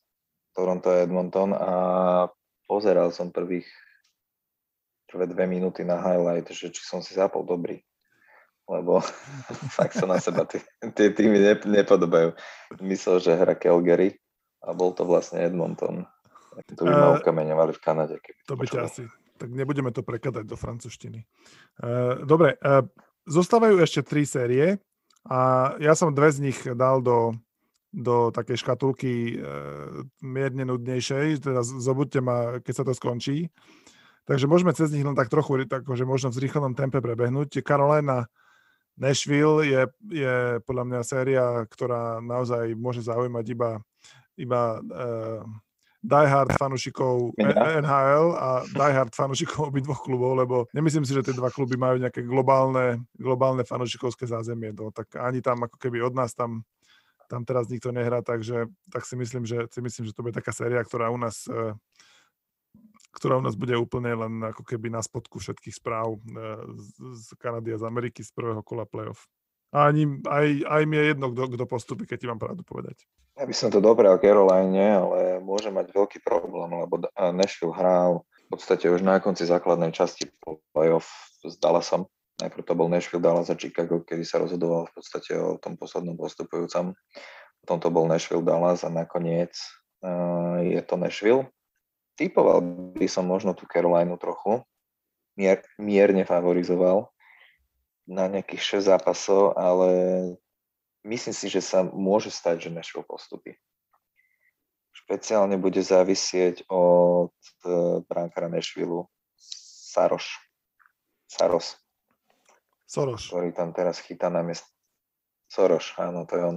Toronto 0.54 0.88
a 0.88 1.02
Edmonton 1.02 1.50
a 1.52 1.72
pozeral 2.70 3.10
som 3.10 3.34
prvých 3.34 3.66
prvé 5.10 5.30
dve 5.30 5.44
minúty 5.46 5.82
na 5.86 5.98
highlight, 6.00 6.50
že 6.50 6.70
či 6.70 6.82
som 6.82 7.02
si 7.02 7.14
zapol 7.14 7.46
dobrý. 7.46 7.82
Lebo 8.64 9.04
fakt 9.76 9.98
sa 9.98 10.06
na 10.08 10.16
seba 10.22 10.48
tie, 10.48 10.64
tie 10.94 11.12
týmy 11.12 11.42
nepodobajú. 11.68 12.32
Myslel, 12.80 13.20
že 13.20 13.36
hra 13.36 13.54
Calgary 13.58 14.16
a 14.64 14.72
bol 14.72 14.96
to 14.96 15.04
vlastne 15.04 15.42
Edmonton. 15.42 16.08
To 16.78 16.82
by 16.86 16.94
ma 16.94 17.08
ukameňovali 17.18 17.74
v 17.74 17.82
Kanade. 17.82 18.14
Keby 18.22 18.40
to 18.46 18.54
by 18.56 18.66
ťa 18.70 18.80
asi 18.86 19.04
tak 19.34 19.50
nebudeme 19.50 19.90
to 19.90 20.06
prekladať 20.06 20.44
do 20.46 20.54
francúzštiny. 20.54 21.26
Uh, 21.82 22.22
dobre, 22.22 22.54
uh, 22.62 22.86
zostávajú 23.26 23.82
ešte 23.82 24.06
tri 24.06 24.22
série 24.24 24.78
a 25.26 25.74
ja 25.82 25.98
som 25.98 26.14
dve 26.14 26.30
z 26.30 26.38
nich 26.50 26.58
dal 26.78 27.02
do, 27.02 27.34
do 27.94 28.34
takej 28.34 28.58
škatulky 28.58 29.38
uh, 29.38 30.02
mierne 30.18 30.66
nudnejšej, 30.66 31.46
teda 31.46 31.62
zobudte 31.62 32.18
ma, 32.18 32.58
keď 32.58 32.74
sa 32.74 32.84
to 32.84 32.90
skončí. 32.90 33.46
Takže 34.24 34.50
môžeme 34.50 34.74
cez 34.74 34.90
nich 34.90 35.04
len 35.04 35.14
tak 35.14 35.30
trochu, 35.30 35.62
tak, 35.68 35.86
že 35.86 36.02
možno 36.02 36.32
v 36.34 36.42
zrýchlenom 36.42 36.74
tempe 36.74 36.98
prebehnúť. 36.98 37.62
Carolina 37.62 38.26
Nashville 38.98 39.68
je, 39.68 39.82
je 40.10 40.34
podľa 40.64 40.84
mňa 40.90 41.00
séria, 41.04 41.44
ktorá 41.68 42.18
naozaj 42.24 42.72
môže 42.74 43.04
zaujímať 43.04 43.46
iba, 43.52 43.70
iba 44.34 44.80
uh, 44.80 45.44
diehard 46.04 46.52
fanúšikov 46.60 47.32
NHL 47.40 48.26
a 48.36 48.48
diehard 48.68 49.12
fanúšikov 49.16 49.72
obidvoch 49.72 50.04
klubov, 50.04 50.36
lebo 50.36 50.56
nemyslím 50.76 51.08
si, 51.08 51.16
že 51.16 51.24
tie 51.24 51.34
dva 51.34 51.48
kluby 51.48 51.80
majú 51.80 51.96
nejaké 51.96 52.20
globálne, 52.20 53.00
globálne 53.16 53.64
fanúšikovské 53.64 54.28
zázemie. 54.28 54.76
No, 54.76 54.92
tak 54.92 55.16
ani 55.16 55.40
tam 55.40 55.64
ako 55.64 55.80
keby 55.80 56.04
od 56.04 56.12
nás 56.12 56.36
tam, 56.36 56.60
tam 57.34 57.42
teraz 57.42 57.66
nikto 57.66 57.90
nehrá, 57.90 58.22
takže 58.22 58.70
tak 58.94 59.02
si 59.02 59.18
myslím, 59.18 59.42
že, 59.42 59.66
si 59.74 59.82
myslím, 59.82 60.06
že 60.06 60.14
to 60.14 60.22
bude 60.22 60.38
taká 60.38 60.54
séria, 60.54 60.78
ktorá 60.86 61.10
u 61.10 61.18
nás 61.18 61.50
e, 61.50 61.74
ktorá 63.14 63.38
u 63.38 63.44
nás 63.46 63.54
bude 63.54 63.78
úplne 63.78 64.10
len 64.10 64.42
ako 64.42 64.66
keby 64.66 64.90
na 64.90 64.98
spodku 64.98 65.38
všetkých 65.38 65.78
správ 65.78 66.18
e, 66.18 66.18
z 67.14 67.26
Kanady 67.38 67.74
a 67.74 67.78
z 67.78 67.86
Ameriky 67.86 68.26
z 68.26 68.34
prvého 68.34 68.62
kola 68.62 68.86
playoff. 68.86 69.30
A 69.74 69.90
ani, 69.90 70.06
aj, 70.26 70.46
aj 70.66 70.82
mi 70.86 70.94
je 70.98 71.04
jedno, 71.14 71.34
kto, 71.34 71.42
kto 71.58 71.64
postupí, 71.66 72.06
keď 72.06 72.18
ti 72.18 72.26
mám 72.30 72.38
pravdu 72.38 72.62
povedať. 72.62 73.06
Ja 73.34 73.50
by 73.50 73.54
som 73.54 73.74
to 73.74 73.82
dobral 73.82 74.22
Caroline, 74.22 74.78
ale 74.78 75.42
môže 75.42 75.66
mať 75.74 75.90
veľký 75.90 76.22
problém, 76.22 76.70
lebo 76.70 77.02
Nashville 77.34 77.74
hral 77.74 78.22
v 78.22 78.48
podstate 78.54 78.86
už 78.86 79.02
na 79.02 79.18
konci 79.18 79.42
základnej 79.42 79.90
časti 79.90 80.30
playoff 80.70 81.10
s 81.42 81.58
Dallasom. 81.58 82.06
Najprv 82.34 82.66
to 82.66 82.74
bol 82.74 82.90
Nashville, 82.90 83.22
Dallas 83.22 83.46
a 83.46 83.54
Chicago, 83.54 84.02
kedy 84.02 84.26
sa 84.26 84.42
rozhodoval 84.42 84.90
v 84.90 84.94
podstate 84.98 85.38
o 85.38 85.54
tom 85.62 85.78
poslednom 85.78 86.18
postupujúcom. 86.18 86.90
Potom 87.62 87.78
to 87.78 87.88
bol 87.94 88.10
Nashville, 88.10 88.42
Dallas 88.42 88.82
a 88.82 88.90
nakoniec 88.90 89.54
uh, 90.02 90.58
je 90.66 90.82
to 90.82 90.98
Nashville. 90.98 91.46
Typoval 92.18 92.62
by 92.98 93.06
som 93.06 93.30
možno 93.30 93.54
tú 93.54 93.70
Carolinu 93.70 94.18
trochu, 94.18 94.66
mier, 95.38 95.62
mierne 95.78 96.26
favorizoval 96.26 97.10
na 98.06 98.26
nejakých 98.26 98.82
6 98.82 98.90
zápasov, 98.90 99.54
ale 99.54 99.90
myslím 101.06 101.34
si, 101.34 101.46
že 101.46 101.62
sa 101.62 101.86
môže 101.86 102.34
stať, 102.34 102.68
že 102.68 102.74
Nashville 102.74 103.06
postupí. 103.06 103.54
Špeciálne 104.94 105.58
bude 105.58 105.82
závisieť 105.82 106.70
od 106.70 107.34
e, 107.34 107.66
bránkara 108.06 108.46
Nashville 108.46 109.10
Saroš. 109.94 110.38
Saros. 111.26 111.83
Soros. 112.84 113.28
Ktorý 113.28 113.50
tam 113.56 113.72
teraz 113.72 114.00
chytá 114.00 114.28
na 114.28 114.44
miesto. 114.44 114.68
Soros, 115.48 115.92
áno, 116.00 116.28
to 116.28 116.32
je 116.36 116.42
on. 116.44 116.56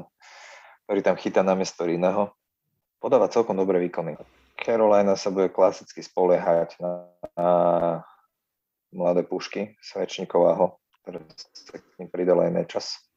Ktorý 0.88 1.00
tam 1.04 1.16
chytá 1.20 1.42
na 1.44 1.56
miesto 1.56 1.88
iného. 1.88 2.32
Podáva 2.98 3.32
celkom 3.32 3.56
dobré 3.56 3.78
výkony. 3.84 4.18
Carolina 4.58 5.13
sa 5.13 5.30
bude 5.30 5.54
klasicky 5.54 6.02
spoliehať 6.02 6.82
na, 6.82 6.92
na 7.38 7.50
mladé 8.90 9.22
pušky 9.22 9.78
Svečníkového, 9.84 10.82
ktoré 11.04 11.22
sa 11.54 11.78
k 11.78 11.86
ním 12.02 12.10
pridal 12.10 12.42
aj 12.42 12.52
nečas 12.52 13.08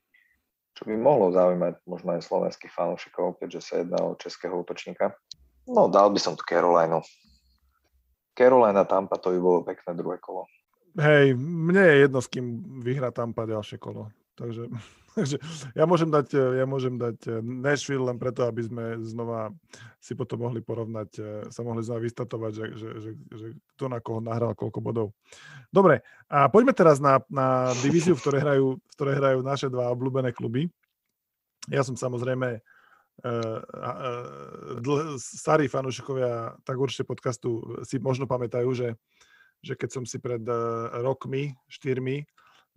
čo 0.80 0.88
by 0.88 0.96
mohlo 0.96 1.28
zaujímať 1.28 1.84
možno 1.84 2.16
aj 2.16 2.24
slovenských 2.24 2.72
fanúšikov, 2.72 3.36
keďže 3.36 3.60
sa 3.60 3.74
jedná 3.84 4.00
o 4.00 4.16
českého 4.16 4.56
útočníka. 4.64 5.12
No, 5.68 5.92
dal 5.92 6.08
by 6.08 6.16
som 6.16 6.40
tu 6.40 6.42
Carolina. 6.48 7.04
Carolina 8.32 8.88
Tampa, 8.88 9.20
to 9.20 9.36
by 9.36 9.38
bolo 9.44 9.60
pekné 9.60 9.92
druhé 9.92 10.16
kolo. 10.16 10.48
Hej, 10.98 11.38
mne 11.38 11.82
je 11.86 11.96
jedno, 12.02 12.18
s 12.18 12.26
kým 12.26 12.46
vyhrá 12.82 13.14
Tampa 13.14 13.46
ďalšie 13.46 13.78
kolo. 13.78 14.10
Takže, 14.34 14.66
takže 15.16 15.36
ja, 15.76 15.84
môžem 15.84 16.10
dať, 16.10 16.26
ja 16.34 16.64
môžem 16.66 16.96
dať 16.96 17.18
eh, 17.28 17.32
Nashville 17.44 18.02
len 18.02 18.16
preto, 18.16 18.48
aby 18.48 18.64
sme 18.64 18.84
znova 19.04 19.54
si 20.00 20.16
potom 20.16 20.48
mohli 20.48 20.64
porovnať, 20.64 21.10
eh, 21.20 21.24
sa 21.52 21.60
mohli 21.62 21.84
znova 21.84 22.00
vystatovať, 22.02 22.52
že, 22.56 22.64
že, 22.74 22.88
že, 22.98 23.10
že 23.30 23.46
kto 23.76 23.84
na 23.86 24.00
koho 24.02 24.18
nahral 24.24 24.56
koľko 24.56 24.80
bodov. 24.80 25.08
Dobre, 25.70 26.02
a 26.26 26.50
poďme 26.50 26.74
teraz 26.74 26.98
na, 26.98 27.22
na 27.30 27.70
divíziu, 27.84 28.18
v 28.18 28.22
ktorej, 28.24 28.40
hrajú, 28.42 28.66
v 28.80 28.94
ktorej 28.98 29.14
hrajú 29.20 29.38
naše 29.46 29.68
dva 29.70 29.92
obľúbené 29.94 30.34
kluby. 30.34 30.66
Ja 31.70 31.86
som 31.86 31.94
samozrejme 31.94 32.58
uh, 32.58 33.60
uh, 33.62 34.26
dl- 34.80 35.20
starí 35.20 35.68
fanúšikovia 35.70 36.58
tak 36.64 36.80
určite 36.80 37.06
podcastu 37.06 37.78
si 37.86 38.00
možno 38.02 38.24
pamätajú, 38.24 38.66
že, 38.72 38.96
že 39.60 39.76
keď 39.76 39.90
som 39.92 40.04
si 40.08 40.16
pred 40.16 40.40
uh, 40.48 40.88
rokmi, 41.04 41.52
štyrmi, 41.68 42.24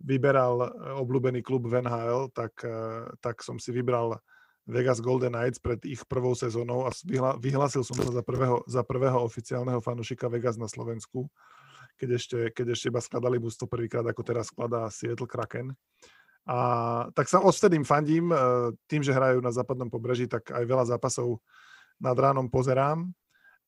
vyberal 0.02 0.54
eh, 0.64 0.70
obľúbený 0.98 1.40
klub 1.44 1.66
v 1.68 1.84
NHL, 1.84 2.32
tak, 2.34 2.60
eh, 2.66 3.08
tak 3.22 3.40
som 3.44 3.60
si 3.60 3.70
vybral 3.70 4.18
Vegas 4.64 5.00
Golden 5.04 5.36
Knights 5.36 5.60
pred 5.60 5.76
ich 5.84 6.00
prvou 6.08 6.32
sezónou 6.32 6.88
a 6.88 6.90
vyhlásil 7.36 7.84
som 7.84 8.00
sa 8.00 8.08
za 8.08 8.24
prvého, 8.24 8.64
za 8.64 8.80
prvého 8.80 9.20
oficiálneho 9.20 9.84
fanušika 9.84 10.32
Vegas 10.32 10.56
na 10.56 10.72
Slovensku, 10.72 11.28
keď 12.00 12.08
ešte, 12.16 12.38
keď 12.56 12.66
ešte 12.72 12.88
iba 12.88 13.00
skladali 13.04 13.36
mužstvo 13.36 13.68
prvýkrát, 13.68 14.08
ako 14.08 14.22
teraz 14.24 14.48
skladá 14.48 14.88
Seattle 14.88 15.28
Kraken. 15.28 15.76
A 16.44 16.58
tak 17.16 17.28
sa 17.28 17.40
odvtedy 17.40 17.80
fandím, 17.84 18.32
eh, 18.32 18.72
tým, 18.88 19.04
že 19.04 19.12
hrajú 19.12 19.40
na 19.44 19.52
západnom 19.52 19.92
pobreží, 19.92 20.28
tak 20.28 20.48
aj 20.52 20.64
veľa 20.64 20.84
zápasov 20.96 21.40
nad 22.00 22.16
ránom 22.16 22.48
pozerám. 22.48 23.12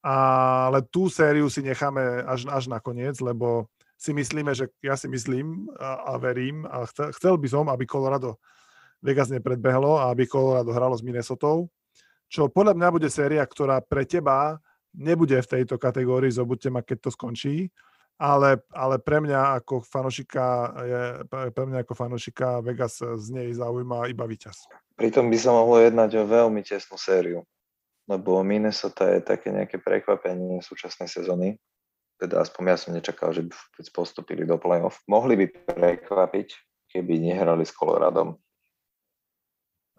Ale 0.07 0.87
tú 0.87 1.11
sériu 1.11 1.51
si 1.51 1.67
necháme 1.67 2.23
až, 2.23 2.47
až 2.47 2.71
nakoniec, 2.71 3.19
lebo 3.19 3.67
si 3.99 4.15
myslíme, 4.15 4.55
že 4.55 4.71
ja 4.79 4.95
si 4.95 5.11
myslím 5.11 5.67
a, 5.83 6.15
a 6.15 6.21
verím 6.21 6.63
a 6.69 6.87
chcel, 6.87 7.11
chcel 7.17 7.35
by 7.35 7.49
som, 7.51 7.67
aby 7.67 7.89
Colorado 7.91 8.39
Vegas 9.03 9.33
nepredbehlo 9.33 9.99
a 9.99 10.15
aby 10.15 10.31
Colorado 10.31 10.71
hralo 10.71 10.95
s 10.95 11.03
Minnesota, 11.03 11.49
čo 12.31 12.47
podľa 12.47 12.79
mňa 12.79 12.89
bude 12.95 13.09
séria, 13.11 13.43
ktorá 13.43 13.83
pre 13.83 14.07
teba 14.07 14.63
nebude 14.95 15.37
v 15.43 15.51
tejto 15.59 15.75
kategórii, 15.81 16.31
zobudte 16.31 16.71
ma, 16.71 16.87
keď 16.87 17.09
to 17.09 17.11
skončí, 17.11 17.71
ale, 18.17 18.65
ale 18.73 18.97
pre 18.97 19.21
mňa 19.21 19.61
ako 19.61 19.85
fanošika, 19.85 20.47
je, 20.87 21.03
pre 21.53 21.65
mňa 21.69 21.85
ako 21.85 21.93
fanošika 21.93 22.65
Vegas 22.65 23.01
z 23.01 23.27
nej 23.33 23.49
zaujíma 23.53 24.09
iba 24.09 24.25
víťaz. 24.25 24.71
Pritom 24.97 25.29
by 25.29 25.37
sa 25.37 25.53
mohlo 25.53 25.77
jednať 25.77 26.11
o 26.17 26.25
veľmi 26.25 26.65
tesnú 26.65 26.97
sériu, 26.97 27.45
lebo 28.07 28.43
Minnesota 28.47 29.11
je 29.11 29.21
také 29.23 29.51
nejaké 29.51 29.83
prekvapenie 29.83 30.63
súčasnej 30.63 31.11
sezóny. 31.11 31.59
Teda 32.17 32.41
aspoň 32.41 32.63
ja 32.73 32.77
som 32.79 32.97
nečakal, 32.97 33.35
že 33.35 33.45
by 33.45 33.53
postupili 33.93 34.49
do 34.49 34.57
play-off. 34.57 35.05
Mohli 35.11 35.45
by 35.45 35.47
prekvapiť, 35.77 36.49
keby 36.89 37.21
nehrali 37.21 37.67
s 37.67 37.75
Coloradom. 37.75 38.39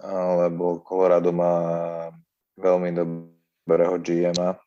Alebo 0.02 0.82
Colorado 0.82 1.30
má 1.30 1.56
veľmi 2.58 2.90
dobrého 2.96 4.02
GM-a, 4.02 4.58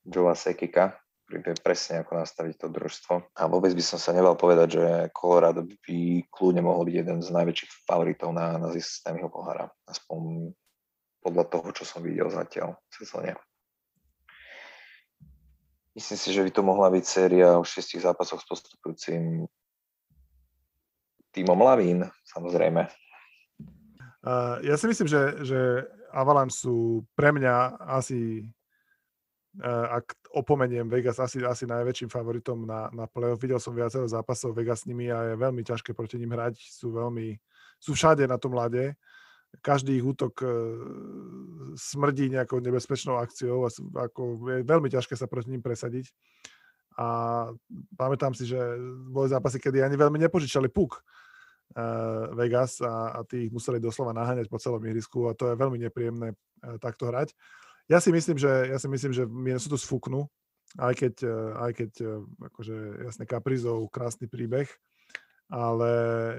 Joa 0.00 0.32
Sekika, 0.32 0.96
ktorý 1.28 1.46
vie 1.46 1.54
presne, 1.60 2.00
ako 2.00 2.16
nastaviť 2.16 2.54
to 2.56 2.66
družstvo. 2.72 3.14
A 3.36 3.42
vôbec 3.46 3.70
by 3.76 3.84
som 3.84 4.00
sa 4.00 4.16
nebal 4.16 4.34
povedať, 4.34 4.68
že 4.80 4.86
Colorado 5.12 5.62
by 5.62 6.24
kľudne 6.32 6.64
mohol 6.64 6.88
byť 6.88 6.96
jeden 6.96 7.18
z 7.20 7.28
najväčších 7.28 7.84
favoritov 7.84 8.32
na, 8.32 8.56
na 8.56 8.72
Stanleyho 8.72 9.28
pohára. 9.28 9.68
Aspoň 9.84 10.50
podľa 11.20 11.44
toho, 11.48 11.68
čo 11.76 11.84
som 11.84 12.00
videl 12.00 12.28
zatiaľ 12.32 12.76
v 12.76 12.94
sezóne. 12.96 13.32
Myslím 15.94 16.18
si, 16.18 16.28
že 16.32 16.44
by 16.44 16.50
to 16.54 16.62
mohla 16.62 16.88
byť 16.88 17.04
séria 17.04 17.58
o 17.58 17.66
šiestich 17.66 18.00
zápasoch 18.00 18.40
s 18.40 18.46
postupujúcim 18.46 19.44
týmom 21.30 21.60
Lavín, 21.60 22.06
samozrejme. 22.24 22.88
Uh, 24.20 24.60
ja 24.64 24.76
si 24.76 24.86
myslím, 24.88 25.08
že, 25.08 25.22
že 25.44 25.60
Avalanche 26.12 26.56
sú 26.56 27.04
pre 27.16 27.32
mňa 27.32 27.80
asi 27.96 28.44
Eh, 29.50 29.66
ak 29.66 30.14
opomeniem 30.30 30.86
Vegas 30.86 31.18
asi, 31.18 31.42
asi 31.42 31.66
najväčším 31.66 32.06
favoritom 32.06 32.62
na, 32.62 32.86
na 32.94 33.10
playoff. 33.10 33.42
Videl 33.42 33.58
som 33.58 33.74
viacero 33.74 34.06
zápasov 34.06 34.54
Vegas 34.54 34.86
s 34.86 34.86
nimi 34.86 35.10
a 35.10 35.34
je 35.34 35.42
veľmi 35.42 35.66
ťažké 35.66 35.90
proti 35.90 36.22
ním 36.22 36.30
hrať. 36.30 36.54
Sú 36.54 36.94
veľmi, 36.94 37.34
sú 37.82 37.98
všade 37.98 38.30
na 38.30 38.38
tom 38.38 38.54
ľade. 38.54 38.94
Každý 39.58 39.98
ich 39.98 40.06
útok 40.06 40.46
e, 40.46 40.48
smrdí 41.74 42.30
nejakou 42.30 42.62
nebezpečnou 42.62 43.18
akciou 43.18 43.66
a 43.66 43.70
ako, 44.06 44.38
je 44.46 44.62
veľmi 44.62 44.86
ťažké 44.86 45.18
sa 45.18 45.26
proti 45.26 45.50
ním 45.50 45.60
presadiť. 45.60 46.06
A 46.94 47.08
pamätám 47.98 48.30
si, 48.34 48.46
že 48.46 48.58
boli 49.10 49.26
zápasy, 49.26 49.58
kedy 49.58 49.82
ani 49.82 49.96
veľmi 49.96 50.20
nepožičali 50.26 50.68
puk 50.68 51.00
uh, 51.00 52.34
Vegas 52.34 52.82
a, 52.82 53.16
a 53.16 53.20
tí 53.24 53.48
ich 53.48 53.52
museli 53.54 53.80
doslova 53.80 54.12
naháňať 54.12 54.52
po 54.52 54.60
celom 54.60 54.82
ihrisku 54.84 55.30
a 55.30 55.32
to 55.32 55.48
je 55.48 55.56
veľmi 55.56 55.80
nepríjemné 55.80 56.34
uh, 56.34 56.76
takto 56.76 57.08
hrať. 57.08 57.32
Ja 57.88 58.02
si 58.04 58.12
myslím, 58.12 58.36
že, 58.36 58.68
ja 58.68 58.76
si 58.76 58.90
myslím, 58.90 59.16
že 59.16 59.24
Minnesota 59.24 59.80
sfúknú, 59.80 60.28
aj 60.78 60.94
keď, 60.94 61.14
aj 61.58 61.70
keď 61.74 61.90
akože 62.38 62.76
jasne 63.02 63.24
kaprizov, 63.26 63.90
krásny 63.90 64.30
príbeh, 64.30 64.70
ale 65.50 65.90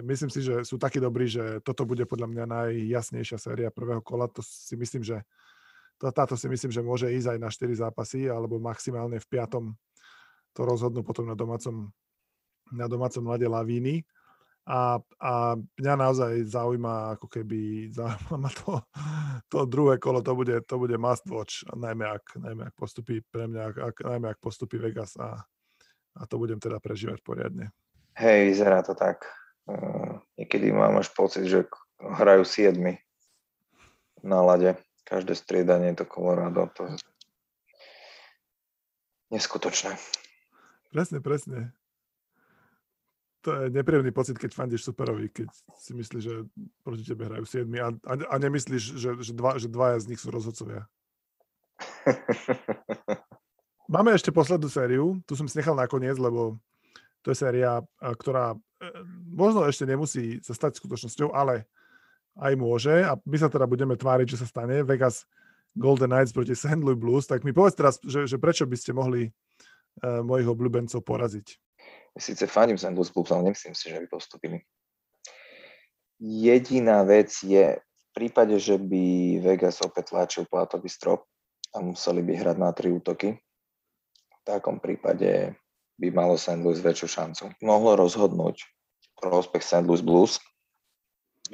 myslím 0.07 0.31
si, 0.31 0.39
že 0.39 0.63
sú 0.63 0.79
takí 0.79 1.03
dobrí, 1.03 1.27
že 1.27 1.59
toto 1.67 1.83
bude 1.83 2.07
podľa 2.07 2.31
mňa 2.31 2.43
najjasnejšia 2.47 3.37
séria 3.37 3.67
prvého 3.67 3.99
kola. 3.99 4.31
To 4.31 4.39
si 4.39 4.79
myslím, 4.79 5.03
že 5.03 5.27
to, 5.99 6.07
táto 6.15 6.39
si 6.39 6.47
myslím, 6.47 6.71
že 6.71 6.81
môže 6.81 7.11
ísť 7.11 7.35
aj 7.35 7.39
na 7.43 7.49
4 7.51 7.83
zápasy, 7.83 8.31
alebo 8.31 8.57
maximálne 8.57 9.19
v 9.19 9.27
piatom 9.27 9.75
to 10.55 10.61
rozhodnú 10.63 11.03
potom 11.03 11.27
na 11.27 11.35
domácom, 11.35 11.91
na 12.71 12.87
domácom 12.87 13.27
lade 13.27 13.45
Lavíny. 13.45 14.07
A, 14.63 15.01
a 15.19 15.59
mňa 15.59 15.93
naozaj 15.99 16.31
zaujíma, 16.47 17.19
ako 17.19 17.27
keby 17.27 17.91
zaujíma 17.91 18.35
ma 18.39 18.51
to, 18.53 18.79
to 19.51 19.67
druhé 19.67 19.99
kolo, 19.99 20.23
to 20.23 20.31
bude, 20.37 20.55
to 20.63 20.75
bude 20.79 20.95
must 20.95 21.27
watch, 21.27 21.67
najmä 21.73 22.07
ak, 22.07 22.39
najmä 22.39 22.71
ak 22.71 22.75
postupí 22.79 23.19
pre 23.27 23.51
mňa, 23.51 23.75
ak, 23.75 23.97
najmä 24.07 24.31
ak 24.31 24.39
postupí 24.39 24.79
Vegas 24.79 25.19
a, 25.19 25.43
a 26.15 26.21
to 26.29 26.39
budem 26.39 26.61
teda 26.61 26.79
prežívať 26.79 27.19
poriadne. 27.25 27.73
Hej, 28.17 28.51
vyzerá 28.51 28.83
to 28.83 28.95
tak. 28.95 29.23
Uh, 29.65 30.19
niekedy 30.35 30.71
mám 30.71 30.99
až 30.99 31.09
pocit, 31.15 31.47
že 31.47 31.69
hrajú 32.01 32.43
siedmi 32.43 32.99
na 34.25 34.41
lade. 34.41 34.75
Každé 35.07 35.35
striedanie 35.35 35.91
to 35.95 36.07
Colorado, 36.07 36.71
to 36.71 36.87
je 36.87 36.93
neskutočné. 39.31 39.95
Presne, 40.91 41.19
presne 41.23 41.71
to 43.41 43.49
je 43.57 43.73
nepríjemný 43.73 44.13
pocit, 44.13 44.37
keď 44.37 44.53
fandíš 44.53 44.85
superovi, 44.85 45.33
keď 45.33 45.49
si 45.81 45.97
myslíš, 45.97 46.23
že 46.23 46.45
proti 46.85 47.03
tebe 47.03 47.25
hrajú 47.25 47.45
7 47.45 47.65
a, 47.81 47.89
a, 47.89 48.13
a 48.29 48.35
nemyslíš, 48.37 48.83
že, 49.01 49.09
že, 49.17 49.33
dva, 49.33 49.57
že 49.57 49.65
dvaja 49.65 49.97
z 49.97 50.13
nich 50.13 50.21
sú 50.21 50.29
rozhodcovia. 50.29 50.85
Máme 53.93 54.13
ešte 54.13 54.29
poslednú 54.31 54.69
sériu, 54.69 55.17
tu 55.25 55.33
som 55.33 55.49
si 55.49 55.57
nechal 55.57 55.73
nakoniec, 55.73 56.15
lebo 56.21 56.61
to 57.21 57.31
je 57.31 57.37
séria, 57.37 57.81
ktorá 58.01 58.53
e, 58.53 58.57
možno 59.29 59.65
ešte 59.65 59.85
nemusí 59.85 60.41
sa 60.41 60.57
stať 60.57 60.81
skutočnosťou, 60.81 61.33
ale 61.33 61.69
aj 62.39 62.53
môže 62.55 62.95
a 63.03 63.17
my 63.27 63.37
sa 63.37 63.51
teda 63.51 63.67
budeme 63.67 63.93
tváriť, 63.99 64.35
že 64.35 64.41
sa 64.41 64.47
stane. 64.47 64.81
Vegas 64.87 65.27
Golden 65.75 66.11
Knights 66.11 66.35
proti 66.35 66.55
St. 66.55 66.79
Louis 66.79 66.99
Blues, 66.99 67.27
tak 67.27 67.43
mi 67.43 67.51
povedz 67.55 67.75
teraz, 67.75 67.95
že, 68.03 68.27
že 68.27 68.39
prečo 68.39 68.67
by 68.67 68.75
ste 68.75 68.91
mohli 68.95 69.27
uh, 69.27 70.23
mojich 70.23 70.47
obľúbencov 70.47 71.03
poraziť. 71.03 71.47
Sice 72.19 72.47
fandím 72.47 72.79
St. 72.79 72.95
Louis 72.95 73.11
Blues, 73.11 73.31
ale 73.31 73.51
nemyslím 73.51 73.75
si, 73.75 73.91
že 73.91 73.99
by 74.03 74.07
postupili. 74.11 74.63
Jediná 76.21 77.01
vec 77.07 77.33
je, 77.41 77.79
v 77.79 78.09
prípade, 78.11 78.59
že 78.59 78.75
by 78.75 79.39
Vegas 79.41 79.79
opäť 79.81 80.11
tlačil 80.11 80.43
platový 80.45 80.91
strop 80.91 81.25
a 81.71 81.79
museli 81.79 82.19
by 82.21 82.33
hrať 82.35 82.57
na 82.59 82.69
tri 82.75 82.91
útoky, 82.91 83.39
v 84.31 84.41
takom 84.43 84.83
prípade 84.83 85.55
by 86.01 86.07
malo 86.09 86.33
St. 86.35 86.65
Louis 86.65 86.81
väčšiu 86.81 87.07
šancu. 87.07 87.43
Mohlo 87.61 88.01
rozhodnúť 88.01 88.65
prospech 89.21 89.61
St. 89.61 89.85
Louis 89.85 90.01
Blues, 90.01 90.41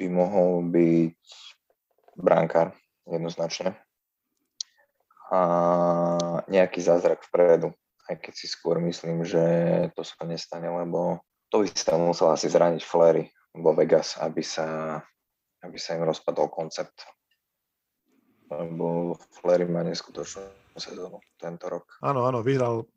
by 0.00 0.08
mohol 0.08 0.64
byť 0.72 1.20
brankár 2.16 2.72
jednoznačne 3.04 3.76
a 5.28 5.40
nejaký 6.48 6.80
zázrak 6.80 7.20
vpredu 7.28 7.76
aj 8.08 8.16
keď 8.24 8.32
si 8.34 8.46
skôr 8.48 8.80
myslím, 8.80 9.22
že 9.22 9.44
to 9.92 10.00
sa 10.00 10.24
nestane, 10.24 10.66
lebo 10.66 11.20
to 11.52 11.64
by 11.64 11.68
sa 11.68 12.00
musel 12.00 12.32
asi 12.32 12.48
zraniť 12.48 12.80
Flery 12.80 13.28
vo 13.52 13.76
Vegas, 13.76 14.16
aby 14.16 14.40
sa, 14.40 14.98
aby 15.60 15.76
sa 15.76 15.96
im 15.96 16.08
rozpadol 16.08 16.48
koncept. 16.48 17.04
Lebo 18.48 19.12
Flery 19.36 19.68
má 19.68 19.84
neskutočnú 19.84 20.72
sezónu 20.80 21.20
tento 21.36 21.68
rok. 21.68 22.00
Áno, 22.00 22.24
áno, 22.24 22.40
vyhral 22.40 22.88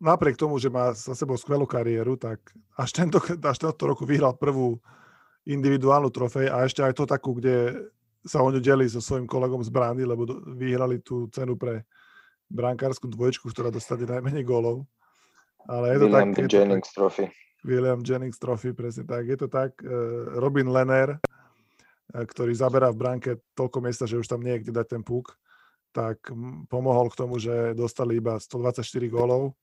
napriek 0.00 0.36
tomu, 0.36 0.60
že 0.60 0.68
má 0.68 0.92
za 0.92 1.16
sebou 1.16 1.36
skvelú 1.36 1.64
kariéru, 1.64 2.16
tak 2.16 2.40
až 2.76 2.90
tento, 2.92 3.18
až 3.20 3.56
tento 3.56 3.84
roku 3.86 4.04
vyhral 4.04 4.36
prvú 4.36 4.76
individuálnu 5.46 6.10
trofej 6.10 6.50
a 6.50 6.66
ešte 6.66 6.82
aj 6.82 6.92
to 6.96 7.04
takú, 7.06 7.38
kde 7.38 7.86
sa 8.26 8.42
o 8.42 8.50
ňu 8.50 8.58
delí 8.58 8.90
so 8.90 8.98
svojím 8.98 9.30
kolegom 9.30 9.62
z 9.62 9.70
brány, 9.70 10.02
lebo 10.02 10.26
vyhrali 10.58 10.98
tú 10.98 11.30
cenu 11.30 11.54
pre 11.54 11.86
brankárskú 12.50 13.06
dvojčku, 13.06 13.46
ktorá 13.54 13.70
dostane 13.70 14.06
najmenej 14.06 14.42
gólov. 14.42 14.82
Ale 15.66 15.94
je 15.94 15.98
to 16.02 16.06
William 16.10 16.30
tak, 16.34 16.38
je 16.42 16.46
Jennings 16.50 16.90
to 16.90 16.90
tak, 16.90 16.98
Trophy. 16.98 17.24
William 17.66 18.00
Jennings 18.02 18.38
Trophy, 18.38 18.70
presne 18.74 19.06
tak. 19.06 19.26
Je 19.26 19.38
to 19.38 19.46
tak. 19.50 19.78
Uh, 19.82 20.38
Robin 20.38 20.66
Lenner, 20.66 21.18
uh, 21.18 22.24
ktorý 22.26 22.54
zaberá 22.54 22.90
v 22.90 22.98
bránke 22.98 23.30
toľko 23.54 23.78
miesta, 23.82 24.06
že 24.06 24.18
už 24.18 24.26
tam 24.26 24.42
nie 24.42 24.58
je 24.58 24.66
kde 24.66 24.72
dať 24.82 24.86
ten 24.98 25.02
puk, 25.02 25.34
tak 25.94 26.18
pomohol 26.66 27.10
k 27.10 27.18
tomu, 27.18 27.38
že 27.38 27.74
dostali 27.74 28.18
iba 28.18 28.38
124 28.38 28.82
gólov 29.10 29.54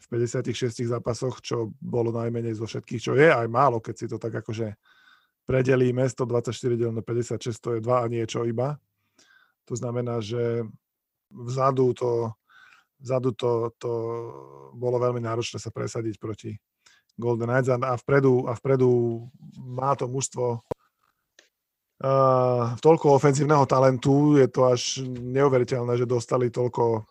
v 0.00 0.06
56 0.08 0.88
zápasoch, 0.88 1.44
čo 1.44 1.76
bolo 1.76 2.08
najmenej 2.10 2.56
zo 2.56 2.64
všetkých, 2.64 3.00
čo 3.00 3.12
je 3.12 3.28
aj 3.28 3.46
málo, 3.52 3.84
keď 3.84 3.94
si 3.94 4.06
to 4.08 4.16
tak 4.16 4.32
akože 4.40 4.72
predelíme, 5.44 6.08
124 6.08 6.54
deleno 6.78 7.02
56, 7.04 7.58
to 7.60 7.68
je 7.76 7.80
2 7.84 7.90
a 7.90 8.06
niečo 8.08 8.48
iba. 8.48 8.80
To 9.68 9.74
znamená, 9.76 10.22
že 10.24 10.64
vzadu 11.30 11.92
to, 11.94 12.32
vzadu 13.02 13.30
to, 13.34 13.74
to 13.76 13.92
bolo 14.74 14.96
veľmi 15.02 15.20
náročné 15.20 15.58
sa 15.60 15.70
presadiť 15.74 16.16
proti 16.16 16.56
Golden 17.18 17.50
Knights 17.50 17.68
a, 17.68 17.96
vpredu, 18.00 18.46
a 18.48 18.56
vpredu 18.56 19.26
má 19.58 19.92
to 19.98 20.08
mužstvo 20.08 20.62
uh, 22.00 22.78
toľko 22.80 23.18
ofenzívneho 23.20 23.66
talentu, 23.68 24.38
je 24.40 24.48
to 24.48 24.70
až 24.70 25.04
neuveriteľné, 25.10 25.98
že 26.00 26.08
dostali 26.08 26.48
toľko 26.48 27.09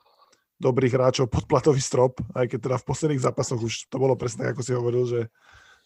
dobrých 0.59 0.93
hráčov 0.93 1.31
pod 1.31 1.47
platový 1.47 1.79
strop, 1.79 2.19
aj 2.35 2.51
keď 2.51 2.59
teda 2.59 2.77
v 2.77 2.87
posledných 2.87 3.23
zápasoch 3.23 3.63
už 3.63 3.87
to 3.87 3.95
bolo 3.95 4.19
presne, 4.19 4.51
ako 4.51 4.61
si 4.61 4.75
hovoril, 4.75 5.07
že, 5.07 5.21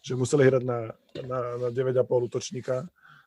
že 0.02 0.18
museli 0.18 0.50
hrať 0.50 0.62
na, 0.66 0.90
na, 1.22 1.38
na 1.62 1.68
9,5 1.70 2.02
útočníka 2.10 2.82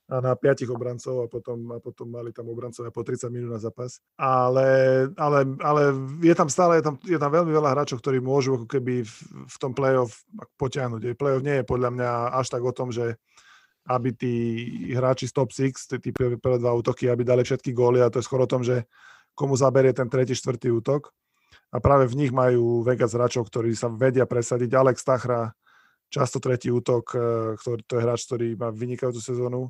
a 0.07 0.23
na 0.23 0.39
piatich 0.39 0.71
obrancov 0.71 1.23
a 1.23 1.27
potom, 1.27 1.59
a 1.75 1.83
potom 1.83 2.07
mali 2.07 2.31
tam 2.31 2.47
obrancovia 2.47 2.95
po 2.95 3.03
30 3.03 3.27
minút 3.27 3.51
na 3.51 3.59
zápas. 3.59 3.99
Ale, 4.15 4.67
ale, 5.19 5.39
ale 5.59 5.81
je 6.23 6.31
tam 6.31 6.47
stále, 6.47 6.79
je 6.79 6.83
tam, 6.87 6.95
je 7.03 7.19
tam 7.19 7.27
veľmi 7.27 7.51
veľa 7.51 7.75
hráčov, 7.75 7.99
ktorí 7.99 8.23
môžu 8.23 8.55
ako 8.55 8.67
keby 8.71 9.03
v, 9.03 9.15
v 9.51 9.55
tom 9.59 9.75
play-off 9.75 10.23
potiahnuť. 10.55 11.11
Play-off 11.19 11.43
nie 11.43 11.59
je 11.59 11.67
podľa 11.67 11.89
mňa 11.91 12.09
až 12.39 12.47
tak 12.47 12.63
o 12.63 12.71
tom, 12.71 12.87
že 12.87 13.19
aby 13.87 14.09
tí 14.11 14.35
hráči 14.95 15.27
z 15.27 15.35
top 15.35 15.51
6, 15.51 15.99
tí 15.99 16.11
prvé 16.11 16.59
dva 16.59 16.75
útoky, 16.75 17.07
aby 17.07 17.23
dali 17.23 17.43
všetky 17.43 17.71
góly 17.71 18.03
a 18.03 18.11
to 18.11 18.19
je 18.19 18.27
skoro 18.27 18.43
o 18.43 18.51
tom, 18.51 18.63
že 18.63 18.83
komu 19.35 19.55
zaberie 19.55 19.95
ten 19.95 20.11
tretí, 20.11 20.35
štvrtý 20.35 20.71
útok. 20.71 21.11
A 21.67 21.83
práve 21.83 22.07
v 22.07 22.15
nich 22.15 22.31
majú 22.31 22.81
Vegas 22.81 23.11
hráčov, 23.11 23.51
ktorí 23.51 23.75
sa 23.75 23.91
vedia 23.91 24.23
presadiť. 24.23 24.71
Alex 24.71 25.03
Tachra, 25.03 25.51
často 26.07 26.39
tretí 26.39 26.71
útok, 26.71 27.05
eh, 27.13 27.21
ktorý, 27.59 27.81
to 27.83 27.93
je 27.99 28.03
hráč, 28.03 28.21
ktorý 28.27 28.47
má 28.55 28.69
vynikajúcu 28.71 29.19
sezónu 29.19 29.61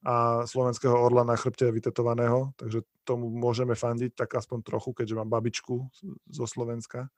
a 0.00 0.48
slovenského 0.48 0.96
orla 0.96 1.28
na 1.28 1.36
chrbte 1.36 1.68
vytetovaného, 1.68 2.56
takže 2.56 2.88
tomu 3.04 3.28
môžeme 3.28 3.76
fandiť 3.76 4.16
tak 4.16 4.32
aspoň 4.32 4.64
trochu, 4.64 4.96
keďže 4.96 5.18
mám 5.20 5.28
babičku 5.28 5.92
zo 6.32 6.44
Slovenska. 6.48 7.12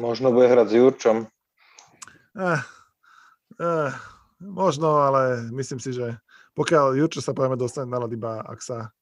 Možno 0.00 0.32
bude 0.32 0.48
hrať 0.48 0.66
s 0.72 0.74
Jurčom. 0.80 1.16
Eh, 2.36 2.60
eh, 3.60 3.92
možno, 4.40 5.04
ale 5.04 5.44
myslím 5.52 5.80
si, 5.80 5.92
že 5.92 6.16
pokiaľ 6.56 6.96
Jurčo 6.96 7.20
sa 7.20 7.36
pojeme 7.36 7.60
dostať 7.60 7.84
na 7.84 8.00
iba 8.08 8.40
ak 8.40 8.60
sa 8.64 8.96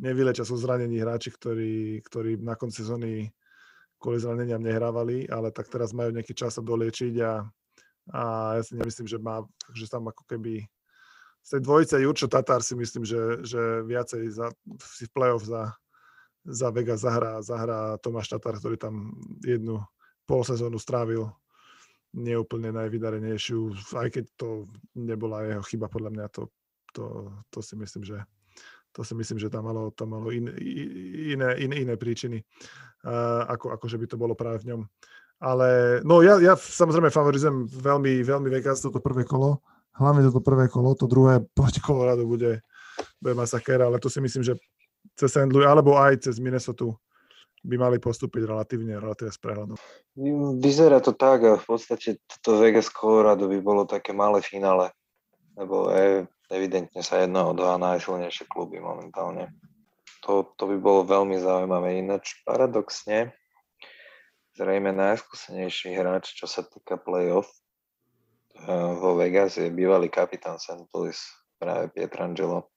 nevylečia 0.00 0.44
sú 0.44 0.56
zranení 0.56 1.00
hráči, 1.00 1.32
ktorí, 1.32 2.00
ktorí 2.04 2.40
na 2.40 2.56
konci 2.56 2.84
sezóny 2.84 3.28
kvôli 4.00 4.16
zraneniam 4.16 4.64
nehrávali, 4.64 5.28
ale 5.28 5.52
tak 5.52 5.68
teraz 5.68 5.92
majú 5.92 6.10
nejaký 6.16 6.32
čas 6.32 6.56
sa 6.56 6.64
doliečiť 6.64 7.14
a, 7.20 7.44
a 8.16 8.22
ja 8.56 8.62
si 8.64 8.72
nemyslím, 8.74 9.06
že 9.06 9.20
má, 9.20 9.44
že 9.76 9.86
tam 9.86 10.08
ako 10.08 10.24
keby 10.24 10.64
z 11.40 11.48
tej 11.56 11.60
dvojice 11.64 11.94
Jurčo 12.00 12.28
Tatar 12.28 12.60
si 12.60 12.76
myslím, 12.76 13.04
že, 13.04 13.44
že 13.44 13.84
viacej 13.84 14.28
za, 14.28 14.52
si 14.80 15.08
v 15.08 15.12
play-off 15.12 15.44
za, 15.44 15.72
za 16.44 16.68
Vega 16.72 16.96
zahrá, 16.96 17.40
zahrá 17.40 17.96
Tomáš 18.00 18.32
Tatar, 18.32 18.60
ktorý 18.60 18.76
tam 18.76 19.16
jednu 19.44 19.80
polsezónu 20.28 20.76
strávil 20.76 21.32
neúplne 22.10 22.74
najvydarenejšiu, 22.74 23.94
aj 23.94 24.08
keď 24.10 24.24
to 24.34 24.66
nebola 24.98 25.46
jeho 25.46 25.62
chyba, 25.64 25.86
podľa 25.86 26.10
mňa 26.10 26.26
to, 26.34 26.42
to, 26.92 27.04
to 27.48 27.58
si 27.62 27.78
myslím, 27.78 28.02
že 28.02 28.18
to 28.92 29.06
si 29.06 29.14
myslím, 29.14 29.38
že 29.38 29.50
tam 29.50 29.64
malo, 29.66 29.90
to 29.94 30.06
malo 30.06 30.34
in, 30.34 30.50
iné, 31.34 31.54
iné, 31.62 31.74
iné 31.86 31.94
príčiny, 31.94 32.42
uh, 33.06 33.46
ako, 33.46 33.74
ako 33.78 33.84
že 33.86 33.96
by 33.98 34.06
to 34.06 34.16
bolo 34.18 34.34
práve 34.34 34.66
v 34.66 34.74
ňom. 34.74 34.80
Ale 35.40 36.00
no 36.04 36.20
ja, 36.20 36.36
ja 36.36 36.52
samozrejme 36.58 37.08
favorizujem 37.08 37.64
veľmi, 37.64 38.20
veľmi 38.20 38.48
Vegas 38.52 38.84
toto 38.84 39.00
prvé 39.00 39.24
kolo, 39.24 39.64
hlavne 39.96 40.26
toto 40.28 40.44
prvé 40.44 40.68
kolo, 40.68 40.92
to 40.98 41.08
druhé 41.08 41.40
proti 41.58 41.80
Colorado 41.80 42.26
bude, 42.26 42.60
bude 43.22 43.34
masakér, 43.34 43.80
ale 43.80 44.02
to 44.02 44.10
si 44.12 44.20
myslím, 44.20 44.42
že 44.44 44.54
cez 45.16 45.32
St. 45.32 45.48
Louis, 45.48 45.68
alebo 45.68 45.96
aj 45.96 46.28
cez 46.28 46.36
Minnesota 46.40 46.92
by 47.60 47.76
mali 47.76 47.96
postúpiť 48.00 48.48
relatívne, 48.48 48.96
relatívne 48.96 49.32
s 49.32 49.40
prehľadom. 49.40 49.76
Vyzerá 50.64 50.96
to 51.04 51.12
tak 51.12 51.44
a 51.44 51.60
v 51.60 51.64
podstate 51.68 52.16
toto 52.24 52.56
Vegas 52.56 52.88
Colorado 52.88 53.52
by 53.52 53.58
bolo 53.60 53.84
také 53.84 54.16
malé 54.16 54.40
finále, 54.40 54.88
lebo 55.60 55.92
evidentne 56.50 57.00
sa 57.00 57.22
jedno 57.22 57.50
o 57.50 57.56
dva 57.56 57.78
najsilnejšie 57.78 58.50
kluby 58.50 58.82
momentálne. 58.82 59.54
To, 60.26 60.44
to 60.58 60.68
by 60.68 60.76
bolo 60.76 61.08
veľmi 61.08 61.40
zaujímavé. 61.40 62.02
Ináč 62.02 62.42
paradoxne, 62.44 63.32
zrejme 64.58 64.92
najskúsenejší 64.92 65.96
hráč, 65.96 66.36
čo 66.36 66.44
sa 66.44 66.60
týka 66.60 67.00
playoff, 67.00 67.48
Eh, 68.60 68.92
vo 69.00 69.16
Vegas 69.16 69.56
je 69.56 69.72
bývalý 69.72 70.12
kapitán 70.12 70.60
St. 70.60 70.84
Louis, 70.92 71.16
práve 71.56 71.88
Pietrangelo. 71.96 72.68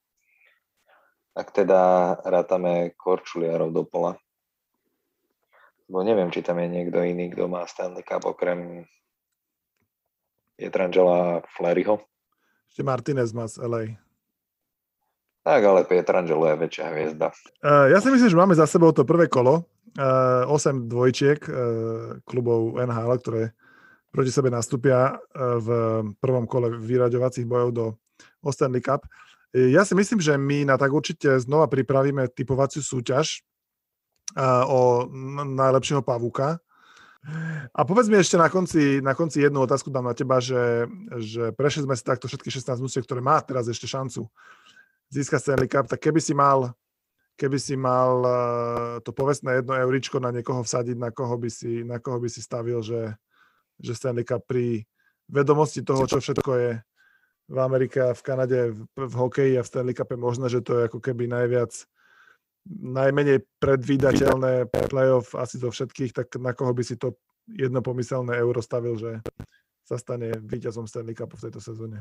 Ak 1.36 1.52
teda 1.52 2.14
rátame 2.24 2.96
korčuliarov 2.96 3.74
do 3.74 3.84
pola. 3.84 4.16
Bo 5.84 6.00
neviem, 6.00 6.32
či 6.32 6.40
tam 6.40 6.62
je 6.62 6.72
niekto 6.72 7.04
iný, 7.04 7.28
kto 7.34 7.50
má 7.52 7.68
Stanley 7.68 8.00
Cup 8.00 8.24
okrem 8.24 8.88
Pietrangela 10.56 11.42
a 11.42 11.42
Fleryho. 11.52 12.00
Ešte 12.74 12.82
Martinez 12.82 13.30
má 13.30 13.46
z 13.46 13.62
LA. 13.62 13.94
Tak, 15.46 15.62
ale 15.62 15.86
Pietrangelo 15.86 16.42
je 16.50 16.58
väčšia 16.58 16.90
hviezda. 16.90 17.30
Uh, 17.62 17.86
ja 17.86 18.02
si 18.02 18.10
myslím, 18.10 18.26
že 18.26 18.34
máme 18.34 18.58
za 18.58 18.66
sebou 18.66 18.90
to 18.90 19.06
prvé 19.06 19.30
kolo. 19.30 19.62
Uh, 19.94 20.42
eh, 20.42 20.82
8 20.82 20.90
dvojčiek 20.90 21.38
uh, 21.46 22.18
klubov 22.26 22.74
NHL, 22.82 23.14
ktoré 23.22 23.42
proti 24.10 24.34
sebe 24.34 24.50
nastúpia 24.50 25.14
v 25.38 25.68
prvom 26.18 26.50
kole 26.50 26.74
vyraďovacích 26.74 27.46
bojov 27.46 27.70
do 27.74 27.84
Stanley 28.46 28.82
Cup. 28.82 29.06
Ja 29.54 29.86
si 29.86 29.94
myslím, 29.94 30.18
že 30.18 30.34
my 30.34 30.66
na 30.66 30.74
tak 30.74 30.90
určite 30.94 31.38
znova 31.42 31.66
pripravíme 31.66 32.30
typovaciu 32.30 32.78
súťaž 32.78 33.42
o 34.70 35.10
najlepšieho 35.42 35.98
pavúka. 35.98 36.62
A 37.70 37.80
povedz 37.86 38.10
mi 38.12 38.18
ešte 38.18 38.36
na 38.36 38.52
konci, 38.52 39.00
na 39.00 39.16
konci 39.16 39.40
jednu 39.40 39.64
otázku 39.64 39.88
dám 39.88 40.10
na 40.10 40.16
teba, 40.16 40.42
že, 40.42 40.90
že 41.22 41.54
prešli 41.54 41.86
sme 41.88 41.94
si 41.96 42.04
takto 42.04 42.28
všetky 42.28 42.50
16 42.50 42.82
musie, 42.82 43.00
ktoré 43.00 43.24
má 43.24 43.40
teraz 43.40 43.70
ešte 43.70 43.88
šancu 43.88 44.28
získať 45.08 45.40
Stanley 45.40 45.70
Cup, 45.70 45.86
tak 45.86 46.02
keby 46.02 46.18
si 46.18 46.34
mal 46.34 46.74
keby 47.34 47.58
si 47.58 47.74
mal 47.74 48.22
to 49.02 49.10
povestné 49.10 49.58
jedno 49.58 49.74
euričko 49.74 50.22
na 50.22 50.30
niekoho 50.30 50.62
vsadiť, 50.62 50.94
na 50.94 51.10
koho 51.10 51.34
by 51.34 51.50
si, 51.50 51.82
na 51.82 51.98
koho 51.98 52.22
by 52.22 52.30
si 52.30 52.38
stavil, 52.38 52.78
že, 52.78 53.18
že 53.82 53.92
Stanley 53.94 54.22
Cup 54.22 54.46
pri 54.46 54.86
vedomosti 55.26 55.82
toho, 55.82 56.06
čo 56.06 56.22
všetko 56.22 56.50
je 56.54 56.70
v 57.44 57.58
Amerike 57.58 58.00
a 58.00 58.14
v 58.14 58.22
Kanade 58.22 58.58
v, 58.70 58.86
v 58.94 59.14
hokeji 59.18 59.54
a 59.58 59.66
v 59.66 59.70
Stanley 59.70 59.94
Cup 59.98 60.14
je 60.14 60.18
možné, 60.18 60.46
že 60.46 60.62
to 60.62 60.78
je 60.78 60.86
ako 60.86 61.02
keby 61.02 61.26
najviac 61.26 61.74
najmenej 62.64 63.44
predvídateľné 63.60 64.72
playoff 64.88 65.36
asi 65.36 65.60
zo 65.60 65.68
všetkých, 65.68 66.16
tak 66.16 66.32
na 66.40 66.56
koho 66.56 66.72
by 66.72 66.80
si 66.80 66.96
to 66.96 67.12
jednopomyselné 67.48 68.36
euro 68.40 68.60
stavil, 68.64 68.96
že 68.96 69.20
sa 69.84 70.00
stane 70.00 70.32
víťazom 70.40 70.88
Stanley 70.88 71.12
Cupu 71.12 71.36
v 71.36 71.44
tejto 71.48 71.60
sezóne? 71.60 72.00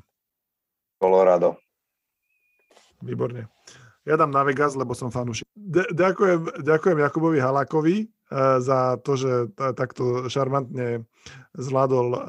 Colorado. 1.00 1.60
Výborne. 3.04 3.52
Ja 4.08 4.16
dám 4.16 4.32
na 4.32 4.44
Vegas, 4.44 4.76
lebo 4.76 4.96
som 4.96 5.12
fanúšik. 5.12 5.48
Ďakujem, 5.92 6.64
ďakujem 6.64 6.98
Jakubovi 7.00 7.40
Halákovi 7.40 8.08
Eh, 8.34 8.58
za 8.62 8.98
to, 8.98 9.14
že 9.14 9.54
takto 9.78 10.26
šarmantne 10.26 11.06
zvládol 11.54 12.08
eh, 12.10 12.20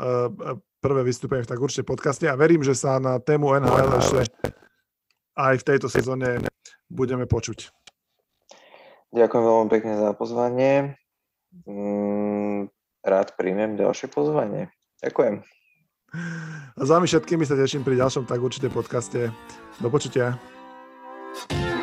prvé 0.85 1.01
vystúpenie 1.01 1.49
v 1.49 1.51
tak 1.57 1.57
určite 1.65 1.89
podcaste 1.89 2.29
a 2.29 2.37
verím, 2.37 2.61
že 2.61 2.77
sa 2.77 3.01
na 3.01 3.17
tému 3.17 3.57
NHL 3.57 3.91
ešte 4.05 4.21
aj 5.33 5.55
v 5.65 5.67
tejto 5.67 5.89
sezóne 5.89 6.45
budeme 6.93 7.25
počuť. 7.25 7.73
Ďakujem 9.17 9.45
veľmi 9.49 9.69
pekne 9.73 9.97
za 9.97 10.13
pozvanie. 10.13 11.01
Rád 13.05 13.37
príjmem 13.37 13.77
ďalšie 13.77 14.09
pozvanie. 14.09 14.73
Ďakujem. 15.05 15.45
A 16.75 16.83
za 16.83 16.97
všetkými 16.99 17.45
sa 17.45 17.59
teším 17.59 17.85
pri 17.85 18.01
ďalšom 18.01 18.25
tak 18.25 18.41
určite 18.41 18.73
podcaste. 18.73 19.29
Do 19.83 19.89
počutia. 19.93 20.39
thank 21.35 21.69
you 21.69 21.74